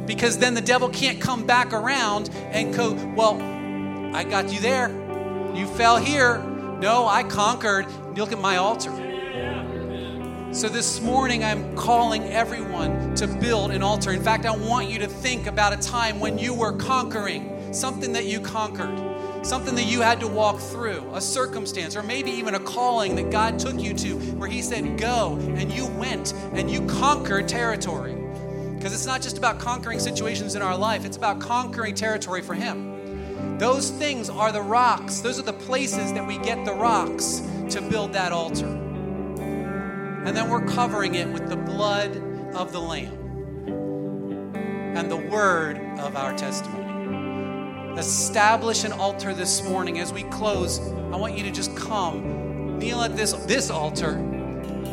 Because 0.06 0.38
then 0.38 0.54
the 0.54 0.62
devil 0.62 0.88
can't 0.88 1.20
come 1.20 1.46
back 1.46 1.74
around 1.74 2.30
and 2.52 2.74
go, 2.74 2.94
Well, 3.16 3.36
I 4.16 4.24
got 4.24 4.52
you 4.52 4.62
there. 4.62 4.90
You 5.54 5.68
fell 5.68 5.98
here. 5.98 6.42
No, 6.80 7.06
I 7.06 7.24
conquered. 7.24 7.86
Look 8.18 8.32
at 8.32 8.40
my 8.40 8.56
altar. 8.56 8.92
So 10.52 10.70
this 10.70 11.02
morning, 11.02 11.44
I'm 11.44 11.76
calling 11.76 12.24
everyone 12.24 13.14
to 13.16 13.28
build 13.28 13.72
an 13.72 13.84
altar. 13.84 14.12
In 14.12 14.24
fact, 14.24 14.46
I 14.46 14.56
want 14.56 14.90
you 14.90 15.00
to 15.00 15.08
think 15.08 15.48
about 15.48 15.74
a 15.74 15.78
time 15.78 16.20
when 16.20 16.40
you 16.40 16.54
were 16.54 16.72
conquering, 16.72 17.72
something 17.74 18.14
that 18.14 18.26
you 18.26 18.40
conquered, 18.40 18.98
something 19.42 19.76
that 19.76 19.86
you 19.86 20.02
had 20.02 20.20
to 20.20 20.28
walk 20.28 20.60
through, 20.60 21.10
a 21.14 21.22
circumstance, 21.22 21.96
or 21.96 22.04
maybe 22.04 22.32
even 22.32 22.56
a 22.56 22.60
calling 22.60 23.16
that 23.16 23.32
God 23.32 23.60
took 23.60 23.80
you 23.80 23.94
to, 23.96 24.16
where 24.36 24.50
He 24.50 24.62
said, 24.62 24.98
Go, 24.98 25.38
and 25.56 25.72
you 25.72 25.88
went 25.88 26.34
and 26.54 26.70
you 26.70 26.86
conquered 26.88 27.48
territory. 27.48 28.16
Because 28.76 28.94
it's 28.94 29.06
not 29.06 29.22
just 29.22 29.38
about 29.38 29.60
conquering 29.60 30.00
situations 30.00 30.56
in 30.56 30.62
our 30.62 30.78
life, 30.78 31.06
it's 31.06 31.18
about 31.18 31.40
conquering 31.40 31.96
territory 31.96 32.42
for 32.42 32.54
Him. 32.54 33.58
Those 33.58 33.90
things 33.90 34.30
are 34.30 34.52
the 34.52 34.62
rocks, 34.62 35.20
those 35.20 35.38
are 35.40 35.44
the 35.44 35.54
places 35.54 36.14
that 36.14 36.26
we 36.26 36.38
get 36.38 36.64
the 36.66 36.74
rocks 36.74 37.42
to 37.72 37.82
build 37.82 38.14
that 38.14 38.32
altar. 38.32 38.68
And 40.26 40.36
then 40.36 40.50
we're 40.50 40.66
covering 40.66 41.16
it 41.16 41.28
with 41.28 41.50
the 41.50 41.58
blood 41.58 42.16
of 42.54 42.72
the 42.72 42.80
Lamb 42.80 43.16
and 44.96 45.10
the 45.10 45.18
word 45.18 45.78
of 46.00 46.16
our 46.16 46.36
testimony. 46.38 46.79
Establish 47.98 48.84
an 48.84 48.94
altar 48.94 49.34
this 49.34 49.64
morning. 49.64 50.00
As 50.00 50.14
we 50.14 50.24
close, 50.24 50.80
I 50.80 51.18
want 51.18 51.38
you 51.38 51.44
to 51.44 51.52
just 51.52 51.76
come, 51.76 52.80
kneel 52.80 53.02
at 53.02 53.18
this, 53.18 53.34
this 53.34 53.70
altar, 53.70 54.14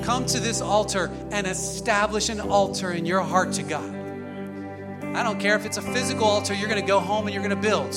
come 0.02 0.26
to 0.26 0.40
this 0.40 0.60
altar 0.60 1.10
and 1.30 1.46
establish 1.46 2.28
an 2.28 2.40
altar 2.40 2.92
in 2.92 3.06
your 3.06 3.22
heart 3.22 3.52
to 3.54 3.62
God. 3.62 3.94
I 5.14 5.22
don't 5.22 5.38
care 5.38 5.56
if 5.56 5.64
it's 5.64 5.76
a 5.76 5.82
physical 5.82 6.24
altar 6.24 6.52
you're 6.52 6.68
going 6.68 6.80
to 6.80 6.86
go 6.86 7.00
home 7.00 7.26
and 7.26 7.34
you're 7.34 7.42
going 7.42 7.54
to 7.54 7.62
build, 7.62 7.92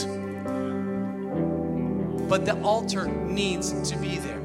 but 2.30 2.46
the 2.46 2.62
altar 2.62 3.08
needs 3.08 3.90
to 3.90 3.98
be 3.98 4.18
there. 4.18 4.40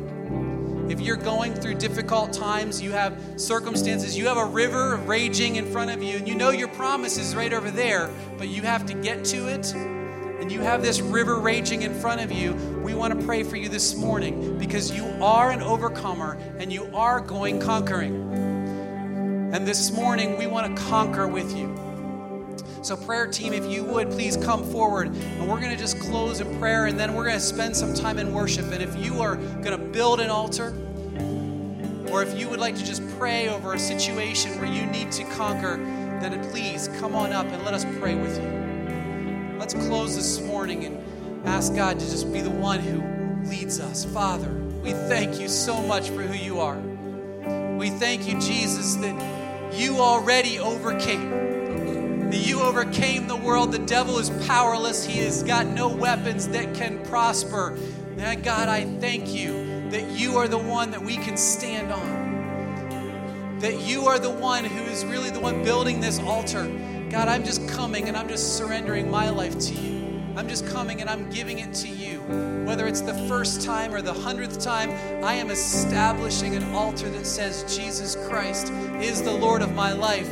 If 0.90 1.00
you're 1.00 1.16
going 1.16 1.54
through 1.54 1.76
difficult 1.76 2.32
times, 2.32 2.82
you 2.82 2.92
have 2.92 3.18
circumstances, 3.36 4.16
you 4.18 4.26
have 4.26 4.36
a 4.36 4.44
river 4.44 4.96
raging 5.06 5.56
in 5.56 5.70
front 5.70 5.90
of 5.90 6.02
you, 6.02 6.16
and 6.16 6.28
you 6.28 6.34
know 6.34 6.50
your 6.50 6.68
promise 6.68 7.16
is 7.16 7.34
right 7.34 7.52
over 7.52 7.70
there, 7.70 8.10
but 8.36 8.48
you 8.48 8.62
have 8.62 8.84
to 8.86 8.94
get 8.94 9.24
to 9.26 9.48
it, 9.48 9.74
and 10.44 10.52
you 10.52 10.60
have 10.60 10.82
this 10.82 11.00
river 11.00 11.38
raging 11.38 11.80
in 11.80 11.94
front 11.94 12.20
of 12.20 12.30
you, 12.30 12.52
we 12.84 12.92
want 12.92 13.18
to 13.18 13.24
pray 13.24 13.42
for 13.42 13.56
you 13.56 13.66
this 13.66 13.96
morning 13.96 14.58
because 14.58 14.94
you 14.94 15.02
are 15.22 15.50
an 15.50 15.62
overcomer 15.62 16.36
and 16.58 16.70
you 16.70 16.84
are 16.94 17.18
going 17.18 17.58
conquering. 17.58 18.14
And 19.54 19.66
this 19.66 19.90
morning, 19.90 20.36
we 20.36 20.46
want 20.46 20.76
to 20.76 20.82
conquer 20.82 21.26
with 21.26 21.56
you. 21.56 21.74
So, 22.82 22.94
prayer 22.94 23.26
team, 23.26 23.54
if 23.54 23.64
you 23.72 23.84
would 23.84 24.10
please 24.10 24.36
come 24.36 24.62
forward 24.64 25.06
and 25.06 25.48
we're 25.48 25.60
going 25.60 25.72
to 25.72 25.78
just 25.78 25.98
close 25.98 26.40
in 26.40 26.58
prayer 26.58 26.84
and 26.84 27.00
then 27.00 27.14
we're 27.14 27.24
going 27.24 27.36
to 27.36 27.40
spend 27.40 27.74
some 27.74 27.94
time 27.94 28.18
in 28.18 28.34
worship. 28.34 28.66
And 28.70 28.82
if 28.82 28.94
you 28.98 29.22
are 29.22 29.36
going 29.36 29.70
to 29.70 29.78
build 29.78 30.20
an 30.20 30.28
altar, 30.28 30.74
or 32.10 32.22
if 32.22 32.38
you 32.38 32.50
would 32.50 32.60
like 32.60 32.76
to 32.76 32.84
just 32.84 33.02
pray 33.16 33.48
over 33.48 33.72
a 33.72 33.78
situation 33.78 34.58
where 34.58 34.70
you 34.70 34.84
need 34.84 35.10
to 35.12 35.24
conquer, 35.24 35.78
then 36.20 36.38
please 36.50 36.88
come 37.00 37.14
on 37.14 37.32
up 37.32 37.46
and 37.46 37.64
let 37.64 37.72
us 37.72 37.86
pray 37.98 38.14
with 38.14 38.36
you. 38.36 38.63
Let's 39.58 39.74
close 39.74 40.16
this 40.16 40.40
morning 40.40 40.84
and 40.84 41.46
ask 41.46 41.74
God 41.74 42.00
to 42.00 42.10
just 42.10 42.32
be 42.32 42.40
the 42.40 42.50
one 42.50 42.80
who 42.80 43.48
leads 43.48 43.80
us. 43.80 44.04
Father, 44.04 44.50
we 44.82 44.92
thank 44.92 45.40
you 45.40 45.48
so 45.48 45.80
much 45.82 46.10
for 46.10 46.22
who 46.22 46.34
you 46.34 46.60
are. 46.60 46.78
We 47.76 47.90
thank 47.90 48.26
you, 48.26 48.38
Jesus, 48.40 48.96
that 48.96 49.74
you 49.74 49.98
already 49.98 50.58
overcame 50.58 51.44
that 52.34 52.44
you 52.48 52.60
overcame 52.60 53.28
the 53.28 53.36
world. 53.36 53.70
The 53.70 53.78
devil 53.78 54.18
is 54.18 54.28
powerless, 54.48 55.04
he 55.04 55.20
has 55.20 55.44
got 55.44 55.66
no 55.66 55.86
weapons 55.88 56.48
that 56.48 56.74
can 56.74 57.00
prosper. 57.04 57.78
Now, 58.16 58.34
God, 58.34 58.68
I 58.68 58.84
thank 58.98 59.32
you 59.32 59.88
that 59.90 60.10
you 60.18 60.36
are 60.36 60.48
the 60.48 60.58
one 60.58 60.90
that 60.90 61.00
we 61.00 61.16
can 61.16 61.36
stand 61.36 61.92
on. 61.92 63.58
That 63.60 63.80
you 63.82 64.06
are 64.06 64.18
the 64.18 64.30
one 64.30 64.64
who 64.64 64.82
is 64.84 65.04
really 65.04 65.30
the 65.30 65.38
one 65.38 65.62
building 65.62 66.00
this 66.00 66.18
altar. 66.18 66.64
God, 67.14 67.28
I'm 67.28 67.44
just 67.44 67.68
coming 67.68 68.08
and 68.08 68.16
I'm 68.16 68.28
just 68.28 68.58
surrendering 68.58 69.08
my 69.08 69.30
life 69.30 69.56
to 69.56 69.72
you. 69.72 70.20
I'm 70.34 70.48
just 70.48 70.66
coming 70.66 71.00
and 71.00 71.08
I'm 71.08 71.30
giving 71.30 71.60
it 71.60 71.72
to 71.74 71.88
you. 71.88 72.18
Whether 72.66 72.88
it's 72.88 73.02
the 73.02 73.14
first 73.28 73.62
time 73.62 73.94
or 73.94 74.02
the 74.02 74.12
hundredth 74.12 74.58
time, 74.58 74.90
I 75.24 75.34
am 75.34 75.48
establishing 75.48 76.56
an 76.56 76.74
altar 76.74 77.08
that 77.10 77.24
says 77.24 77.76
Jesus 77.76 78.16
Christ 78.26 78.72
is 79.00 79.22
the 79.22 79.30
Lord 79.30 79.62
of 79.62 79.76
my 79.76 79.92
life 79.92 80.26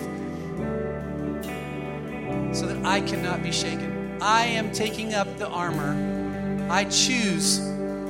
so 2.52 2.66
that 2.66 2.84
I 2.84 3.00
cannot 3.00 3.44
be 3.44 3.52
shaken. 3.52 4.18
I 4.20 4.46
am 4.46 4.72
taking 4.72 5.14
up 5.14 5.38
the 5.38 5.46
armor. 5.46 6.66
I 6.68 6.82
choose, 6.86 7.60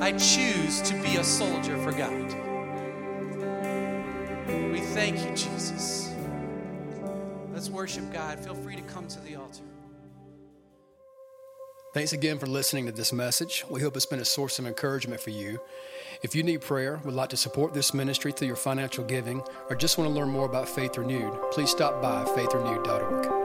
I 0.01 0.13
choose 0.13 0.81
to 0.81 0.99
be 1.03 1.17
a 1.17 1.23
soldier 1.23 1.77
for 1.83 1.91
God. 1.91 2.33
We 4.71 4.81
thank 4.81 5.23
you, 5.23 5.29
Jesus. 5.35 6.02
Let's 7.63 7.71
worship 7.71 8.11
God. 8.11 8.39
Feel 8.39 8.55
free 8.55 8.75
to 8.75 8.81
come 8.81 9.07
to 9.07 9.21
the 9.21 9.35
altar. 9.35 9.63
Thanks 11.93 12.11
again 12.11 12.37
for 12.37 12.45
listening 12.45 12.87
to 12.87 12.91
this 12.91 13.13
message. 13.13 13.63
We 13.69 13.79
hope 13.79 13.95
it's 13.95 14.05
been 14.05 14.19
a 14.19 14.25
source 14.25 14.59
of 14.59 14.67
encouragement 14.67 15.21
for 15.21 15.29
you. 15.29 15.61
If 16.23 16.35
you 16.35 16.43
need 16.43 16.59
prayer, 16.59 16.99
would 17.05 17.13
like 17.13 17.29
to 17.29 17.37
support 17.37 17.73
this 17.73 17.93
ministry 17.93 18.33
through 18.33 18.47
your 18.47 18.57
financial 18.57 19.05
giving, 19.05 19.41
or 19.69 19.77
just 19.77 19.97
want 19.97 20.09
to 20.09 20.13
learn 20.13 20.29
more 20.29 20.45
about 20.45 20.67
Faith 20.67 20.97
Renewed, 20.97 21.39
please 21.51 21.69
stop 21.69 22.01
by 22.01 22.25
faithrenewed.org. 22.25 23.42